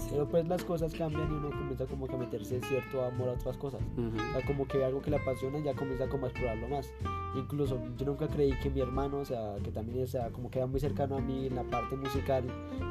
Pero 0.10 0.28
pues 0.28 0.48
las 0.48 0.64
cosas 0.64 0.94
cambian 0.94 1.30
y 1.32 1.36
uno 1.36 1.50
comienza 1.50 1.86
como 1.86 2.08
que 2.08 2.16
a 2.16 2.18
meterse 2.18 2.62
cierto 2.62 3.04
amor 3.04 3.30
a 3.30 3.34
otras 3.34 3.58
cosas. 3.58 3.82
Ujú. 3.98 4.16
O 4.16 4.32
sea, 4.34 4.46
como 4.48 4.68
que 4.68 4.78
ve 4.78 4.86
algo 4.86 5.02
que 5.02 5.10
le 5.12 5.18
apasiona 5.18 5.60
y 5.60 5.64
ya 5.64 5.74
comienza 5.74 6.08
como 6.08 6.26
a 6.26 6.30
explorarlo 6.30 6.68
más. 6.70 6.92
Incluso 7.36 7.80
yo 7.98 8.06
nunca 8.06 8.28
creí 8.28 8.54
que 8.62 8.70
mi 8.70 8.82
hermano, 8.82 9.20
o 9.20 9.26
sea, 9.26 9.56
que 9.64 9.72
también 9.72 10.04
o 10.04 10.08
sea, 10.08 10.30
como 10.32 10.50
que 10.50 10.60
era 10.60 10.68
muy 10.68 10.80
cercano 10.80 11.18
a 11.18 11.22
mí 11.22 11.48
en 11.48 11.56
la 11.56 11.64
parte 11.64 11.96
musical 11.96 12.44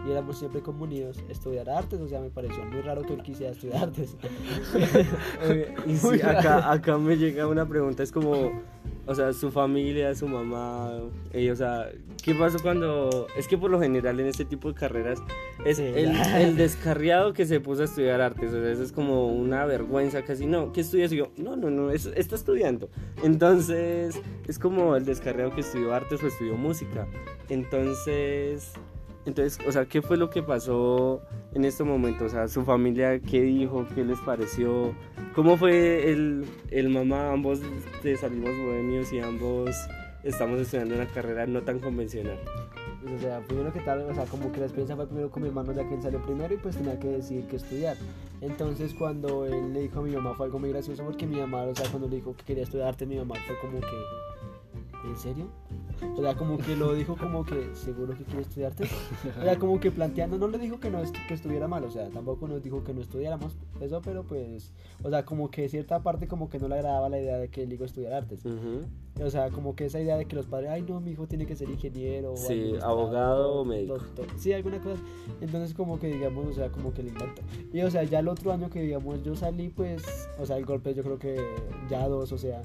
y 0.07 0.11
éramos 0.11 0.39
siempre 0.39 0.61
como 0.62 0.85
unidos, 0.85 1.22
estudiara 1.28 1.78
artes. 1.78 2.01
O 2.01 2.09
sea, 2.09 2.20
me 2.21 2.31
pareció 2.31 2.64
muy 2.64 2.81
raro 2.83 3.03
que 3.03 3.14
él 3.14 3.23
quisiera 3.23 3.53
estudiar 3.53 3.85
artes. 3.85 4.16
Y 5.87 5.97
sí, 5.97 6.21
acá, 6.23 6.71
acá 6.71 6.99
me 6.99 7.16
llega 7.16 7.47
una 7.47 7.66
pregunta, 7.66 8.03
es 8.03 8.12
como, 8.12 8.53
o 9.07 9.14
sea, 9.14 9.33
su 9.33 9.51
familia, 9.51 10.14
su 10.14 10.29
mamá, 10.29 10.93
eh, 11.33 11.51
o 11.51 11.57
sea, 11.57 11.89
¿qué 12.23 12.35
pasó 12.35 12.59
cuando, 12.62 13.27
es 13.37 13.49
que 13.49 13.57
por 13.59 13.71
lo 13.71 13.81
general 13.81 14.21
en 14.21 14.27
este 14.27 14.45
tipo 14.45 14.68
de 14.68 14.75
carreras 14.75 15.18
es 15.64 15.79
Sí. 15.79 15.85
el, 15.85 16.14
el 16.37 16.57
descarriado 16.57 17.33
que 17.33 17.47
se 17.47 17.61
puso 17.61 17.83
a 17.83 17.85
estudiar 17.87 18.21
artes, 18.21 18.53
o 18.53 18.61
sea, 18.61 18.71
eso 18.71 18.83
es 18.83 18.93
como 18.93 19.29
una 19.29 19.64
vergüenza 19.66 20.23
casi, 20.23 20.47
no, 20.47 20.73
¿qué 20.73 20.83
estudias? 20.83 21.12
Y 21.12 21.16
yo, 21.16 21.31
no, 21.37 21.57
no, 21.57 21.71
no, 21.71 21.91
es- 21.91 22.11
está 22.16 22.35
estudiando. 22.37 22.89
Entonces, 23.23 24.21
es 24.47 24.59
como 24.59 24.97
el 24.97 25.05
descarriado 25.05 25.51
que 25.55 25.62
estudió 25.62 25.95
artes 25.95 26.23
o 26.23 26.27
estudió 26.27 26.55
música. 26.57 27.07
Entonces... 27.49 28.73
Entonces, 29.27 29.59
o 29.66 29.73
sea, 29.73 29.85
¿qué 29.87 30.01
fue 30.01 30.16
lo 30.16 30.31
que 30.31 30.43
pasó 30.43 31.23
en 31.53 31.64
este 31.64 31.85
momento? 31.85 32.25
O 32.25 32.29
sea, 32.29 32.49
su 32.49 32.64
familia, 32.64 33.21
¿qué 33.21 33.43
dijo? 33.43 33.87
¿Qué 33.95 34.05
les 34.05 34.18
pareció? 34.21 34.95
¿Cómo 35.35 35.57
fue 35.57 36.11
el, 36.11 36.47
el 36.71 36.89
mamá? 36.89 37.33
Ambos 37.33 37.61
de 38.03 38.16
salimos 38.16 38.57
bohemios 38.57 39.12
y 39.12 39.21
ambos 39.21 39.77
estamos 40.23 40.61
estudiando 40.61 40.95
una 40.95 41.07
carrera 41.07 41.47
no 41.47 41.62
tan 41.62 41.79
convencional. 41.81 42.39
Pues, 43.03 43.14
o 43.14 43.18
sea, 43.18 43.41
primero 43.41 43.73
que 43.73 43.81
tal, 43.81 44.03
o 44.03 44.14
sea, 44.14 44.25
como 44.25 44.53
que 44.53 44.61
la 44.61 44.66
experiencia 44.66 44.97
fue 44.97 45.07
primero 45.07 45.31
con 45.31 45.43
mi 45.43 45.49
hermano 45.49 45.73
ya 45.73 45.89
que 45.89 46.01
salió 46.03 46.23
primero 46.23 46.53
y 46.53 46.59
pues 46.59 46.77
tenía 46.77 46.99
que 46.99 47.09
decidir 47.09 47.47
qué 47.47 47.57
estudiar. 47.57 47.97
Entonces 48.41 48.95
cuando 48.95 49.47
él 49.47 49.73
le 49.73 49.81
dijo 49.81 50.01
a 50.01 50.03
mi 50.03 50.11
mamá 50.11 50.35
fue 50.35 50.47
algo 50.47 50.59
muy 50.59 50.71
gracioso 50.71 51.05
porque 51.05 51.27
mi 51.27 51.37
mamá, 51.37 51.62
o 51.62 51.75
sea, 51.75 51.89
cuando 51.91 52.09
le 52.09 52.16
dijo 52.16 52.35
que 52.37 52.45
quería 52.45 52.64
estudiar 52.64 52.89
arte, 52.89 53.07
mi 53.07 53.16
mamá 53.16 53.37
fue 53.47 53.59
como 53.59 53.81
que, 53.81 55.09
¿en 55.09 55.16
serio? 55.16 55.51
O 56.16 56.20
sea, 56.22 56.34
como 56.34 56.59
que 56.59 56.76
lo 56.76 56.94
dijo 56.94 57.16
como 57.16 57.44
que, 57.44 57.70
¿seguro 57.74 58.14
que 58.16 58.24
quiere 58.24 58.42
estudiar 58.42 58.72
arte? 58.72 58.84
O 59.38 59.42
sea, 59.42 59.59
como 59.59 59.80
que 59.80 59.90
planteando, 59.90 60.38
no 60.38 60.48
le 60.48 60.59
dijo 60.59 60.80
que 60.80 60.90
no 60.90 61.01
est- 61.01 61.16
que 61.28 61.34
estuviera 61.34 61.68
mal, 61.68 61.84
o 61.84 61.90
sea, 61.90 62.09
tampoco 62.09 62.48
nos 62.48 62.62
dijo 62.62 62.82
que 62.84 62.92
no 62.94 63.01
estudiáramos 63.01 63.57
eso, 63.80 64.01
pero 64.03 64.24
pues, 64.24 64.72
o 65.03 65.11
sea, 65.11 65.24
como 65.24 65.51
que 65.51 65.68
cierta 65.68 66.03
parte 66.03 66.26
como 66.26 66.48
que 66.48 66.59
no 66.59 66.68
le 66.68 66.76
agradaba 66.76 67.09
la 67.09 67.20
idea 67.20 67.36
de 67.38 67.48
que 67.48 67.62
él 67.62 67.72
iba 67.72 67.84
a 67.84 67.86
estudiar 67.86 68.12
artes. 68.14 68.44
Ujú. 68.44 68.82
O 69.23 69.29
sea, 69.29 69.51
como 69.51 69.75
que 69.77 69.85
esa 69.87 70.01
idea 70.01 70.17
de 70.17 70.25
que 70.25 70.35
los 70.35 70.47
padres, 70.47 70.71
ay 70.71 70.83
no, 70.83 70.99
mi 71.01 71.11
hijo 71.11 71.27
tiene 71.27 71.45
que 71.45 71.55
ser 71.55 71.69
ingeniero, 71.69 72.33
o 72.33 72.37
Sí, 72.37 72.53
administrador, 72.55 72.91
abogado 72.99 73.53
o 73.53 73.65
médico. 73.67 73.99
doctor". 73.99 74.27
Sí, 74.39 74.53
alguna 74.53 74.79
cosa. 74.79 75.03
Entonces, 75.43 75.75
como 75.75 75.99
que 75.99 76.07
digamos, 76.07 76.47
o 76.47 76.53
sea, 76.55 76.71
como 76.71 76.95
que 76.95 77.03
le 77.03 77.11
inventó. 77.11 77.43
Y 77.73 77.83
o 77.83 77.91
sea, 77.91 78.03
ya 78.05 78.21
el 78.21 78.29
otro 78.29 78.51
año 78.53 78.71
que 78.71 78.81
digamos 78.81 79.23
yo 79.23 79.35
salí, 79.37 79.69
pues, 79.69 80.03
o 80.39 80.47
sea, 80.47 80.57
el 80.57 80.65
golpe 80.65 80.95
yo 80.95 81.03
creo 81.03 81.19
que 81.19 81.37
ya 81.91 82.09
dos, 82.09 82.33
o 82.33 82.39
sea, 82.39 82.63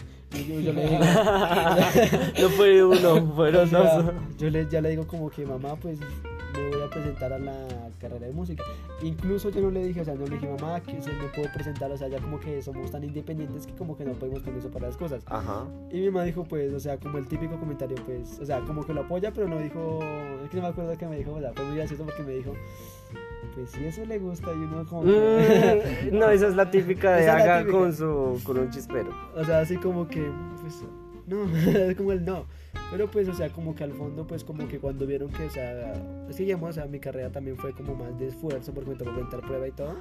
yo, 0.48 0.60
yo 0.62 0.72
le 0.72 0.84
digo, 0.88 1.00
no 2.42 2.50
fue 2.50 2.84
uno, 2.86 3.34
fueron 3.36 3.64
o 3.66 3.68
sea, 3.70 4.02
dos. 4.02 4.14
yo 4.38 4.50
le, 4.50 4.68
ya 4.70 4.80
le 4.82 4.90
digo 4.92 5.06
como 5.08 5.30
que 5.30 5.46
mamá, 5.46 5.76
pues 5.76 6.00
me 6.62 6.70
voy 6.70 6.82
a 6.82 6.90
presentar 6.90 7.34
a 7.34 7.40
la 7.40 7.68
carrera 8.00 8.28
de 8.28 8.34
música. 8.34 8.64
Incluso 9.02 9.50
yo 9.50 9.62
no 9.62 9.72
le 9.72 9.84
dije, 9.86 10.02
o 10.02 10.06
sea, 10.06 10.16
no 10.16 10.26
le 10.26 10.36
dije 10.36 10.48
mamá 10.48 10.80
que 10.82 11.02
se 11.02 11.12
me 11.12 11.28
puedo 11.36 11.52
presentar, 11.54 11.92
o 11.92 11.98
sea, 11.98 12.08
ya 12.08 12.20
como 12.20 12.40
que 12.40 12.62
somos 12.62 12.92
tan 12.92 13.04
independientes 13.04 13.66
que 13.68 13.74
como 13.74 13.98
que 13.98 14.06
no 14.06 14.14
podemos 14.14 14.42
permiso 14.44 14.70
para 14.70 14.88
las 14.88 14.98
cosas. 14.98 15.24
Ajá. 15.28 15.66
Y 15.92 16.00
mi 16.00 16.08
mamá 16.10 16.24
dijo, 16.24 16.44
pues, 16.44 16.74
o 16.74 16.80
sea, 16.80 16.98
como 16.98 17.18
el 17.18 17.28
típico 17.28 17.58
comentario, 17.60 17.98
pues, 18.06 18.40
o 18.40 18.46
sea, 18.46 18.62
como 18.62 18.86
que 18.86 18.94
lo 18.94 19.02
apoya, 19.02 19.32
pero 19.32 19.48
no 19.48 19.58
dijo, 19.60 20.00
es 20.44 20.50
que 20.50 20.58
no 20.58 20.64
me 20.64 20.70
acuerdo 20.70 20.98
que 20.98 21.08
me 21.08 21.18
dijo, 21.18 21.34
o 21.34 21.40
sea, 21.40 21.52
fue 21.54 21.66
muy 21.66 21.78
gracioso 21.78 22.04
porque 22.06 22.24
me 22.24 22.34
dijo, 22.34 22.54
pues 23.54 23.72
si 23.72 23.86
eso 23.86 24.06
le 24.06 24.20
gusta 24.20 24.52
y 24.52 24.58
uno 24.58 24.86
como 24.86 25.04
que, 25.04 26.10
Mm, 26.12 26.18
no, 26.18 26.30
esa 26.30 26.48
es 26.48 26.56
la 26.56 26.70
típica 26.72 27.16
de 27.16 27.30
haga 27.30 27.66
con 27.70 27.94
su 27.94 28.40
con 28.44 28.58
un 28.58 28.70
chispero. 28.70 29.12
o 29.36 29.44
sea, 29.46 29.60
así 29.60 29.78
como 29.78 30.08
que, 30.08 30.30
pues, 30.62 30.84
no, 31.28 31.46
es 31.90 31.96
como 31.96 32.12
el 32.12 32.26
no. 32.26 32.46
Pero 32.92 33.10
pues, 33.10 33.28
o 33.28 33.34
sea, 33.34 33.50
como 33.50 33.74
que 33.76 33.84
al 33.84 33.92
fondo, 33.94 34.26
pues 34.28 34.44
como 34.44 34.68
que 34.68 34.80
cuando 34.80 35.06
vieron 35.06 35.30
que, 35.30 35.46
o 35.46 35.50
sea, 35.50 35.94
es 36.30 36.36
que 36.36 36.44
digamos, 36.44 36.70
o 36.70 36.74
sea, 36.74 36.86
mi 36.86 37.00
carrera 37.00 37.30
también 37.32 37.58
fue 37.58 37.74
como 37.74 37.96
más 37.96 38.18
de 38.20 38.28
esfuerzo 38.28 38.74
porque 38.74 38.92
me 38.92 38.96
tocó 38.96 39.12
presentar 39.12 39.42
prueba 39.42 39.68
y 39.68 39.72
todo. 39.72 39.96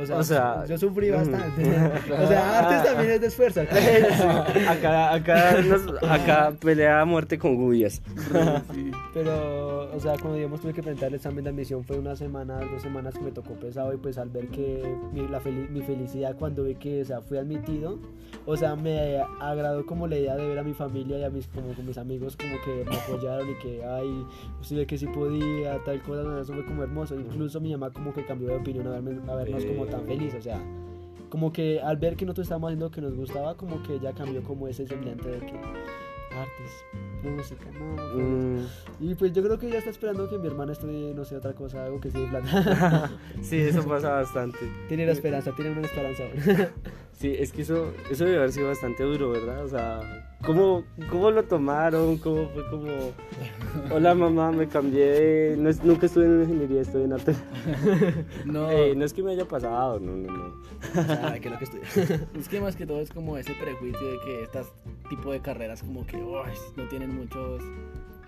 O 0.00 0.06
sea, 0.06 0.18
O 0.18 0.22
sea, 0.22 0.64
yo 0.66 0.78
sufrí 0.78 1.10
bastante. 1.10 1.62
o 2.12 2.26
sea, 2.28 2.58
artes 2.60 2.84
también 2.84 3.10
es 3.12 3.20
de 3.20 3.26
esfuerzo. 3.26 3.60
Acá, 4.68 5.12
acá, 5.14 5.60
nos- 5.62 6.02
acá 6.08 6.52
pelea 6.60 7.00
a 7.00 7.04
muerte 7.04 7.38
con 7.38 7.56
gubias. 7.56 8.00
Pero, 9.12 9.90
o 9.94 10.00
sea, 10.00 10.12
cuando 10.18 10.34
digamos 10.36 10.60
tuve 10.60 10.72
que 10.72 10.82
presentar 10.82 11.08
el 11.08 11.14
examen 11.16 11.44
de 11.44 11.50
admisión 11.50 11.84
fue 11.84 11.98
una 11.98 12.16
semana, 12.16 12.58
dos 12.60 12.82
semanas 12.82 13.14
que 13.14 13.20
me 13.20 13.30
tocó 13.32 13.54
pesado 13.54 13.92
y 13.92 13.96
pues 13.96 14.18
al 14.18 14.28
ver 14.30 14.48
que 14.48 14.82
mi, 15.12 15.26
la 15.28 15.40
fel- 15.40 15.68
mi 15.68 15.82
felicidad 15.82 16.36
cuando 16.36 16.64
vi 16.64 16.74
que, 16.76 17.02
o 17.02 17.04
sea, 17.04 17.20
fui 17.20 17.38
admitido, 17.38 17.98
o 18.46 18.56
sea, 18.56 18.76
me 18.76 19.18
agradó 19.40 19.86
como 19.86 20.06
la 20.06 20.16
idea 20.16 20.36
de 20.36 20.46
ver 20.46 20.58
a 20.58 20.62
mi 20.62 20.74
familia 20.74 21.18
y 21.18 21.24
a 21.24 21.30
mis, 21.30 21.46
como, 21.48 21.72
con 21.74 21.86
mis 21.86 21.98
amigos 21.98 22.13
como 22.36 22.54
que 22.64 22.84
me 22.88 22.96
apoyaron 22.96 23.50
y 23.50 23.54
que, 23.54 23.84
ay, 23.84 24.24
usted 24.60 24.86
que 24.86 24.98
sí 24.98 25.06
podía, 25.06 25.78
tal 25.84 26.02
cosa, 26.02 26.22
no, 26.22 26.38
eso 26.38 26.52
fue 26.52 26.64
como 26.64 26.82
hermoso. 26.82 27.14
Incluso 27.18 27.60
mi 27.60 27.72
mamá 27.72 27.90
como 27.90 28.12
que 28.12 28.24
cambió 28.24 28.48
de 28.48 28.56
opinión 28.56 28.86
a, 28.86 28.98
verme- 29.00 29.28
a 29.28 29.34
vernos 29.34 29.64
como 29.64 29.86
tan 29.86 30.04
feliz, 30.06 30.34
o 30.34 30.42
sea, 30.42 30.60
como 31.30 31.52
que 31.52 31.80
al 31.80 31.96
ver 31.96 32.16
que 32.16 32.24
nosotros 32.26 32.44
estábamos 32.46 32.68
haciendo 32.68 32.86
lo 32.86 32.90
que 32.90 33.00
nos 33.00 33.14
gustaba, 33.14 33.56
como 33.56 33.82
que 33.82 33.94
ella 33.94 34.12
cambió 34.12 34.42
como 34.42 34.68
ese 34.68 34.86
semblante 34.86 35.28
de 35.28 35.38
que 35.40 35.52
artes, 35.56 36.84
música, 37.30 37.64
no. 37.72 37.96
pues. 37.96 38.16
Mm, 38.16 38.58
Y 39.00 39.14
pues 39.14 39.32
yo 39.32 39.42
creo 39.42 39.58
que 39.58 39.70
ya 39.70 39.78
está 39.78 39.90
esperando 39.90 40.28
que 40.28 40.38
mi 40.38 40.46
hermana 40.46 40.72
estudie, 40.72 41.12
no 41.14 41.24
sé, 41.24 41.36
otra 41.36 41.52
cosa, 41.54 41.84
algo 41.84 42.00
que 42.00 42.10
sí 42.10 42.18
de 42.20 42.26
plata. 42.26 43.10
sí, 43.42 43.58
eso 43.60 43.82
pasa 43.88 44.10
bastante. 44.12 44.58
tiene 44.88 45.06
la 45.06 45.12
esperanza, 45.12 45.52
tiene 45.54 45.72
una 45.72 45.82
esperanza. 45.82 46.24
Sí, 47.16 47.32
es 47.38 47.52
que 47.52 47.62
eso, 47.62 47.92
eso 48.10 48.24
debe 48.24 48.38
haber 48.38 48.50
sido 48.50 48.66
bastante 48.66 49.04
duro, 49.04 49.30
¿verdad? 49.30 49.64
O 49.64 49.68
sea, 49.68 50.00
¿cómo, 50.44 50.82
cómo 51.08 51.30
lo 51.30 51.44
tomaron? 51.44 52.18
¿Cómo 52.18 52.48
fue 52.48 52.68
como, 52.68 52.88
hola 53.94 54.16
mamá, 54.16 54.50
me 54.50 54.66
cambié, 54.66 55.06
de- 55.06 55.56
no 55.56 55.68
es- 55.68 55.84
nunca 55.84 56.06
estuve 56.06 56.24
en 56.24 56.40
ingeniería, 56.42 56.80
estuve 56.82 57.04
en 57.04 57.12
arte. 57.12 57.32
No, 58.44 58.68
Eh, 58.68 58.94
no 58.96 59.04
es 59.04 59.12
que 59.12 59.22
me 59.22 59.30
haya 59.30 59.46
pasado, 59.46 60.00
no, 60.00 60.16
no, 60.16 60.32
no. 60.32 60.54
Ah, 60.96 61.36
que 61.40 61.50
lo 61.50 61.58
que 61.58 61.66
es 62.36 62.48
que 62.48 62.60
más 62.60 62.74
que 62.74 62.84
todo 62.84 63.00
es 63.00 63.10
como 63.10 63.36
ese 63.38 63.52
prejuicio 63.54 64.06
de 64.06 64.18
que 64.24 64.42
estas 64.42 64.66
tipo 65.08 65.30
de 65.30 65.40
carreras 65.40 65.82
como 65.84 66.04
que 66.06 66.16
uy, 66.16 66.50
no 66.76 66.88
tienen 66.88 67.13
muchos 67.14 67.62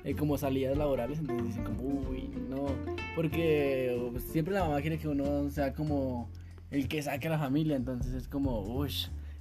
eh, 0.05 0.15
como 0.15 0.39
salidas 0.39 0.77
laborales, 0.79 1.19
entonces 1.19 1.49
dicen 1.49 1.65
como, 1.65 1.83
uy, 2.09 2.31
no, 2.49 2.67
porque 3.15 3.97
uh, 4.15 4.19
siempre 4.21 4.55
la 4.55 4.65
mamá 4.65 4.81
quiere 4.81 4.99
que 4.99 5.09
uno 5.09 5.51
sea 5.51 5.73
como 5.73 6.29
el 6.71 6.89
que 6.89 7.03
saque 7.03 7.27
a 7.29 7.31
la 7.33 7.39
familia, 7.39 7.77
entonces 7.77 8.13
es 8.15 8.29
como, 8.29 8.61
uy, 8.61 8.91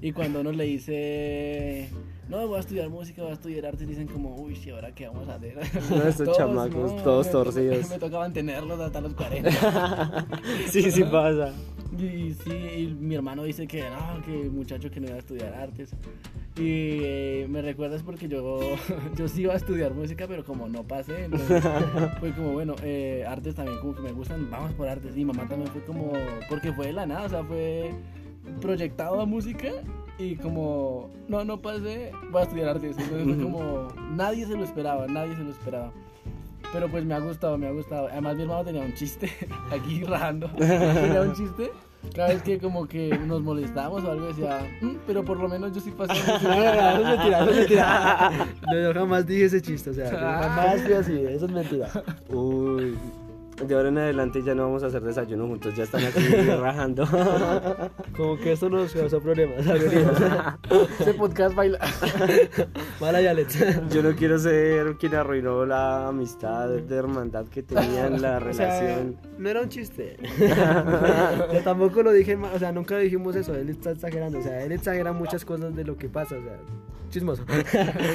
y 0.01 0.11
cuando 0.11 0.41
uno 0.41 0.51
le 0.51 0.65
dice, 0.65 1.89
no, 2.29 2.47
voy 2.47 2.57
a 2.57 2.59
estudiar 2.59 2.89
música, 2.89 3.21
voy 3.21 3.31
a 3.31 3.35
estudiar 3.35 3.65
arte, 3.67 3.85
dicen 3.85 4.07
como, 4.07 4.35
uy, 4.35 4.57
¿y 4.65 4.69
ahora 4.71 4.93
qué 4.93 5.07
vamos 5.07 5.29
a 5.29 5.35
hacer? 5.35 5.55
No, 5.89 6.03
estos 6.03 6.35
chamacos, 6.37 7.03
todos 7.03 7.27
me- 7.27 7.31
torcidos. 7.31 7.89
Me 7.91 7.99
toca 7.99 8.19
mantenerlos 8.19 8.79
hasta 8.79 9.01
los 9.01 9.13
40. 9.13 10.27
Sí, 10.69 10.91
sí 10.91 11.03
pasa. 11.03 11.53
Y 11.97 12.33
sí, 12.33 12.51
y 12.51 12.95
mi 12.99 13.15
hermano 13.15 13.43
dice 13.43 13.67
que 13.67 13.83
no, 13.89 14.21
que 14.25 14.49
muchacho 14.49 14.89
que 14.91 14.99
no 14.99 15.07
iba 15.07 15.15
a 15.15 15.19
estudiar 15.19 15.53
artes. 15.53 15.91
Y 16.57 16.99
eh, 17.01 17.47
me 17.49 17.61
recuerdas 17.61 18.01
porque 18.03 18.27
yo, 18.27 18.59
yo 19.15 19.27
sí 19.27 19.41
iba 19.41 19.53
a 19.53 19.57
estudiar 19.57 19.93
música, 19.93 20.25
pero 20.27 20.43
como 20.43 20.67
no 20.67 20.83
pasé, 20.83 21.25
entonces 21.25 21.63
fue 22.19 22.31
como, 22.31 22.53
bueno, 22.53 22.75
eh, 22.83 23.25
artes 23.27 23.55
también 23.55 23.79
como 23.79 23.95
que 23.95 24.01
me 24.01 24.11
gustan, 24.11 24.49
vamos 24.49 24.73
por 24.73 24.87
artes. 24.87 25.15
Y 25.17 25.25
mamá 25.25 25.47
también 25.47 25.71
fue 25.71 25.83
como, 25.83 26.13
porque 26.49 26.71
fue 26.73 26.87
de 26.87 26.93
la 26.93 27.05
nada, 27.05 27.23
o 27.25 27.29
sea, 27.29 27.43
fue 27.43 27.91
proyectado 28.61 29.19
a 29.19 29.25
música 29.25 29.69
y 30.17 30.35
como, 30.35 31.09
no, 31.27 31.43
no 31.43 31.61
pasé, 31.61 32.11
voy 32.31 32.41
a 32.41 32.43
estudiar 32.43 32.69
artes. 32.69 32.97
Entonces 32.97 33.35
fue 33.35 33.43
como, 33.43 33.87
nadie 34.11 34.45
se 34.45 34.55
lo 34.55 34.63
esperaba, 34.63 35.07
nadie 35.07 35.35
se 35.35 35.43
lo 35.43 35.51
esperaba. 35.51 35.91
Pero 36.75 36.89
pues 36.89 37.05
me 37.05 37.13
ha 37.13 37.19
gustado, 37.19 37.57
me 37.57 37.67
ha 37.67 37.71
gustado. 37.71 38.09
Además 38.11 38.35
mi 38.35 38.41
hermano 38.41 38.65
tenía 38.65 38.81
un 38.81 38.93
chiste 38.95 39.31
aquí 39.71 40.03
rajando. 40.03 40.49
Tenía 40.57 41.21
un 41.21 41.33
chiste. 41.33 41.71
Cada 42.13 42.27
vez 42.27 42.43
que 42.43 42.59
como 42.59 42.85
que 42.85 43.17
nos 43.17 43.41
molestábamos 43.41 44.03
o 44.03 44.11
algo 44.11 44.27
decía, 44.27 44.59
"Mm, 44.81 44.95
pero 45.07 45.23
por 45.23 45.39
lo 45.39 45.47
menos 45.47 45.73
yo 45.73 45.79
sí 45.79 45.91
pasé. 45.91 46.13
No, 46.43 46.49
no, 46.49 46.73
no, 46.75 46.89
es 46.99 47.17
mentira, 47.17 47.39
eso 47.39 47.49
es 47.51 47.57
mentira. 47.59 48.31
No, 48.69 48.81
yo 48.81 48.93
jamás 48.93 49.25
dije 49.25 49.45
ese 49.45 49.61
chiste, 49.61 49.89
o 49.91 49.93
sea, 49.93 50.11
yo 50.11 50.17
jamás 50.17 50.81
fui 50.81 50.93
así, 50.93 51.17
eso 51.17 51.45
es 51.45 51.51
mentira. 51.53 51.89
Uy, 52.27 52.97
de 53.63 53.73
ahora 53.75 53.89
en 53.89 53.97
adelante 53.97 54.41
ya 54.43 54.53
no 54.53 54.63
vamos 54.63 54.83
a 54.83 54.87
hacer 54.87 55.01
desayuno 55.01 55.47
juntos, 55.47 55.75
ya 55.75 55.83
están 55.85 56.03
aquí 56.03 56.19
rajando. 56.59 57.05
Como 58.15 58.37
que 58.37 58.51
esto 58.51 58.69
nos 58.69 58.93
causó 58.93 59.21
problemas. 59.21 59.65
Ese 60.99 61.13
podcast 61.13 61.55
baila. 61.55 61.79
Mala 62.99 63.21
y 63.21 63.27
Alex. 63.27 63.57
Yo 63.89 64.03
no 64.03 64.15
quiero 64.15 64.37
ser 64.39 64.95
quien 64.97 65.15
arruinó 65.15 65.65
la 65.65 66.07
amistad 66.09 66.67
de 66.69 66.95
hermandad 66.95 67.45
que 67.47 67.63
tenían, 67.63 68.21
la 68.21 68.37
O 68.37 68.53
sea, 68.53 68.79
relación. 68.79 69.17
no 69.37 69.49
era 69.49 69.61
un 69.61 69.69
chiste. 69.69 70.17
Yo 71.53 71.61
tampoco 71.63 72.03
lo 72.03 72.11
dije, 72.11 72.35
o 72.35 72.59
sea, 72.59 72.71
nunca 72.71 72.97
dijimos 72.97 73.35
eso. 73.35 73.55
Él 73.55 73.69
está 73.69 73.91
exagerando, 73.91 74.39
o 74.39 74.43
sea, 74.43 74.63
él 74.63 74.71
exagera 74.73 75.13
muchas 75.13 75.45
cosas 75.45 75.75
de 75.75 75.83
lo 75.85 75.97
que 75.97 76.09
pasa, 76.09 76.35
o 76.35 76.41
sea, 76.41 76.57
chismoso. 77.09 77.43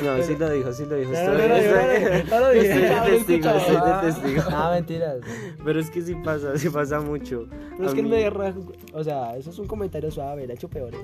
No, 0.04 0.22
sí 0.22 0.36
lo 0.38 0.50
dijo, 0.50 0.72
sí 0.72 0.84
lo 0.86 0.96
dijo. 0.96 1.12
No, 1.12 1.18
Estoy, 1.18 2.60
testigo, 2.60 3.50
estoy 3.50 3.76
de 3.76 4.00
testigo. 4.02 4.42
Ah, 4.50 4.70
mentiras. 4.74 5.16
Pero 5.64 5.80
es 5.80 5.90
que 5.90 6.02
sí 6.02 6.14
pasa, 6.24 6.56
sí 6.58 6.68
pasa 6.70 7.00
mucho. 7.00 7.46
Pero 7.76 7.88
es 7.88 7.94
que 7.94 8.02
mí- 8.02 8.28
raja- 8.28 8.54
o 8.92 9.04
sea, 9.04 9.36
eso 9.36 9.50
es 9.50 9.58
un 9.58 9.66
comentario 9.66 10.10
suave, 10.10 10.44
él 10.44 10.50
ha 10.50 10.54
hecho 10.54 10.68
peores. 10.68 11.00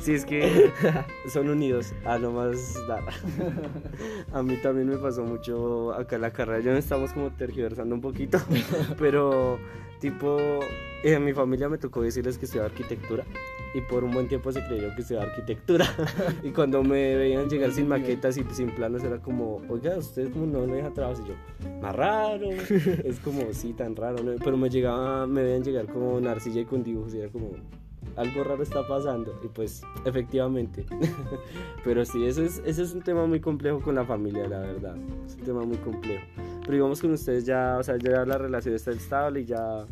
Sí, 0.00 0.12
es 0.14 0.24
que 0.24 0.70
son 1.28 1.48
unidos 1.48 1.92
a 2.04 2.18
lo 2.18 2.30
más 2.32 2.74
dar. 2.86 3.02
A 4.32 4.42
mí 4.42 4.56
también 4.58 4.88
me 4.88 4.96
pasó 4.96 5.22
mucho 5.24 5.92
acá 5.94 6.16
en 6.16 6.22
la 6.22 6.30
carrera. 6.32 6.60
Ya 6.60 6.72
no 6.72 6.78
estamos 6.78 7.12
como 7.12 7.30
tergiversando 7.32 7.94
un 7.94 8.00
poquito, 8.00 8.38
pero 8.98 9.58
tipo, 10.00 10.60
eh, 11.02 11.14
a 11.14 11.20
mi 11.20 11.32
familia 11.32 11.68
me 11.68 11.78
tocó 11.78 12.02
decirles 12.02 12.38
que 12.38 12.44
estudiaba 12.46 12.68
arquitectura 12.68 13.24
y 13.74 13.80
por 13.80 14.04
un 14.04 14.12
buen 14.12 14.28
tiempo 14.28 14.52
se 14.52 14.64
creyó 14.64 14.94
que 14.94 15.02
estudiaba 15.02 15.26
arquitectura. 15.26 15.84
Y 16.42 16.50
cuando 16.50 16.82
me 16.82 17.16
veían 17.16 17.48
llegar 17.48 17.72
sin 17.72 17.88
maquetas 17.88 18.36
y 18.36 18.44
sin 18.52 18.70
planos 18.70 19.02
era 19.02 19.18
como, 19.18 19.62
oiga, 19.68 19.96
ustedes 19.96 20.30
como 20.30 20.46
no 20.46 20.64
le 20.66 20.74
dejan 20.74 20.94
trabajo 20.94 21.22
y 21.24 21.28
yo, 21.28 21.80
más 21.80 21.94
raro. 21.94 22.50
Es 22.50 23.18
como, 23.20 23.52
sí, 23.52 23.72
tan 23.72 23.96
raro. 23.96 24.22
¿no? 24.22 24.32
Pero 24.42 24.56
me 24.56 24.70
llegaba, 24.70 25.26
me 25.26 25.42
veían 25.42 25.64
llegar 25.64 25.86
con 25.86 26.26
arcilla 26.26 26.60
y 26.60 26.64
con 26.64 26.84
dibujos 26.84 27.14
y 27.14 27.20
era 27.20 27.30
como, 27.30 27.50
algo 28.16 28.44
raro 28.44 28.62
está 28.62 28.86
pasando 28.86 29.38
y 29.44 29.48
pues 29.48 29.82
efectivamente. 30.04 30.86
Pero 31.84 32.04
sí 32.04 32.24
eso 32.24 32.42
es 32.42 32.62
ese 32.64 32.82
es 32.82 32.94
un 32.94 33.02
tema 33.02 33.26
muy 33.26 33.40
complejo 33.40 33.80
con 33.80 33.94
la 33.94 34.04
familia 34.04 34.48
la 34.48 34.60
verdad. 34.60 34.96
Es 35.26 35.34
un 35.36 35.42
tema 35.42 35.62
muy 35.62 35.76
complejo. 35.78 36.24
Pero 36.60 36.72
digamos 36.72 37.00
con 37.00 37.12
ustedes 37.12 37.44
ya 37.44 37.76
o 37.78 37.82
sea 37.82 37.96
ya 37.98 38.24
la 38.24 38.38
relación 38.38 38.74
está 38.74 38.90
estable 38.90 39.40
y 39.40 39.44
ya 39.46 39.84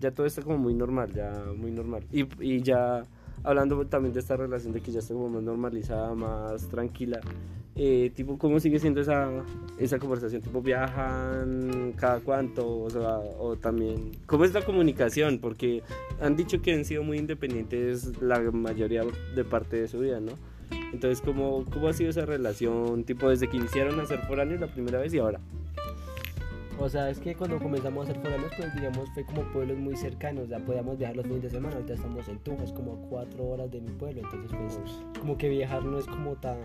ya 0.00 0.10
todo 0.12 0.26
está 0.26 0.42
como 0.42 0.58
muy 0.58 0.74
normal 0.74 1.12
ya 1.12 1.32
muy 1.56 1.70
normal. 1.70 2.04
Y, 2.12 2.26
y 2.44 2.62
ya 2.62 3.02
hablando 3.44 3.86
también 3.86 4.12
de 4.12 4.20
esta 4.20 4.36
relación 4.36 4.72
de 4.72 4.80
que 4.80 4.92
ya 4.92 4.98
está 4.98 5.14
como 5.14 5.28
más 5.28 5.42
normalizada 5.42 6.14
más 6.14 6.68
tranquila 6.68 7.20
eh, 7.78 8.10
tipo 8.14 8.36
cómo 8.38 8.58
sigue 8.60 8.78
siendo 8.78 9.00
esa 9.00 9.30
esa 9.78 9.98
conversación 9.98 10.42
tipo 10.42 10.60
viajan 10.60 11.94
cada 11.96 12.18
cuánto 12.18 12.80
o 12.80 12.90
sea 12.90 13.18
o 13.38 13.56
también 13.56 14.10
cómo 14.26 14.44
es 14.44 14.52
la 14.52 14.62
comunicación 14.62 15.38
porque 15.38 15.82
han 16.20 16.36
dicho 16.36 16.60
que 16.60 16.74
han 16.74 16.84
sido 16.84 17.02
muy 17.02 17.18
independientes 17.18 18.20
la 18.20 18.40
mayoría 18.50 19.04
de 19.34 19.44
parte 19.44 19.76
de 19.76 19.88
su 19.88 20.00
vida, 20.00 20.20
¿no? 20.20 20.32
Entonces, 20.92 21.20
¿cómo, 21.20 21.64
cómo 21.72 21.88
ha 21.88 21.92
sido 21.92 22.10
esa 22.10 22.24
relación, 22.24 23.04
tipo, 23.04 23.28
desde 23.28 23.48
que 23.48 23.56
iniciaron 23.56 24.00
a 24.00 24.06
ser 24.06 24.20
foráneos 24.26 24.60
la 24.60 24.66
primera 24.66 24.98
vez 24.98 25.12
y 25.14 25.18
ahora? 25.18 25.40
O 26.80 26.88
sea, 26.88 27.10
es 27.10 27.18
que 27.18 27.34
cuando 27.34 27.58
comenzamos 27.58 28.04
a 28.08 28.12
ser 28.12 28.22
foráneos, 28.22 28.52
pues 28.56 28.72
digamos, 28.74 29.10
fue 29.10 29.24
como 29.24 29.42
pueblos 29.52 29.76
muy 29.78 29.96
cercanos, 29.96 30.48
ya 30.48 30.58
podíamos 30.60 30.96
viajar 30.96 31.16
los 31.16 31.26
fines 31.26 31.42
de 31.42 31.50
semana, 31.50 31.74
ahorita 31.74 31.94
estamos 31.94 32.28
en 32.28 32.38
Tunja, 32.38 32.62
es 32.64 32.72
como 32.72 32.92
a 32.92 32.96
cuatro 33.08 33.46
horas 33.48 33.70
de 33.70 33.80
mi 33.80 33.90
pueblo, 33.90 34.20
entonces 34.22 34.52
pues 34.56 34.80
como 35.18 35.36
que 35.36 35.48
viajar 35.48 35.84
no 35.84 35.98
es 35.98 36.06
como 36.06 36.34
tan 36.36 36.58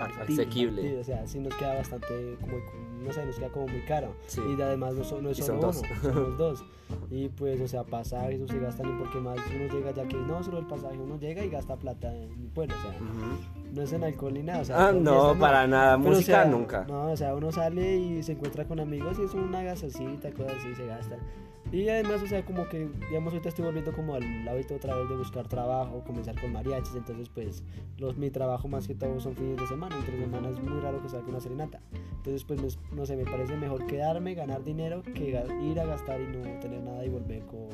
Asequible. 0.00 0.82
sí, 0.82 0.94
o 0.96 1.04
sea, 1.04 1.26
sí 1.28 1.38
nos 1.38 1.54
queda 1.54 1.74
bastante, 1.76 2.36
como, 2.40 2.56
no 3.04 3.12
sé, 3.12 3.24
nos 3.24 3.36
queda 3.38 3.48
como 3.50 3.68
muy 3.68 3.80
caro, 3.82 4.16
Sí. 4.26 4.40
y 4.58 4.60
además 4.60 4.94
no, 4.94 5.04
so- 5.04 5.22
no 5.22 5.30
es 5.30 5.36
solo 5.38 5.46
son 5.46 5.60
dos. 5.60 5.82
uno, 6.02 6.12
somos 6.14 6.38
dos, 6.38 6.64
y 7.12 7.28
pues, 7.28 7.60
o 7.60 7.68
sea, 7.68 7.84
pasajes 7.84 8.40
o 8.40 8.48
se 8.48 8.58
gastan, 8.58 8.88
y 8.92 8.98
porque 8.98 9.18
más 9.20 9.38
uno 9.54 9.72
llega 9.72 9.92
ya 9.92 10.06
que 10.08 10.16
no 10.16 10.42
solo 10.42 10.58
el 10.58 10.66
pasaje, 10.66 10.98
uno 10.98 11.16
llega 11.18 11.44
y 11.44 11.48
gasta 11.48 11.76
plata 11.76 12.12
en 12.12 12.40
mi 12.42 12.48
pueblo, 12.48 12.74
o 12.76 12.82
sea, 12.82 12.92
no 13.74 13.82
es 13.82 13.92
en 13.92 14.04
alcohol 14.04 14.34
ni 14.34 14.42
nada, 14.42 14.60
o 14.60 14.64
sea, 14.64 14.88
Ah, 14.88 14.92
no, 14.92 15.36
para 15.38 15.66
nada, 15.66 15.96
pero, 15.98 16.10
o 16.10 16.12
música 16.12 16.42
sea, 16.42 16.44
nunca. 16.44 16.84
No, 16.88 17.10
o 17.10 17.16
sea, 17.16 17.34
uno 17.34 17.50
sale 17.52 17.96
y 17.96 18.22
se 18.22 18.32
encuentra 18.32 18.64
con 18.66 18.80
amigos 18.80 19.18
y 19.18 19.24
es 19.24 19.34
una 19.34 19.62
gasacita, 19.62 20.30
cosas 20.32 20.52
así, 20.58 20.74
se 20.74 20.86
gasta. 20.86 21.16
Y 21.74 21.88
además, 21.88 22.22
o 22.22 22.26
sea, 22.28 22.44
como 22.44 22.68
que, 22.68 22.86
digamos, 23.08 23.32
ahorita 23.32 23.48
estoy 23.48 23.64
volviendo 23.64 23.92
como 23.92 24.14
al 24.14 24.46
hábito 24.48 24.76
otra 24.76 24.94
vez 24.96 25.08
de 25.08 25.16
buscar 25.16 25.48
trabajo, 25.48 26.04
comenzar 26.06 26.40
con 26.40 26.52
mariachis, 26.52 26.94
entonces 26.94 27.28
pues 27.28 27.64
los, 27.98 28.16
mi 28.16 28.30
trabajo 28.30 28.68
más 28.68 28.86
que 28.86 28.94
todo 28.94 29.18
son 29.18 29.34
fines 29.34 29.56
de 29.56 29.66
semana, 29.66 29.96
entre 29.96 30.16
semana 30.20 30.50
es 30.50 30.60
muy 30.62 30.80
raro 30.80 31.02
que 31.02 31.08
salga 31.08 31.26
una 31.28 31.40
serenata. 31.40 31.80
Entonces 32.16 32.44
pues 32.44 32.62
me- 32.62 32.96
no 32.96 33.04
sé, 33.06 33.16
me 33.16 33.24
parece 33.24 33.56
mejor 33.56 33.86
quedarme, 33.86 34.34
ganar 34.34 34.62
dinero, 34.62 35.02
que 35.02 35.30
ir 35.62 35.80
a 35.80 35.84
gastar 35.84 36.20
y 36.20 36.26
no 36.28 36.42
tener 36.60 36.80
nada 36.80 37.04
y 37.04 37.08
volver 37.08 37.42
con, 37.46 37.68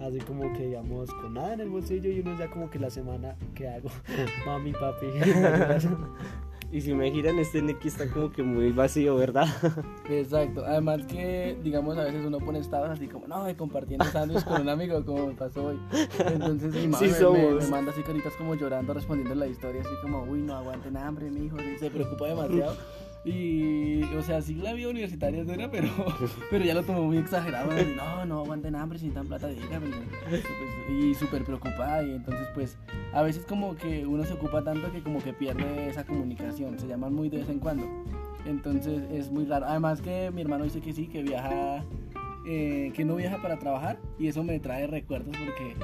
así 0.00 0.18
como 0.20 0.50
que 0.54 0.66
digamos, 0.68 1.12
con 1.14 1.34
nada 1.34 1.52
en 1.52 1.60
el 1.60 1.68
bolsillo 1.68 2.10
y 2.10 2.20
uno 2.20 2.34
ya 2.38 2.48
como 2.50 2.70
que 2.70 2.78
la 2.78 2.88
semana, 2.88 3.36
¿qué 3.54 3.68
hago? 3.68 3.90
Mami, 4.46 4.72
papi. 4.72 5.06
Y 6.72 6.80
si 6.80 6.92
me 6.94 7.10
giran, 7.10 7.38
este 7.38 7.62
Neki 7.62 7.88
está 7.88 8.08
como 8.10 8.30
que 8.32 8.42
muy 8.42 8.72
vacío, 8.72 9.14
¿verdad? 9.16 9.46
Exacto. 10.10 10.64
Además 10.66 11.06
que, 11.06 11.56
digamos, 11.62 11.96
a 11.96 12.04
veces 12.04 12.24
uno 12.26 12.38
pone 12.38 12.58
estados 12.58 12.90
así 12.90 13.06
como, 13.06 13.26
no, 13.28 13.44
compartiendo 13.56 14.04
sándwich 14.06 14.44
con 14.44 14.62
un 14.62 14.68
amigo, 14.68 15.04
como 15.04 15.28
me 15.28 15.34
pasó 15.34 15.66
hoy. 15.66 15.78
Entonces 16.18 16.74
mi 16.74 16.88
mamá 16.88 16.98
Sí 16.98 17.04
me- 17.06 17.30
me, 17.30 17.54
me 17.54 17.66
manda 17.68 17.92
así 17.92 18.02
caritas 18.02 18.34
como 18.36 18.56
llorando, 18.56 18.92
respondiendo 18.94 19.34
la 19.36 19.46
historia, 19.46 19.80
así 19.80 19.94
como, 20.02 20.24
uy, 20.24 20.42
no 20.42 20.54
aguanten 20.56 20.96
hambre, 20.96 21.30
mi 21.30 21.46
hijo, 21.46 21.56
se 21.78 21.90
preocupa 21.90 22.26
demasiado. 22.26 22.76
Y, 23.26 24.04
o 24.16 24.22
sea, 24.22 24.40
sí 24.40 24.54
la 24.54 24.72
vida 24.72 24.88
universitaria 24.88 25.40
es 25.40 25.48
dura, 25.48 25.68
pero, 25.68 25.88
pero 26.50 26.64
ya 26.64 26.74
lo 26.74 26.84
tomó 26.84 27.02
muy 27.02 27.18
exagerado. 27.18 27.72
No, 27.96 28.24
no 28.24 28.40
aguanten 28.42 28.76
hambre, 28.76 29.00
sin 29.00 29.12
tan 29.12 29.26
plata, 29.26 29.48
dígame. 29.48 29.88
Pues, 30.28 30.44
y 30.88 31.12
súper 31.14 31.44
preocupada. 31.44 32.04
Y 32.04 32.12
entonces, 32.14 32.46
pues, 32.54 32.78
a 33.12 33.22
veces 33.22 33.44
como 33.44 33.74
que 33.74 34.06
uno 34.06 34.24
se 34.24 34.34
ocupa 34.34 34.62
tanto 34.62 34.92
que 34.92 35.02
como 35.02 35.20
que 35.20 35.32
pierde 35.32 35.88
esa 35.88 36.04
comunicación. 36.04 36.78
Se 36.78 36.86
llaman 36.86 37.12
muy 37.12 37.28
de 37.28 37.38
vez 37.38 37.48
en 37.48 37.58
cuando. 37.58 37.84
Entonces 38.44 39.02
es 39.10 39.28
muy 39.32 39.44
raro. 39.44 39.66
Además 39.66 40.00
que 40.00 40.30
mi 40.30 40.42
hermano 40.42 40.62
dice 40.62 40.80
que 40.80 40.92
sí, 40.92 41.08
que 41.08 41.24
viaja, 41.24 41.84
eh, 42.46 42.92
que 42.94 43.04
no 43.04 43.16
viaja 43.16 43.42
para 43.42 43.58
trabajar. 43.58 43.98
Y 44.20 44.28
eso 44.28 44.44
me 44.44 44.60
trae 44.60 44.86
recuerdos 44.86 45.36
porque 45.36 45.74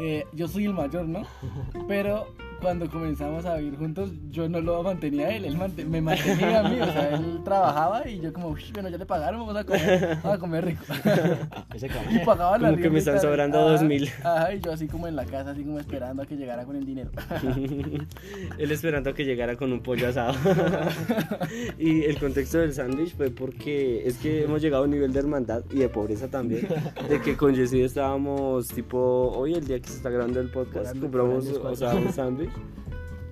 eh, 0.00 0.26
yo 0.34 0.48
soy 0.48 0.66
el 0.66 0.74
mayor, 0.74 1.08
¿no? 1.08 1.22
Pero 1.88 2.34
cuando 2.60 2.88
comenzamos 2.90 3.44
a 3.46 3.56
vivir 3.56 3.76
juntos, 3.76 4.10
yo 4.30 4.48
no 4.48 4.60
lo 4.60 4.82
mantenía 4.82 5.28
a 5.28 5.30
él, 5.36 5.44
él 5.44 5.56
me 5.88 6.00
mantenía 6.00 6.60
a 6.60 6.68
mí, 6.68 6.80
o 6.80 6.86
sea, 6.86 7.14
él 7.14 7.40
trabajaba 7.44 8.08
y 8.08 8.20
yo 8.20 8.32
como, 8.32 8.48
"Ush, 8.48 8.72
bueno, 8.72 8.88
ya 8.88 8.98
le 8.98 9.06
pagaron, 9.06 9.40
vamos 9.40 9.56
a 9.56 9.64
comer, 9.64 10.18
vamos 10.22 10.36
a 10.36 10.38
comer 10.38 10.64
rico. 10.64 10.84
Ese 11.74 11.88
cabrón. 11.88 12.14
Y 12.14 12.18
pagaba 12.24 12.58
la 12.58 12.70
Como 12.70 12.82
que 12.82 12.90
me 12.90 12.98
están 12.98 13.20
sobrando 13.20 13.58
Ajá, 13.58 13.70
dos 13.70 13.82
mil. 13.82 14.08
Ajá, 14.22 14.54
y 14.54 14.60
yo 14.60 14.72
así 14.72 14.86
como 14.86 15.08
en 15.08 15.16
la 15.16 15.24
casa, 15.24 15.50
así 15.50 15.62
como 15.62 15.78
esperando 15.78 16.22
a 16.22 16.26
que 16.26 16.36
llegara 16.36 16.64
con 16.64 16.76
el 16.76 16.84
dinero. 16.84 17.10
Él 18.58 18.70
esperando 18.70 19.10
a 19.10 19.14
que 19.14 19.24
llegara 19.24 19.56
con 19.56 19.72
un 19.72 19.80
pollo 19.82 20.08
asado. 20.08 20.34
y 21.78 22.04
el 22.04 22.18
contexto 22.18 22.58
del 22.58 22.74
sándwich 22.74 23.16
fue 23.16 23.30
porque 23.30 24.06
es 24.06 24.16
que 24.18 24.44
hemos 24.44 24.60
llegado 24.60 24.82
a 24.82 24.86
un 24.86 24.92
nivel 24.92 25.12
de 25.12 25.20
hermandad 25.20 25.62
y 25.70 25.78
de 25.78 25.88
pobreza 25.88 26.28
también. 26.28 26.68
De 27.08 27.20
que 27.20 27.36
con 27.36 27.54
Jessie 27.54 27.84
estábamos 27.84 28.68
tipo, 28.68 29.32
hoy 29.34 29.54
el 29.54 29.66
día 29.66 29.80
que 29.80 29.88
se 29.88 29.96
está 29.96 30.10
grabando 30.10 30.40
el 30.40 30.50
podcast, 30.50 30.98
compramos 30.98 31.46
orando 31.48 31.70
o 31.70 31.76
sea, 31.76 31.94
un 31.94 32.12
sándwich. 32.12 32.49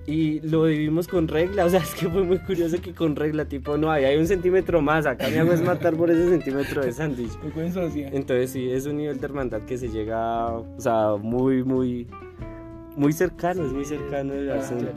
Y 0.05 0.39
lo 0.39 0.65
dividimos 0.65 1.07
con 1.07 1.27
regla, 1.27 1.65
o 1.65 1.69
sea, 1.69 1.81
es 1.81 1.93
que 1.93 2.09
fue 2.09 2.23
muy 2.23 2.39
curioso 2.39 2.81
que 2.81 2.93
con 2.93 3.15
regla, 3.15 3.45
tipo, 3.45 3.77
no, 3.77 3.91
ahí 3.91 4.05
hay 4.05 4.17
un 4.17 4.25
centímetro 4.25 4.81
más, 4.81 5.05
acá 5.05 5.27
me 5.29 5.37
hago 5.39 5.53
es 5.53 5.61
matar 5.61 5.95
por 5.95 6.09
ese 6.09 6.29
centímetro 6.29 6.81
de 6.83 6.91
sándwich. 6.91 7.31
Entonces 8.11 8.49
sí, 8.49 8.71
es 8.71 8.87
un 8.87 8.97
nivel 8.97 9.19
de 9.19 9.25
hermandad 9.25 9.61
que 9.61 9.77
se 9.77 9.89
llega, 9.89 10.47
o 10.47 10.79
sea, 10.79 11.15
muy, 11.21 11.63
muy, 11.63 12.07
muy 12.95 13.13
cercano, 13.13 13.63
es 13.63 13.71
muy 13.71 13.85
cercano 13.85 14.33
el 14.33 14.49
Ah, 14.51 14.55
asunto. 14.55 14.87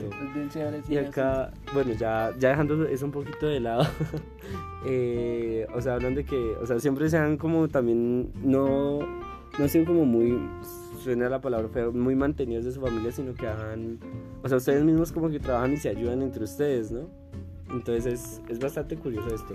Y 0.89 0.97
acá, 0.97 1.51
bueno, 1.73 1.93
ya, 1.93 2.31
ya 2.39 2.49
dejando 2.49 2.83
eso 2.87 3.05
un 3.05 3.11
poquito 3.11 3.45
de 3.45 3.59
lado, 3.59 3.85
eh, 4.87 5.67
o 5.75 5.79
sea, 5.79 5.93
hablan 5.93 6.15
de 6.15 6.23
que, 6.25 6.55
o 6.59 6.65
sea, 6.65 6.79
siempre 6.79 7.07
sean 7.09 7.37
como 7.37 7.67
también, 7.67 8.31
no, 8.43 8.97
no 9.59 9.67
sean 9.67 9.85
como 9.85 10.05
muy, 10.05 10.39
suena 11.03 11.29
la 11.29 11.41
palabra 11.41 11.69
fea, 11.69 11.89
muy 11.89 12.15
mantenidos 12.15 12.65
de 12.65 12.71
su 12.71 12.81
familia, 12.81 13.11
sino 13.11 13.33
que 13.33 13.47
hagan, 13.47 13.99
o 14.41 14.47
sea, 14.47 14.57
ustedes 14.57 14.83
mismos 14.83 15.11
como 15.11 15.29
que 15.29 15.39
trabajan 15.39 15.73
y 15.73 15.77
se 15.77 15.89
ayudan 15.89 16.21
entre 16.21 16.43
ustedes, 16.43 16.91
¿no? 16.91 17.09
Entonces 17.71 18.05
es, 18.05 18.41
es 18.49 18.59
bastante 18.59 18.95
curioso 18.95 19.27
esto. 19.33 19.53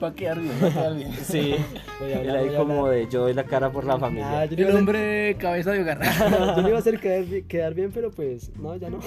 Para 0.00 0.14
quedar 0.14 0.40
bien, 0.40 0.52
para 0.58 0.72
quedar 0.72 0.94
bien. 0.96 1.12
Sí, 1.12 1.54
Voy 2.00 2.10
a 2.10 2.12
él 2.14 2.18
hablar, 2.30 2.36
ahí 2.38 2.46
voy 2.46 2.54
a 2.54 2.58
como 2.58 2.86
hablar. 2.86 2.94
de 2.94 3.08
yo 3.10 3.20
doy 3.20 3.34
la 3.34 3.44
cara 3.44 3.70
por 3.70 3.84
la 3.84 3.94
Ah, 3.94 3.98
familia. 3.98 4.44
yo 4.46 4.56
le 4.56 4.70
El 4.70 4.76
hombre 4.76 5.36
cabeza 5.38 5.72
de 5.72 5.82
hogar. 5.82 6.00
yo 6.56 6.62
le 6.62 6.68
iba 6.68 6.76
a 6.76 6.80
hacer 6.80 6.98
quedar, 7.00 7.24
bi- 7.24 7.42
quedar 7.42 7.74
bien, 7.74 7.90
pero 7.92 8.10
pues, 8.10 8.50
no, 8.58 8.74
ya 8.76 8.88
no. 8.90 8.98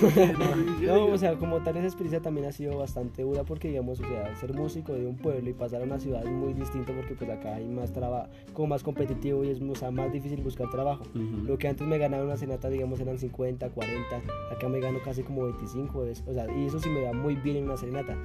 no, 0.81 1.05
o 1.07 1.17
sea, 1.17 1.33
como 1.35 1.61
tal, 1.63 1.77
esa 1.77 1.87
experiencia 1.87 2.21
también 2.21 2.45
ha 2.47 2.51
sido 2.51 2.77
bastante 2.77 3.23
dura 3.23 3.43
porque, 3.43 3.69
digamos, 3.69 3.99
o 3.99 4.03
sea, 4.03 4.35
ser 4.35 4.53
músico 4.53 4.93
de 4.93 5.07
un 5.07 5.17
pueblo 5.17 5.49
y 5.49 5.53
pasar 5.53 5.81
a 5.81 5.85
una 5.85 5.99
ciudad 5.99 6.23
es 6.23 6.31
muy 6.31 6.53
distinto 6.53 6.93
porque, 6.93 7.15
pues, 7.15 7.29
acá 7.29 7.55
hay 7.55 7.65
más 7.67 7.91
trabajo, 7.91 8.27
como 8.53 8.67
más 8.67 8.83
competitivo 8.83 9.43
y 9.43 9.49
es 9.49 9.59
o 9.61 9.75
sea, 9.75 9.89
más 9.91 10.11
difícil 10.11 10.41
buscar 10.41 10.69
trabajo. 10.69 11.03
Ujú. 11.15 11.45
Lo 11.47 11.57
que 11.57 11.67
antes 11.67 11.87
me 11.87 11.97
ganaba 11.97 12.23
una 12.23 12.37
cenata, 12.37 12.69
digamos, 12.69 12.99
eran 12.99 13.17
50, 13.17 13.69
40. 13.69 14.21
Acá 14.51 14.69
me 14.69 14.79
gano 14.79 14.99
casi 15.03 15.23
como 15.23 15.43
25. 15.45 16.05
es- 16.05 16.23
o 16.27 16.33
sea, 16.33 16.45
y 16.55 16.65
eso 16.67 16.79
sí 16.79 16.89
me 16.89 17.01
va 17.03 17.13
muy 17.13 17.35
bien 17.35 17.57
en 17.57 17.63
una 17.65 17.77
serenata. 17.77 18.15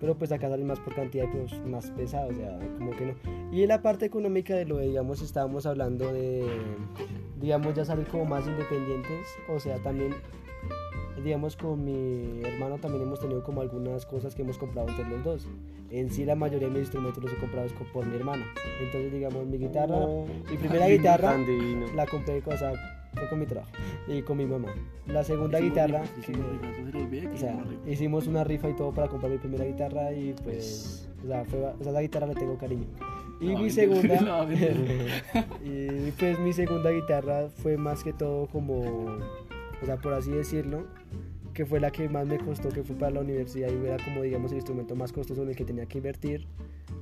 Pero 0.00 0.16
pues 0.16 0.32
acá 0.32 0.48
sale 0.48 0.64
más 0.64 0.80
por 0.80 0.94
cantidad, 0.94 1.26
pues 1.30 1.58
más 1.66 1.90
pesado, 1.92 2.28
o 2.28 2.34
sea, 2.34 2.58
como 2.78 2.90
que 2.92 3.06
no. 3.06 3.14
Y 3.52 3.62
en 3.62 3.68
la 3.68 3.82
parte 3.82 4.06
económica 4.06 4.54
de 4.54 4.64
lo 4.64 4.76
de, 4.76 4.88
digamos, 4.88 5.22
estábamos 5.22 5.66
hablando 5.66 6.12
de, 6.12 6.46
digamos, 7.40 7.74
ya 7.74 7.84
salir 7.84 8.06
como 8.08 8.24
más 8.24 8.46
independientes. 8.46 9.26
O 9.48 9.60
sea, 9.60 9.78
también, 9.78 10.14
digamos, 11.22 11.56
con 11.56 11.84
mi 11.84 12.42
hermano 12.44 12.78
también 12.78 13.04
hemos 13.04 13.20
tenido 13.20 13.42
como 13.44 13.60
algunas 13.60 14.06
cosas 14.06 14.34
que 14.34 14.42
hemos 14.42 14.58
comprado 14.58 14.88
entre 14.88 15.08
los 15.08 15.24
dos. 15.24 15.48
En 15.90 16.10
sí, 16.10 16.24
la 16.24 16.34
mayoría 16.34 16.66
de 16.68 16.74
mis 16.74 16.82
instrumentos 16.82 17.22
los 17.22 17.32
he 17.32 17.36
comprado 17.36 17.68
por 17.92 18.04
mi 18.06 18.16
hermano. 18.16 18.44
Entonces, 18.80 19.12
digamos, 19.12 19.46
mi 19.46 19.58
guitarra, 19.58 20.06
mi 20.50 20.56
primera 20.56 20.88
guitarra 20.88 21.38
la 21.94 22.06
compré 22.06 22.42
o 22.44 22.56
sea, 22.56 22.72
fue 23.14 23.28
con 23.28 23.40
mi 23.40 23.46
trabajo 23.46 23.70
y 24.06 24.22
con 24.22 24.36
mi 24.36 24.46
mamá. 24.46 24.74
La 25.06 25.24
segunda 25.24 25.60
guitarra, 25.60 26.02
o 26.02 27.36
sea, 27.36 27.64
hicimos 27.86 28.26
una 28.26 28.44
rifa 28.44 28.68
y 28.68 28.74
todo 28.74 28.92
para 28.92 29.08
comprar 29.08 29.32
mi 29.32 29.38
primera 29.38 29.64
guitarra 29.64 30.12
y 30.12 30.34
pues, 30.42 31.08
o 31.24 31.26
sea, 31.26 31.44
fue, 31.44 31.60
o 31.60 31.82
sea, 31.82 31.92
la 31.92 32.02
guitarra 32.02 32.26
le 32.26 32.34
tengo 32.34 32.56
cariño. 32.58 32.86
Y 33.40 33.54
mi 33.56 33.70
segunda, 33.70 34.14
y 35.64 36.10
pues 36.12 36.38
mi 36.38 36.52
segunda 36.52 36.90
guitarra 36.90 37.48
fue 37.48 37.76
más 37.76 38.04
que 38.04 38.12
todo 38.12 38.46
como, 38.46 38.80
o 39.82 39.86
sea, 39.86 39.96
por 39.96 40.14
así 40.14 40.30
decirlo, 40.30 40.84
que 41.54 41.64
fue 41.64 41.80
la 41.80 41.90
que 41.90 42.08
más 42.08 42.26
me 42.26 42.38
costó, 42.38 42.68
que 42.68 42.82
fue 42.82 42.96
para 42.96 43.12
la 43.12 43.20
universidad 43.20 43.68
y 43.70 43.86
era 43.86 43.96
como, 44.04 44.22
digamos, 44.22 44.50
el 44.50 44.58
instrumento 44.58 44.94
más 44.96 45.12
costoso 45.12 45.42
en 45.42 45.50
el 45.50 45.56
que 45.56 45.64
tenía 45.64 45.86
que 45.86 45.98
invertir 45.98 46.46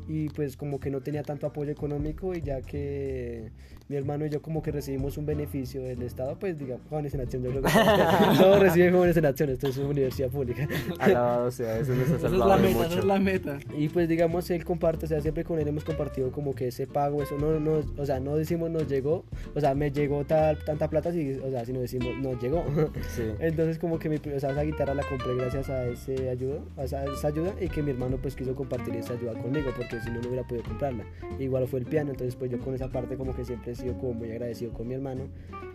y 0.09 0.29
pues 0.31 0.57
como 0.57 0.81
que 0.81 0.91
no 0.91 1.01
tenía 1.01 1.23
tanto 1.23 1.47
apoyo 1.47 1.71
económico 1.71 2.35
y 2.35 2.43
ya 2.43 2.61
que 2.61 3.51
mi 3.89 3.97
hermano 3.97 4.27
y 4.27 4.31
yo 4.31 4.41
como 4.43 4.63
que 4.63 4.73
recibimos 4.73 5.17
un 5.19 5.27
beneficio 5.27 5.83
del 5.83 6.03
Estado, 6.03 6.39
pues 6.39 6.59
digamos, 6.59 6.87
jóvenes 6.89 7.15
en 7.15 7.21
acción, 7.21 7.43
yo 7.43 7.51
creo 7.51 7.63
que 7.63 7.69
todos 8.39 8.61
reciben 8.61 8.95
jóvenes 8.95 9.17
en 9.17 9.27
acción, 9.27 9.51
esto 9.51 9.69
es 9.69 9.77
una 9.77 9.89
universidad 9.89 10.31
pública. 10.31 10.67
Alabado 10.99 11.51
sea, 11.51 11.79
eso 11.79 11.95
nos 11.95 12.11
ha 12.11 12.17
Esa 12.17 12.17
es 12.17 12.23
salvado 12.23 12.49
la 12.49 12.57
meta, 12.57 12.87
esa 12.87 12.99
es 12.99 13.05
la 13.05 13.19
meta. 13.19 13.59
Y 13.77 13.89
pues 13.89 14.09
digamos, 14.09 14.51
él 14.51 14.65
comparte, 14.65 15.07
o 15.07 15.09
sea, 15.09 15.21
siempre 15.21 15.45
con 15.45 15.59
él 15.59 15.69
hemos 15.69 15.85
compartido 15.85 16.33
como 16.33 16.55
que 16.55 16.69
ese 16.69 16.87
pago, 16.87 17.23
eso 17.23 17.37
no, 17.39 17.61
no, 17.61 17.83
o 17.97 18.07
sea, 18.07 18.19
no 18.19 18.37
decimos 18.37 18.71
nos 18.71 18.89
llegó, 18.89 19.25
o 19.55 19.61
sea, 19.61 19.75
me 19.75 19.91
llegó 19.91 20.25
tal, 20.25 20.59
tanta 20.65 20.89
plata, 20.89 21.13
si, 21.13 21.33
o 21.35 21.51
sea, 21.51 21.65
sino 21.65 21.81
decimos 21.81 22.17
nos 22.21 22.41
llegó. 22.43 22.65
Sí. 23.13 23.25
Entonces 23.41 23.79
como 23.79 23.99
que 23.99 24.09
mi, 24.09 24.17
o 24.17 24.41
sea, 24.43 24.51
esa 24.51 24.63
guitarra 24.63 24.95
la 24.95 25.03
compré 25.05 25.35
gracias 25.35 25.71
a 25.71 25.87
ese 25.87 26.29
ayuda, 26.29 26.61
a 26.77 26.85
esa, 26.85 27.05
esa 27.05 27.29
ayuda 27.29 27.55
y 27.61 27.69
que 27.69 27.83
mi 27.83 27.93
hermano 27.93 28.19
pues 28.21 28.37
quiso 28.37 28.55
compartir 28.55 28.95
esa 28.97 29.15
ayuda 29.15 29.35
conmigo 29.35 29.71
porque 29.77 30.01
si 30.01 30.11
no 30.11 30.21
no 30.21 30.29
hubiera 30.29 30.47
podido 30.47 30.65
comprarla. 30.65 31.05
Igual 31.39 31.67
fue 31.67 31.81
el 31.81 31.87
piano, 31.87 32.11
entonces 32.11 32.37
pues 32.37 32.51
yo 32.51 32.59
con 32.59 32.75
esa 32.75 32.89
parte 32.89 33.17
como 33.17 33.35
que 33.35 33.45
siempre 33.45 33.73
he 33.73 33.75
sido 33.75 33.97
como 33.99 34.15
muy 34.15 34.31
agradecido 34.31 34.73
con 34.73 34.89
mi 34.89 34.95
hermano 34.95 35.29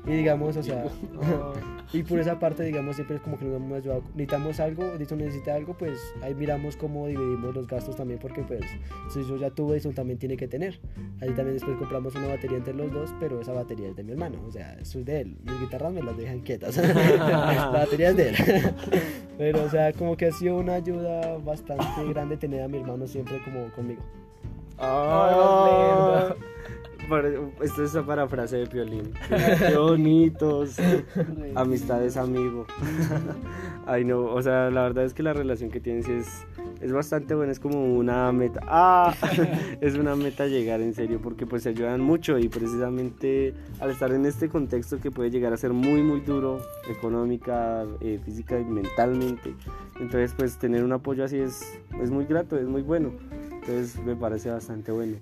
y 0.07 0.11
digamos, 0.11 0.55
o 0.55 0.63
sea, 0.63 0.85
y 1.93 2.03
por 2.03 2.19
esa 2.19 2.39
parte 2.39 2.63
digamos 2.63 2.95
siempre 2.95 3.17
es 3.17 3.21
como 3.21 3.37
que 3.37 3.45
nos 3.45 3.55
hemos 3.55 3.77
ayudado, 3.77 4.03
necesitamos 4.15 4.59
algo, 4.59 4.83
Edison 4.83 5.17
necesita 5.17 5.53
algo, 5.53 5.77
pues 5.77 5.99
ahí 6.21 6.33
miramos 6.33 6.77
cómo 6.77 7.07
dividimos 7.07 7.53
los 7.53 7.67
gastos 7.67 7.97
también 7.97 8.19
porque 8.19 8.41
pues 8.43 8.61
si 9.09 9.25
yo 9.25 9.37
ya 9.37 9.49
tuve 9.49 9.75
Edison 9.75 9.93
también 9.93 10.17
tiene 10.17 10.37
que 10.37 10.47
tener. 10.47 10.79
Ahí 11.19 11.29
también 11.29 11.53
después 11.53 11.77
compramos 11.77 12.15
una 12.15 12.27
batería 12.27 12.57
entre 12.57 12.73
los 12.73 12.91
dos, 12.91 13.13
pero 13.19 13.41
esa 13.41 13.51
batería 13.51 13.89
es 13.89 13.95
de 13.95 14.03
mi 14.03 14.11
hermano, 14.11 14.39
o 14.47 14.51
sea, 14.51 14.77
eso 14.79 14.99
es 14.99 15.05
de 15.05 15.21
él. 15.21 15.37
Mis 15.43 15.59
guitarras 15.59 15.91
me 15.91 16.01
las 16.01 16.15
dejan 16.15 16.39
quietas. 16.39 16.77
La 17.17 17.69
batería 17.73 18.09
es 18.09 18.17
de 18.17 18.29
él. 18.29 18.35
Pero, 19.37 19.63
o 19.63 19.69
sea, 19.69 19.93
como 19.93 20.17
que 20.17 20.25
ha 20.27 20.31
sido 20.31 20.57
una 20.57 20.73
ayuda 20.75 21.37
bastante 21.37 21.85
grande 22.09 22.37
tener 22.37 22.63
a 22.63 22.67
mi 22.67 22.79
hermano 22.79 23.05
siempre 23.07 23.39
como 23.43 23.67
conmigo. 23.75 24.01
Ah, 24.79 26.33
pare- 27.09 27.37
esto 27.61 27.83
es 27.83 27.91
para 28.05 28.27
frase 28.27 28.57
de 28.57 28.67
Piolín. 28.67 29.13
Qué 29.29 29.75
bonitos. 29.77 30.77
Amistades, 31.55 32.17
amigo. 32.17 32.65
Ay, 33.87 34.03
no, 34.05 34.23
o 34.25 34.41
sea, 34.41 34.69
la 34.69 34.83
verdad 34.83 35.05
es 35.05 35.13
que 35.13 35.23
la 35.23 35.33
relación 35.33 35.69
que 35.71 35.79
tienen 35.79 36.03
sí 36.03 36.11
es, 36.13 36.45
es 36.81 36.91
bastante 36.91 37.35
buena. 37.35 37.51
Es 37.51 37.59
como 37.59 37.95
una 37.95 38.31
meta. 38.31 38.61
¡Ah! 38.67 39.13
Es 39.81 39.95
una 39.95 40.15
meta 40.15 40.47
llegar 40.47 40.81
en 40.81 40.93
serio 40.93 41.19
porque 41.21 41.45
pues 41.45 41.63
se 41.63 41.69
ayudan 41.69 42.01
mucho 42.01 42.37
y 42.39 42.49
precisamente 42.49 43.53
al 43.79 43.91
estar 43.91 44.11
en 44.11 44.25
este 44.25 44.49
contexto 44.49 44.99
que 44.99 45.11
puede 45.11 45.29
llegar 45.29 45.53
a 45.53 45.57
ser 45.57 45.71
muy, 45.71 46.01
muy 46.01 46.21
duro, 46.21 46.59
económica, 46.89 47.85
eh, 48.01 48.19
física 48.23 48.59
y 48.59 48.65
mentalmente. 48.65 49.53
Entonces, 49.99 50.33
pues 50.35 50.57
tener 50.57 50.83
un 50.83 50.93
apoyo 50.93 51.23
así 51.23 51.37
es, 51.37 51.79
es 52.01 52.09
muy 52.09 52.25
grato, 52.25 52.57
es 52.57 52.67
muy 52.67 52.81
bueno. 52.81 53.11
Entonces 53.51 53.99
me 54.03 54.15
parece 54.15 54.49
bastante 54.49 54.91
bueno. 54.91 55.17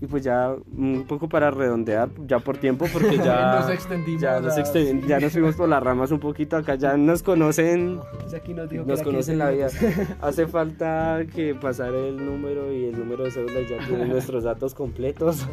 Y 0.00 0.06
pues 0.06 0.22
ya 0.22 0.54
un 0.76 1.04
poco 1.08 1.28
para 1.28 1.50
redondear, 1.50 2.08
ya 2.26 2.38
por 2.38 2.56
tiempo, 2.56 2.86
porque 2.92 3.16
ya 3.24 3.58
Nos 3.60 3.70
extendimos 3.70 4.20
ya 4.22 4.40
nos, 4.40 5.06
ya 5.08 5.28
fuimos 5.30 5.56
por 5.56 5.68
las 5.68 5.82
ramas 5.82 6.12
un 6.12 6.20
poquito, 6.20 6.56
acá 6.56 6.76
ya 6.76 6.96
nos 6.96 7.24
conocen, 7.24 7.98
aquí 8.36 8.54
nos 8.54 8.70
dijo 8.70 8.84
conocen 8.84 9.14
15 9.14 9.36
la 9.36 9.50
vida. 9.50 9.66
Hace 10.22 10.46
falta 10.46 11.22
que 11.34 11.56
pasar 11.56 11.92
el 11.94 12.24
número 12.24 12.72
y 12.72 12.84
el 12.84 12.96
número 12.98 13.24
de 13.24 13.32
cédula 13.32 13.60
ya 13.68 13.84
tienen 13.88 14.08
nuestros 14.10 14.44
datos 14.44 14.72
completos. 14.72 15.44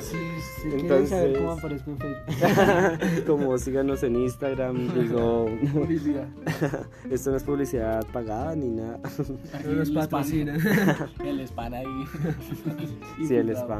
Sí, 0.00 0.16
si 0.62 0.68
quieren 0.70 1.08
saber 1.08 1.26
Entonces- 1.30 1.38
cómo 1.38 1.50
aparezco 1.52 1.90
en 1.90 1.98
Facebook. 1.98 3.26
Como 3.26 3.58
síganos 3.58 4.02
en 4.04 4.14
Instagram, 4.16 4.94
digo, 4.94 5.46
Publicidad. 5.72 6.28
esto 7.10 7.30
no 7.32 7.36
es 7.38 7.42
publicidad 7.42 8.06
pagada 8.12 8.54
ni 8.54 8.68
nada. 8.68 9.00
No 9.64 9.72
nos 9.72 9.88
El 9.88 9.96
spam. 9.96 10.08
patrocinan. 10.08 10.60
El 11.24 11.40
spam 11.40 11.74
ahí. 11.74 11.84
Sí, 13.26 13.34
el 13.34 13.48
Infiltrado. 13.50 13.79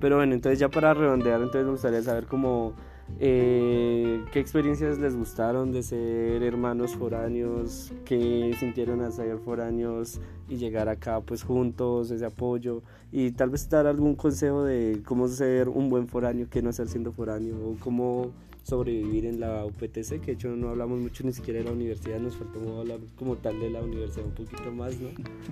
Pero 0.00 0.16
bueno, 0.16 0.34
entonces 0.34 0.58
ya 0.58 0.68
para 0.68 0.94
redondear, 0.94 1.40
entonces 1.40 1.64
me 1.64 1.72
gustaría 1.72 2.02
saber 2.02 2.26
cómo 2.26 2.74
eh, 3.18 4.24
qué 4.32 4.38
experiencias 4.38 4.98
les 4.98 5.16
gustaron 5.16 5.72
de 5.72 5.82
ser 5.82 6.42
hermanos 6.42 6.94
foráneos, 6.94 7.92
qué 8.04 8.54
sintieron 8.58 9.00
al 9.02 9.12
ser 9.12 9.38
foráneos 9.38 10.20
y 10.48 10.56
llegar 10.56 10.88
acá 10.88 11.20
pues 11.20 11.42
juntos, 11.42 12.10
ese 12.10 12.24
apoyo. 12.24 12.82
Y 13.12 13.32
tal 13.32 13.50
vez 13.50 13.68
dar 13.68 13.86
algún 13.86 14.14
consejo 14.14 14.64
de 14.64 15.02
cómo 15.04 15.28
ser 15.28 15.68
un 15.68 15.90
buen 15.90 16.06
foráneo, 16.08 16.46
qué 16.48 16.62
no 16.62 16.70
hacer 16.70 16.88
siendo 16.88 17.12
foráneo 17.12 17.56
o 17.56 17.76
cómo 17.80 18.30
sobrevivir 18.70 19.26
en 19.26 19.40
la 19.40 19.64
UPTC, 19.64 20.20
que 20.20 20.26
de 20.26 20.32
hecho 20.32 20.48
no 20.48 20.70
hablamos 20.70 21.00
mucho 21.00 21.24
ni 21.24 21.32
siquiera 21.32 21.58
de 21.58 21.66
la 21.66 21.72
universidad, 21.72 22.20
nos 22.20 22.36
faltó 22.36 22.80
hablar 22.80 22.98
como 23.16 23.36
tal 23.36 23.58
de 23.60 23.68
la 23.68 23.80
universidad 23.80 24.24
un 24.24 24.32
poquito 24.32 24.70
más, 24.72 24.94
¿no? 24.98 25.08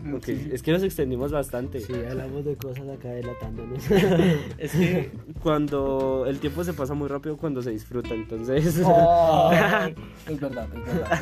Aunque 0.13 0.51
es 0.53 0.63
que 0.63 0.73
nos 0.73 0.83
extendimos 0.83 1.33
bastante. 1.33 1.81
Sí, 1.81 1.93
hablamos 1.95 2.45
de 2.45 2.57
cosas 2.57 2.89
acá 2.89 3.09
delatándonos. 3.09 3.83
es 4.59 4.73
que 4.73 5.11
cuando 5.43 6.25
el 6.27 6.39
tiempo 6.39 6.65
se 6.65 6.73
pasa 6.73 6.95
muy 6.95 7.09
rápido 7.09 7.37
cuando 7.37 7.61
se 7.61 7.71
disfruta, 7.71 8.15
entonces... 8.15 8.81
Oh, 8.85 9.51
es 10.29 10.41
verdad, 10.41 10.69
es 10.75 10.87
verdad. 10.87 11.21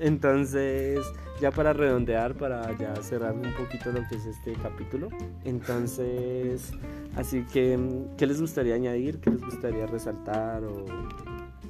entonces, 0.00 1.00
ya 1.40 1.50
para 1.50 1.72
redondear, 1.72 2.34
para 2.34 2.76
ya 2.76 2.94
cerrar 2.96 3.34
un 3.34 3.52
poquito 3.54 3.92
lo 3.92 4.06
que 4.08 4.16
es 4.16 4.26
este 4.26 4.54
capítulo, 4.54 5.08
entonces, 5.44 6.72
así 7.16 7.44
que, 7.52 7.78
¿qué 8.16 8.26
les 8.26 8.40
gustaría 8.40 8.74
añadir? 8.74 9.20
¿Qué 9.20 9.30
les 9.30 9.40
gustaría 9.40 9.86
resaltar? 9.86 10.62
O, 10.64 10.84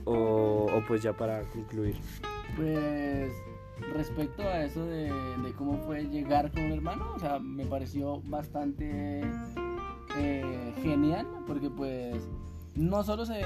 o, 0.05 0.83
pues 0.87 1.03
ya 1.03 1.13
para 1.13 1.43
concluir. 1.51 1.97
Pues 2.57 3.33
respecto 3.93 4.43
a 4.43 4.65
eso 4.65 4.85
de, 4.87 5.11
de, 5.11 5.53
cómo 5.57 5.79
fue 5.79 6.05
llegar 6.05 6.51
con 6.53 6.65
un 6.65 6.73
hermano, 6.73 7.13
o 7.15 7.19
sea, 7.19 7.39
me 7.39 7.65
pareció 7.65 8.21
bastante 8.23 9.23
eh, 10.17 10.75
genial, 10.83 11.27
porque 11.47 11.71
pues 11.71 12.17
no 12.75 13.03
solo 13.03 13.25
se, 13.25 13.43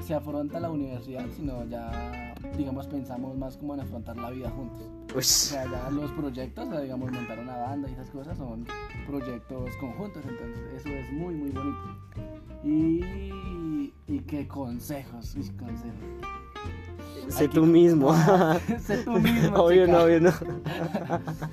se, 0.00 0.14
afronta 0.14 0.60
la 0.60 0.70
universidad, 0.70 1.26
sino 1.34 1.64
ya, 1.66 2.34
digamos, 2.56 2.86
pensamos 2.86 3.36
más 3.36 3.56
como 3.56 3.74
en 3.74 3.80
afrontar 3.80 4.16
la 4.16 4.30
vida 4.30 4.50
juntos. 4.50 4.82
O 5.14 5.22
sea, 5.22 5.64
ya 5.70 5.90
los 5.90 6.10
proyectos, 6.12 6.66
o 6.66 6.70
sea, 6.70 6.80
digamos, 6.80 7.10
montar 7.10 7.38
una 7.38 7.56
banda 7.56 7.88
y 7.88 7.92
esas 7.92 8.10
cosas 8.10 8.36
son 8.36 8.66
proyectos 9.06 9.70
conjuntos, 9.76 10.24
entonces 10.26 10.80
eso 10.80 10.88
es 10.88 11.12
muy, 11.12 11.34
muy 11.34 11.50
bonito. 11.50 11.78
Y, 12.64 13.92
y 14.06 14.18
qué 14.20 14.46
consejos, 14.48 15.36
mis 15.36 15.50
consejos. 15.52 15.94
Sé 17.28 17.48
tú 17.48 17.66
mismo. 17.66 18.14
sé 18.78 18.98
tú 18.98 19.12
mismo. 19.18 19.56
obvio 19.56 19.86
no, 19.88 20.04
obvio 20.04 20.20
no. 20.20 20.30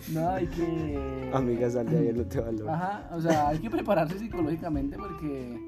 no, 0.09 0.29
hay 0.29 0.45
que. 0.47 1.31
Amiga, 1.33 1.69
sal 1.69 1.89
de 1.89 1.97
ahí, 1.97 2.13
no 2.13 2.23
te 2.25 2.39
valoro. 2.39 2.71
Ajá, 2.71 3.09
o 3.11 3.19
sea, 3.19 3.47
hay 3.49 3.59
que 3.59 3.69
prepararse 3.69 4.19
psicológicamente 4.19 4.95
porque 4.97 5.59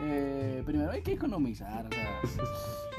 eh, 0.00 0.62
primero 0.64 0.92
hay 0.92 1.02
que 1.02 1.12
economizar, 1.12 1.86
o 1.86 1.90
sea, 1.90 2.20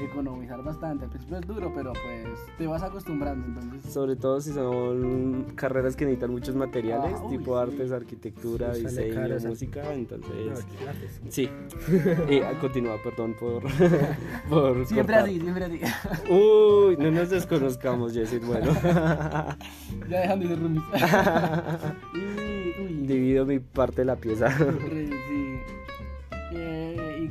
economizar 0.00 0.62
bastante. 0.62 1.04
Al 1.04 1.10
principio 1.10 1.38
es 1.38 1.46
duro, 1.46 1.72
pero 1.74 1.92
pues 1.92 2.56
te 2.58 2.66
vas 2.66 2.82
acostumbrando. 2.82 3.46
Entonces... 3.46 3.92
Sobre 3.92 4.16
todo 4.16 4.40
si 4.40 4.52
son 4.52 5.52
carreras 5.54 5.96
que 5.96 6.04
necesitan 6.04 6.30
muchos 6.30 6.54
materiales, 6.54 7.14
ah, 7.16 7.28
tipo 7.30 7.56
artes, 7.56 7.90
arquitectura, 7.92 8.74
diseño, 8.74 9.38
música. 9.48 9.94
Entonces, 9.94 10.66
sí. 11.28 11.48
y 12.28 12.40
continúa, 12.60 12.96
perdón 13.02 13.34
por. 13.38 13.62
por 14.48 14.86
siempre 14.86 15.16
así, 15.16 15.40
siempre 15.40 15.64
así. 15.64 15.80
Uy, 16.30 16.96
no 16.98 17.10
nos 17.10 17.30
desconozcamos, 17.30 18.12
Jessie. 18.12 18.40
Bueno, 18.40 18.72
ya 18.82 20.20
dejando 20.20 20.48
de 20.48 20.56
roomies. 20.56 20.84
Divido 23.06 23.46
mi 23.46 23.58
parte 23.58 24.02
de 24.02 24.04
la 24.04 24.16
pieza. 24.16 24.50
sí. 24.50 25.39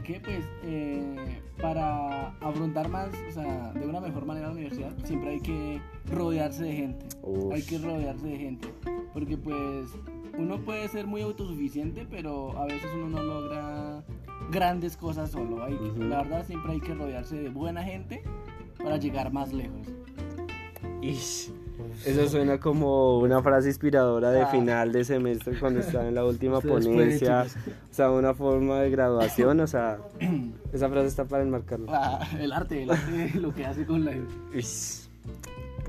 Que 0.03 0.19
pues 0.19 0.43
eh, 0.63 1.41
para 1.61 2.29
afrontar 2.39 2.89
más, 2.89 3.09
o 3.29 3.31
sea, 3.31 3.71
de 3.73 3.85
una 3.85 3.99
mejor 3.99 4.25
manera 4.25 4.47
la 4.47 4.53
universidad, 4.53 4.91
siempre 5.03 5.31
hay 5.31 5.39
que 5.39 5.81
rodearse 6.11 6.63
de 6.63 6.73
gente. 6.73 7.05
Hay 7.53 7.61
que 7.61 7.77
rodearse 7.77 8.27
de 8.27 8.37
gente. 8.37 8.73
Porque 9.13 9.37
pues 9.37 9.89
uno 10.37 10.59
puede 10.59 10.87
ser 10.87 11.05
muy 11.05 11.21
autosuficiente, 11.21 12.07
pero 12.09 12.57
a 12.57 12.65
veces 12.65 12.89
uno 12.95 13.09
no 13.09 13.23
logra 13.23 14.03
grandes 14.51 14.97
cosas 14.97 15.31
solo. 15.31 15.63
Hay, 15.63 15.77
La 15.97 16.23
verdad 16.23 16.45
siempre 16.45 16.73
hay 16.73 16.79
que 16.79 16.93
rodearse 16.93 17.35
de 17.35 17.49
buena 17.49 17.83
gente 17.83 18.23
para 18.81 18.97
llegar 18.97 19.31
más 19.31 19.53
lejos. 19.53 19.87
Eso 22.05 22.29
suena 22.29 22.59
como 22.59 23.19
una 23.19 23.41
frase 23.41 23.67
inspiradora 23.67 24.31
de 24.31 24.41
ah. 24.41 24.47
final 24.47 24.91
de 24.91 25.03
semestre 25.03 25.59
cuando 25.59 25.79
está 25.81 26.07
en 26.07 26.15
la 26.15 26.25
última 26.25 26.61
ponencia. 26.61 27.45
O 27.91 27.93
sea, 27.93 28.11
una 28.11 28.33
forma 28.33 28.81
de 28.81 28.89
graduación. 28.89 29.59
O 29.59 29.67
sea, 29.67 29.97
esa 30.73 30.89
frase 30.89 31.07
está 31.07 31.25
para 31.25 31.43
enmarcarlo. 31.43 31.87
Ah, 31.89 32.19
el 32.39 32.51
arte, 32.51 32.83
el 32.83 32.91
arte, 32.91 33.31
lo 33.35 33.53
que 33.53 33.65
hace 33.65 33.85
con 33.85 34.05
la. 34.05 34.13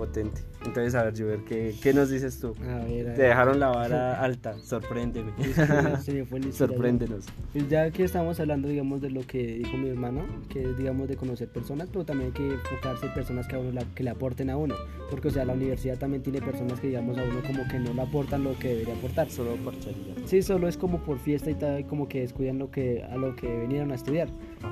Potente. 0.00 0.40
Entonces, 0.64 0.94
a 0.94 1.04
ver, 1.04 1.14
Juber, 1.14 1.40
¿qué, 1.46 1.74
¿qué 1.82 1.92
nos 1.92 2.08
dices 2.08 2.40
tú? 2.40 2.54
A 2.62 2.84
ver, 2.84 3.14
Te 3.14 3.22
dejaron 3.22 3.60
la 3.60 3.68
vara 3.68 4.18
alta, 4.22 4.58
sorpréndeme. 4.62 5.32
Sorpréndenos. 6.52 7.26
Pues 7.52 7.68
ya 7.68 7.90
que 7.90 8.04
estamos 8.04 8.40
hablando, 8.40 8.68
digamos, 8.68 9.02
de 9.02 9.10
lo 9.10 9.26
que 9.26 9.58
dijo 9.58 9.76
mi 9.76 9.90
hermano, 9.90 10.24
que 10.48 10.62
es, 10.62 10.78
digamos, 10.78 11.06
de 11.06 11.16
conocer 11.16 11.48
personas, 11.48 11.88
pero 11.92 12.06
también 12.06 12.28
hay 12.28 12.32
que 12.32 12.54
enfocarse 12.54 13.06
en 13.06 13.14
personas 13.14 13.46
que, 13.46 13.56
a 13.56 13.58
uno 13.58 13.80
que 13.94 14.02
le 14.02 14.10
aporten 14.10 14.48
a 14.48 14.56
uno. 14.56 14.74
Porque, 15.10 15.28
o 15.28 15.30
sea, 15.30 15.44
la 15.44 15.52
universidad 15.52 15.98
también 15.98 16.22
tiene 16.22 16.40
personas 16.40 16.80
que, 16.80 16.86
digamos, 16.88 17.18
a 17.18 17.22
uno 17.22 17.42
como 17.46 17.68
que 17.68 17.78
no 17.78 17.92
le 17.92 18.00
aportan 18.00 18.44
lo 18.44 18.58
que 18.58 18.68
debería 18.68 18.94
aportar. 18.94 19.30
Solo 19.30 19.56
por 19.56 19.78
charía. 19.80 20.14
Sí, 20.24 20.40
solo 20.40 20.66
es 20.66 20.78
como 20.78 21.02
por 21.04 21.18
fiesta 21.18 21.50
y 21.50 21.54
tal, 21.54 21.86
como 21.86 22.08
que 22.08 22.20
descuidan 22.20 22.58
lo 22.58 22.70
que, 22.70 23.02
a 23.04 23.16
lo 23.16 23.36
que 23.36 23.60
vinieron 23.60 23.92
a 23.92 23.96
estudiar. 23.96 24.28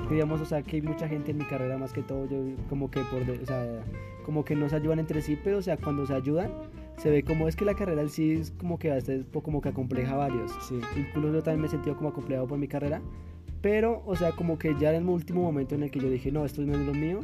digamos, 0.09 0.41
o 0.41 0.45
sea, 0.45 0.63
que 0.63 0.77
hay 0.77 0.81
mucha 0.81 1.07
gente 1.07 1.31
en 1.31 1.37
mi 1.37 1.45
carrera, 1.45 1.77
más 1.77 1.93
que 1.93 2.01
todo, 2.01 2.27
yo 2.27 2.37
como 2.67 2.89
que 2.89 3.01
por, 3.01 3.21
o 3.21 3.45
sea, 3.45 3.83
como 4.29 4.45
que 4.45 4.55
no 4.55 4.69
se 4.69 4.75
ayudan 4.75 4.99
entre 4.99 5.23
sí, 5.23 5.35
pero, 5.43 5.57
o 5.57 5.61
sea, 5.63 5.75
cuando 5.75 6.05
se 6.05 6.13
ayudan, 6.13 6.51
se 6.97 7.09
ve 7.09 7.23
como 7.23 7.47
es 7.47 7.55
que 7.55 7.65
la 7.65 7.73
carrera 7.73 8.03
en 8.03 8.09
sí 8.09 8.33
es 8.33 8.51
como 8.51 8.77
que 8.77 8.91
a 8.91 8.93
veces 8.93 9.25
como 9.31 9.59
que 9.59 9.69
acompleja 9.69 10.13
a 10.13 10.17
varios. 10.17 10.51
Sí. 10.67 10.79
Incluso 10.95 11.33
yo 11.33 11.41
también 11.41 11.61
me 11.61 11.65
he 11.67 11.71
sentido 11.71 11.97
como 11.97 12.09
acomplejado 12.09 12.45
por 12.45 12.59
mi 12.59 12.67
carrera. 12.67 13.01
Pero, 13.63 14.03
o 14.05 14.15
sea, 14.15 14.33
como 14.33 14.59
que 14.59 14.75
ya 14.79 14.93
en 14.93 15.01
el 15.01 15.09
último 15.09 15.41
momento 15.41 15.73
en 15.73 15.81
el 15.81 15.89
que 15.89 15.99
yo 15.99 16.11
dije, 16.11 16.31
no, 16.31 16.45
esto 16.45 16.61
es 16.61 16.67
lo 16.67 16.93
mío, 16.93 17.21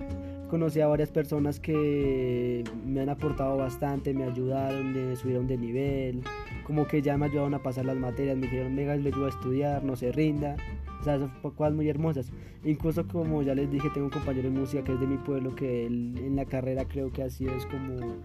conocí 0.50 0.82
a 0.82 0.88
varias 0.88 1.12
personas 1.12 1.60
que 1.60 2.64
me 2.86 3.02
han 3.02 3.10
aportado 3.10 3.58
bastante, 3.58 4.14
me 4.14 4.24
ayudaron, 4.24 4.94
me 4.94 5.16
subieron 5.16 5.48
de 5.48 5.58
nivel, 5.58 6.22
como 6.66 6.88
que 6.88 7.02
ya 7.02 7.18
me 7.18 7.26
ayudaron 7.26 7.54
a 7.54 7.64
pasar 7.64 7.86
las 7.86 7.98
materias, 7.98 8.38
me 8.38 8.44
dijeron, 8.44 8.76
venga, 8.76 8.96
le 8.96 9.10
ayudo 9.10 9.26
a 9.26 9.30
estudiar, 9.30 9.84
no 9.84 9.96
se 9.96 10.12
rinda. 10.12 10.56
O 11.02 11.04
sea, 11.04 11.20
son 11.20 11.30
cosas 11.54 11.74
muy 11.74 11.88
hermosas. 11.88 12.32
Incluso 12.64 13.08
como 13.08 13.44
ya 13.44 13.54
les 13.54 13.70
dije, 13.70 13.90
tengo 13.94 14.08
un 14.08 14.12
compañero 14.12 14.50
de 14.50 14.58
música 14.60 14.84
que 14.84 14.94
es 14.94 15.00
de 15.00 15.06
mi 15.06 15.18
pueblo, 15.18 15.56
que 15.56 15.86
él, 15.86 16.16
en 16.18 16.36
la 16.36 16.46
carrera 16.46 16.86
creo 16.86 17.12
que 17.12 17.22
así 17.22 17.46
es 17.46 17.66
como 17.68 18.16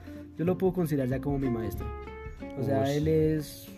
yo 0.40 0.46
lo 0.46 0.56
puedo 0.56 0.72
considerar 0.72 1.06
ya 1.06 1.20
como 1.20 1.38
mi 1.38 1.50
maestro. 1.50 1.86
O 2.58 2.62
sea, 2.62 2.90
él 2.90 3.08
es, 3.08 3.68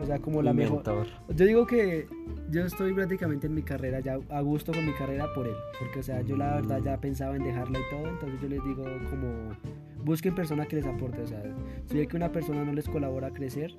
o 0.00 0.06
sea, 0.06 0.18
como 0.18 0.42
la 0.42 0.52
mejor. 0.52 0.82
Yo 1.28 1.46
digo 1.46 1.66
que 1.66 2.06
yo 2.50 2.64
estoy 2.64 2.92
prácticamente 2.92 3.46
en 3.46 3.54
mi 3.54 3.62
carrera 3.62 4.00
ya 4.00 4.18
a 4.30 4.40
gusto 4.40 4.72
con 4.72 4.84
mi 4.84 4.92
carrera 4.92 5.26
por 5.34 5.46
él, 5.46 5.54
porque 5.78 6.00
o 6.00 6.02
sea, 6.02 6.22
yo 6.22 6.36
la 6.36 6.56
verdad 6.56 6.80
ya 6.82 7.00
pensaba 7.00 7.36
en 7.36 7.44
dejarla 7.44 7.78
y 7.78 7.82
todo, 7.90 8.06
entonces 8.08 8.40
yo 8.40 8.48
les 8.48 8.64
digo 8.64 8.84
como 9.10 9.56
busquen 10.04 10.34
personas 10.34 10.66
que 10.66 10.76
les 10.76 10.86
aporte, 10.86 11.22
o 11.22 11.26
sea, 11.26 11.42
si 11.86 11.96
ve 11.96 12.06
que 12.06 12.16
una 12.16 12.32
persona 12.32 12.64
no 12.64 12.72
les 12.72 12.88
colabora 12.88 13.28
a 13.28 13.32
crecer, 13.32 13.74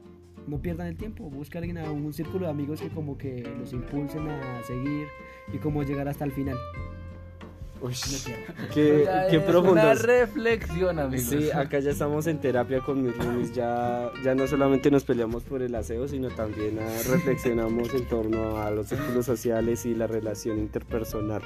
no 0.47 0.61
pierdan 0.61 0.87
el 0.87 0.97
tiempo, 0.97 1.29
busquen 1.29 1.63
alguien, 1.63 1.77
a 1.77 1.91
un 1.91 2.13
círculo 2.13 2.45
de 2.45 2.51
amigos 2.51 2.81
que 2.81 2.89
como 2.89 3.17
que 3.17 3.43
los 3.59 3.73
impulsen 3.73 4.27
a 4.27 4.63
seguir 4.63 5.07
y 5.53 5.57
como 5.57 5.83
llegar 5.83 6.07
hasta 6.07 6.25
el 6.25 6.31
final. 6.31 6.57
Uy, 7.83 7.93
qué, 8.73 9.05
qué 9.29 9.39
profundo. 9.41 9.73
Una 9.73 9.93
reflexión, 9.93 10.99
amigos. 10.99 11.25
Sí, 11.25 11.51
acá 11.51 11.79
ya 11.79 11.91
estamos 11.91 12.27
en 12.27 12.39
terapia 12.39 12.79
con 12.79 13.03
mis 13.03 13.13
roomies. 13.17 13.53
Ya, 13.53 14.09
ya 14.23 14.33
no 14.35 14.47
solamente 14.47 14.89
nos 14.89 15.03
peleamos 15.03 15.43
por 15.43 15.61
el 15.61 15.75
aseo, 15.75 16.07
sino 16.07 16.29
también 16.29 16.79
reflexionamos 17.09 17.93
en 17.93 18.07
torno 18.07 18.61
a 18.61 18.71
los 18.71 18.87
círculos 18.87 19.25
sociales 19.25 19.85
y 19.85 19.95
la 19.95 20.07
relación 20.07 20.59
interpersonal. 20.59 21.41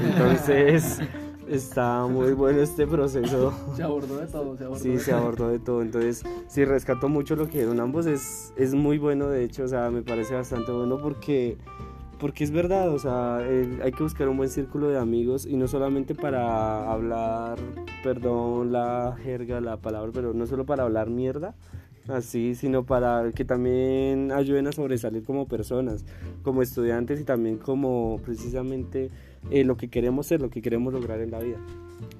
Entonces, 0.00 1.00
está 1.48 2.06
muy 2.06 2.34
bueno 2.34 2.60
este 2.60 2.86
proceso. 2.86 3.52
Se 3.74 3.82
abordó 3.82 4.18
de 4.18 4.26
todo, 4.28 4.56
se 4.56 4.64
abordó. 4.64 4.80
Sí, 4.80 4.96
se 5.00 5.12
abordó 5.12 5.48
de 5.48 5.58
todo. 5.58 5.82
Entonces, 5.82 6.22
sí, 6.46 6.64
rescato 6.64 7.08
mucho 7.08 7.34
lo 7.34 7.48
que 7.48 7.58
dieron 7.58 7.80
ambos. 7.80 8.06
Es, 8.06 8.52
es 8.56 8.74
muy 8.74 8.98
bueno, 8.98 9.26
de 9.26 9.42
hecho, 9.42 9.64
o 9.64 9.68
sea, 9.68 9.90
me 9.90 10.02
parece 10.02 10.34
bastante 10.34 10.70
bueno 10.70 10.98
porque 10.98 11.58
porque 12.20 12.44
es 12.44 12.50
verdad, 12.50 12.90
o 12.90 12.98
sea, 12.98 13.38
hay 13.38 13.92
que 13.92 14.02
buscar 14.02 14.28
un 14.28 14.36
buen 14.36 14.50
círculo 14.50 14.88
de 14.88 14.98
amigos 14.98 15.46
y 15.46 15.56
no 15.56 15.66
solamente 15.66 16.14
para 16.14 16.90
hablar, 16.92 17.58
perdón 18.02 18.72
la 18.72 19.16
jerga, 19.22 19.60
la 19.60 19.78
palabra, 19.78 20.12
pero 20.12 20.34
no 20.34 20.46
solo 20.46 20.66
para 20.66 20.82
hablar 20.82 21.08
mierda, 21.08 21.54
así, 22.08 22.54
sino 22.54 22.84
para 22.84 23.32
que 23.32 23.44
también 23.44 24.32
ayuden 24.32 24.66
a 24.66 24.72
sobresalir 24.72 25.22
como 25.22 25.48
personas, 25.48 26.04
como 26.42 26.62
estudiantes 26.62 27.20
y 27.20 27.24
también 27.24 27.56
como 27.56 28.20
precisamente 28.22 29.10
eh, 29.50 29.64
lo 29.64 29.76
que 29.76 29.88
queremos 29.88 30.26
ser, 30.26 30.42
lo 30.42 30.50
que 30.50 30.60
queremos 30.60 30.92
lograr 30.92 31.20
en 31.20 31.30
la 31.30 31.40
vida. 31.40 31.58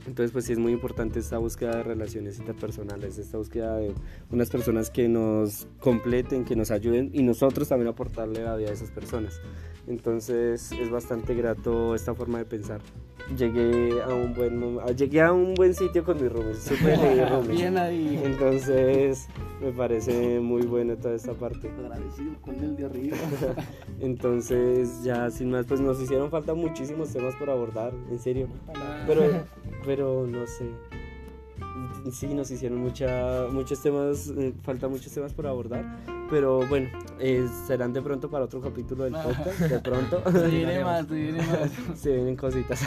Entonces, 0.07 0.33
pues 0.33 0.47
sí 0.47 0.53
es 0.53 0.59
muy 0.59 0.73
importante 0.73 1.19
esta 1.19 1.39
búsqueda 1.39 1.77
de 1.77 1.83
relaciones 1.83 2.39
interpersonales, 2.39 3.19
esta 3.19 3.39
búsqueda 3.39 3.77
de 3.77 3.93
unas 4.31 4.51
personas 4.51 4.91
que 4.91 5.09
nos 5.09 5.69
completen, 5.79 6.45
que 6.45 6.57
nos 6.57 6.71
ayuden 6.71 7.11
y 7.13 7.23
nosotros 7.23 7.69
también 7.69 7.89
aportarle 7.89 8.43
la 8.43 8.57
vida 8.57 8.71
a 8.71 8.73
esas 8.73 8.91
personas. 8.91 9.41
Entonces, 9.87 10.73
es 10.73 10.91
bastante 10.91 11.35
grato 11.35 11.95
esta 11.95 12.15
forma 12.15 12.39
de 12.39 12.45
pensar. 12.45 12.81
Llegué 13.37 14.03
a 14.03 14.09
un 14.09 14.35
buen 14.35 14.79
llegué 14.97 15.21
a 15.21 15.33
un 15.33 15.55
buen 15.55 15.75
sitio 15.75 16.05
con 16.05 16.21
mis 16.21 16.33
roomies, 16.33 16.69
roomies. 17.31 17.49
Bien 17.49 17.79
ahí. 17.79 18.21
Entonces, 18.25 19.29
me 19.61 19.71
parece 19.73 20.41
muy 20.41 20.63
bueno 20.63 20.97
toda 20.97 21.15
esta 21.15 21.33
parte. 21.35 21.71
Agradecido 21.71 22.33
con 22.41 22.57
el 22.57 22.77
de 22.77 22.87
arriba. 22.87 23.17
Entonces, 24.01 25.03
ya 25.05 25.31
sin 25.31 25.51
más, 25.51 25.67
pues 25.67 25.81
nos 25.81 26.01
hicieron 26.01 26.31
falta 26.31 26.55
muchísimos 26.55 27.13
temas 27.13 27.35
por 27.37 27.51
abordar, 27.51 27.93
en 28.11 28.19
serio. 28.19 28.49
Pero, 29.07 29.23
pero 29.85 30.27
no 30.27 30.47
sé. 30.47 30.67
Sí, 32.13 32.27
nos 32.29 32.51
hicieron 32.51 32.79
mucha, 32.79 33.47
muchos 33.51 33.83
temas, 33.83 34.29
eh, 34.37 34.55
falta 34.63 34.89
muchos 34.89 35.13
temas 35.13 35.33
por 35.33 35.47
abordar. 35.47 35.85
Pero 36.31 36.67
bueno, 36.69 36.89
eh, 37.19 37.47
serán 37.67 37.93
de 37.93 38.01
pronto 38.01 38.31
para 38.31 38.45
otro 38.45 38.61
capítulo 38.61 39.05
del 39.05 39.15
podcast, 39.15 39.59
de 39.61 39.79
pronto. 39.81 40.23
Se 40.31 40.49
viene 40.49 40.85
más, 40.85 41.07
se 41.07 41.15
viene 41.15 41.39
más. 41.39 41.71
Se 41.99 42.15
vienen 42.15 42.37
cositas. 42.37 42.83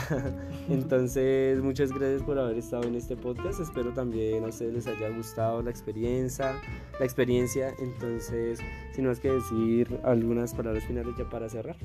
Entonces, 0.68 1.62
muchas 1.62 1.92
gracias 1.92 2.22
por 2.22 2.38
haber 2.38 2.56
estado 2.56 2.84
en 2.84 2.94
este 2.94 3.16
podcast. 3.16 3.60
Espero 3.60 3.92
también 3.92 4.44
a 4.44 4.48
ustedes 4.48 4.74
les 4.74 4.86
haya 4.86 5.10
gustado 5.10 5.62
la 5.62 5.70
experiencia, 5.70 6.54
la 6.98 7.04
experiencia. 7.04 7.74
Entonces, 7.78 8.58
sin 8.92 9.06
más 9.06 9.20
que 9.20 9.30
decir 9.30 10.00
algunas 10.04 10.54
palabras 10.54 10.84
finales 10.84 11.14
ya 11.18 11.28
para 11.28 11.48
cerrar. 11.48 11.76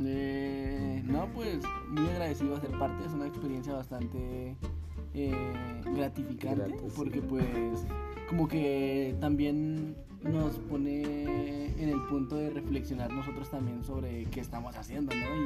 Eh, 0.00 1.02
no, 1.04 1.28
pues 1.34 1.60
muy 1.88 2.08
agradecido 2.08 2.56
a 2.56 2.60
ser 2.60 2.70
parte. 2.70 3.04
Es 3.04 3.12
una 3.12 3.26
experiencia 3.26 3.74
bastante 3.74 4.56
eh, 5.14 5.34
gratificante 5.94 6.78
sí. 6.78 6.92
porque 6.96 7.20
pues 7.20 7.44
como 8.28 8.48
que 8.48 9.14
también 9.20 9.94
nos 10.22 10.58
pone 10.58 11.66
en 11.82 11.88
el 11.88 12.00
punto 12.06 12.36
de 12.36 12.50
reflexionar 12.50 13.12
nosotros 13.12 13.50
también 13.50 13.84
sobre 13.84 14.24
qué 14.26 14.40
estamos 14.40 14.76
haciendo, 14.76 15.14
¿no? 15.14 15.36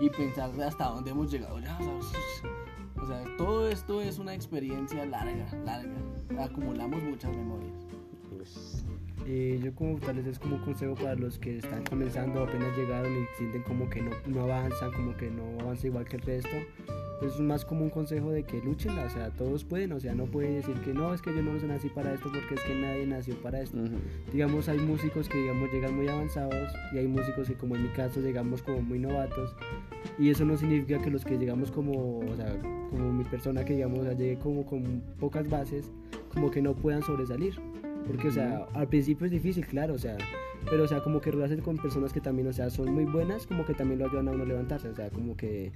Y, 0.00 0.06
y 0.06 0.10
pensar 0.10 0.50
hasta 0.62 0.86
dónde 0.86 1.10
hemos 1.10 1.30
llegado 1.30 1.58
ya, 1.60 1.76
¿sabes? 1.78 2.06
O 3.00 3.06
sea, 3.06 3.22
todo 3.36 3.68
esto 3.68 4.00
es 4.00 4.18
una 4.18 4.34
experiencia 4.34 5.04
larga, 5.04 5.46
larga. 5.64 5.94
Acumulamos 6.42 7.02
muchas 7.02 7.30
memorias. 7.36 7.74
Eh, 9.26 9.58
yo 9.62 9.74
como 9.74 9.98
tal 9.98 10.16
vez 10.16 10.26
es 10.26 10.38
como 10.38 10.56
un 10.56 10.62
consejo 10.62 10.94
para 10.94 11.14
los 11.14 11.38
que 11.38 11.56
están 11.56 11.82
comenzando, 11.84 12.42
apenas 12.42 12.76
llegaron 12.76 13.12
y 13.12 13.24
sienten 13.38 13.62
como 13.62 13.88
que 13.88 14.02
no, 14.02 14.10
no 14.26 14.42
avanzan, 14.42 14.92
como 14.92 15.16
que 15.16 15.30
no 15.30 15.60
avanzan 15.60 15.86
igual 15.86 16.04
que 16.04 16.16
el 16.16 16.22
resto. 16.22 16.56
Pues 17.20 17.34
es 17.34 17.40
más 17.40 17.64
como 17.64 17.84
un 17.84 17.90
consejo 17.90 18.32
de 18.32 18.42
que 18.42 18.60
luchen, 18.60 18.98
o 18.98 19.08
sea, 19.08 19.30
todos 19.30 19.64
pueden, 19.64 19.92
o 19.92 20.00
sea, 20.00 20.14
no 20.14 20.26
pueden 20.26 20.56
decir 20.56 20.74
que 20.80 20.92
no, 20.92 21.14
es 21.14 21.22
que 21.22 21.34
yo 21.34 21.42
no 21.42 21.54
nací 21.54 21.88
para 21.88 22.12
esto 22.12 22.28
porque 22.30 22.54
es 22.54 22.60
que 22.62 22.74
nadie 22.74 23.06
nació 23.06 23.34
para 23.36 23.62
esto. 23.62 23.78
Digamos, 24.32 24.68
hay 24.68 24.78
músicos 24.78 25.28
que 25.28 25.38
digamos 25.38 25.72
llegan 25.72 25.96
muy 25.96 26.08
avanzados 26.08 26.72
y 26.92 26.98
hay 26.98 27.06
músicos 27.06 27.48
que 27.48 27.54
como 27.54 27.76
en 27.76 27.84
mi 27.84 27.88
caso 27.90 28.20
llegamos 28.20 28.62
como 28.62 28.82
muy 28.82 28.98
novatos 28.98 29.54
y 30.18 30.28
eso 30.28 30.44
no 30.44 30.56
significa 30.56 31.00
que 31.00 31.10
los 31.10 31.24
que 31.24 31.38
llegamos 31.38 31.70
como, 31.70 32.18
o 32.18 32.36
sea, 32.36 32.58
como 32.90 33.12
mi 33.12 33.24
persona 33.24 33.64
que 33.64 33.74
digamos, 33.74 34.00
o 34.00 34.02
sea, 34.02 34.12
llegué 34.12 34.36
como 34.38 34.66
con 34.66 35.02
pocas 35.18 35.48
bases, 35.48 35.92
como 36.32 36.50
que 36.50 36.60
no 36.60 36.74
puedan 36.74 37.02
sobresalir. 37.02 37.54
Porque, 38.06 38.28
o 38.28 38.32
sea, 38.32 38.66
al 38.74 38.88
principio 38.88 39.26
es 39.26 39.32
difícil, 39.32 39.66
claro, 39.66 39.94
o 39.94 39.98
sea, 39.98 40.16
pero, 40.68 40.84
o 40.84 40.88
sea, 40.88 41.02
como 41.02 41.20
que 41.20 41.30
rodearse 41.30 41.56
con 41.58 41.76
personas 41.76 42.12
que 42.12 42.20
también, 42.20 42.48
o 42.48 42.52
sea, 42.52 42.70
son 42.70 42.92
muy 42.92 43.04
buenas, 43.04 43.46
como 43.46 43.64
que 43.64 43.74
también 43.74 44.00
lo 44.00 44.06
ayudan 44.06 44.28
a 44.28 44.32
uno 44.32 44.44
a 44.44 44.46
levantarse, 44.46 44.88
o 44.88 44.94
sea, 44.94 45.10
como 45.10 45.36
que 45.36 45.72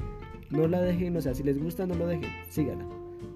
no 0.50 0.66
la 0.66 0.80
dejen, 0.80 1.16
o 1.16 1.20
sea, 1.20 1.34
si 1.34 1.42
les 1.42 1.58
gusta, 1.58 1.86
no 1.86 1.94
lo 1.94 2.06
dejen, 2.06 2.30
sígala. 2.50 2.84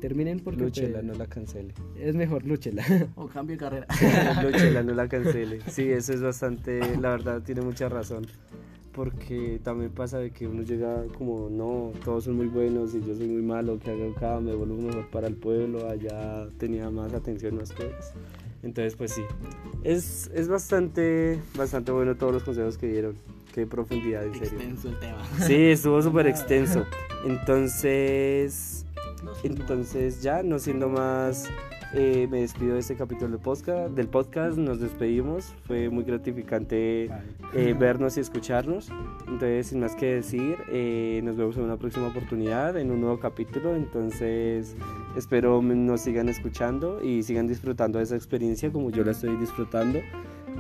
Terminen 0.01 0.41
porque 0.41 0.63
Lúchela, 0.63 0.95
pues, 0.95 1.05
no 1.05 1.15
la 1.15 1.27
cancele. 1.27 1.75
es 1.97 2.15
mejor, 2.17 2.45
lúchela. 2.45 2.85
O 3.17 3.29
cambio 3.29 3.55
de 3.57 3.61
carrera. 3.61 3.87
Lúchela, 4.43 4.83
no 4.83 4.95
la 4.95 5.09
cancele. 5.09 5.61
Sí, 5.69 5.89
eso 5.91 6.13
es 6.13 6.21
bastante, 6.23 6.81
la 6.99 7.11
verdad, 7.11 7.43
tiene 7.43 7.61
mucha 7.61 7.89
razón. 7.89 8.27
Porque 8.93 9.59
también 9.63 9.91
pasa 9.91 10.19
de 10.19 10.31
que 10.31 10.47
uno 10.47 10.63
llega 10.63 11.05
como, 11.17 11.49
no, 11.49 11.93
todos 12.05 12.25
son 12.25 12.37
muy 12.37 12.47
buenos 12.47 12.95
y 12.95 13.01
yo 13.01 13.15
soy 13.15 13.27
muy 13.27 13.43
malo, 13.43 13.79
que 13.79 13.91
hago 13.91 14.11
acá, 14.11 14.39
me 14.41 14.55
vuelvo 14.55 14.77
mejor 14.77 15.09
para 15.09 15.29
el 15.29 15.35
pueblo, 15.35 15.89
allá 15.89 16.47
tenía 16.59 16.91
más 16.91 17.15
atención, 17.15 17.57
más 17.57 17.73
cosas. 17.73 18.13
Entonces, 18.63 18.95
pues 18.95 19.13
sí, 19.13 19.23
es, 19.83 20.31
es 20.35 20.49
bastante, 20.49 21.41
bastante 21.57 21.91
bueno 21.93 22.15
todos 22.17 22.33
los 22.33 22.43
consejos 22.45 22.79
que 22.79 22.87
dieron. 22.87 23.17
Qué 23.53 23.67
profundidad, 23.67 24.25
en 24.25 24.33
serio. 24.35 24.59
Extenso 24.59 24.89
el 24.89 24.99
tema. 24.99 25.23
Sí, 25.47 25.55
estuvo 25.71 26.01
súper 26.01 26.27
extenso. 26.27 26.87
Entonces, 27.27 28.85
entonces 29.45 30.23
ya, 30.23 30.43
no 30.43 30.59
siendo 30.59 30.89
más, 30.89 31.49
eh, 31.95 32.27
me 32.31 32.41
despido 32.41 32.75
de 32.75 32.81
este 32.81 32.97
capítulo 32.97 33.33
del 33.33 33.41
podcast, 33.41 33.95
del 33.95 34.09
podcast, 34.09 34.57
nos 34.57 34.81
despedimos, 34.81 35.55
fue 35.67 35.91
muy 35.91 36.05
gratificante 36.05 37.11
eh, 37.55 37.77
vernos 37.79 38.17
y 38.17 38.21
escucharnos, 38.21 38.91
entonces 39.27 39.67
sin 39.67 39.81
más 39.81 39.95
que 39.95 40.15
decir, 40.15 40.57
eh, 40.71 41.21
nos 41.23 41.37
vemos 41.37 41.57
en 41.57 41.65
una 41.65 41.77
próxima 41.77 42.09
oportunidad, 42.09 42.79
en 42.79 42.91
un 42.91 43.01
nuevo 43.01 43.21
capítulo, 43.21 43.77
entonces 43.77 44.75
espero 45.17 45.61
nos 45.61 46.01
sigan 46.01 46.29
escuchando 46.29 47.03
y 47.05 47.23
sigan 47.23 47.47
disfrutando 47.47 47.99
de 47.99 48.05
esa 48.05 48.17
experiencia 48.17 48.73
como 48.73 48.91
yo 48.91 49.05
la 49.05 49.13
estoy 49.13 49.37
disfrutando 49.37 50.01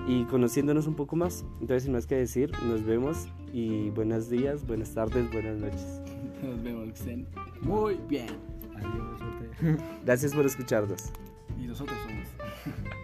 y 0.06 0.24
conociéndonos 0.24 0.86
un 0.86 0.94
poco 0.94 1.16
más, 1.16 1.44
entonces 1.60 1.84
sin 1.84 1.92
más 1.92 2.06
que 2.06 2.16
decir, 2.16 2.52
nos 2.68 2.84
vemos 2.84 3.28
y 3.52 3.90
buenos 3.90 4.28
días, 4.28 4.66
buenas 4.66 4.92
tardes, 4.92 5.30
buenas 5.32 5.58
noches. 5.58 6.02
Nos 6.42 6.62
vemos, 6.62 6.84
que 6.88 6.98
estén 6.98 7.26
muy 7.62 7.98
bien. 8.08 8.51
Adiós, 8.84 9.18
suerte. 9.18 9.84
Gracias 10.04 10.34
por 10.34 10.46
escucharnos. 10.46 11.10
Y 11.58 11.66
nosotros 11.66 11.98
somos. 12.04 12.26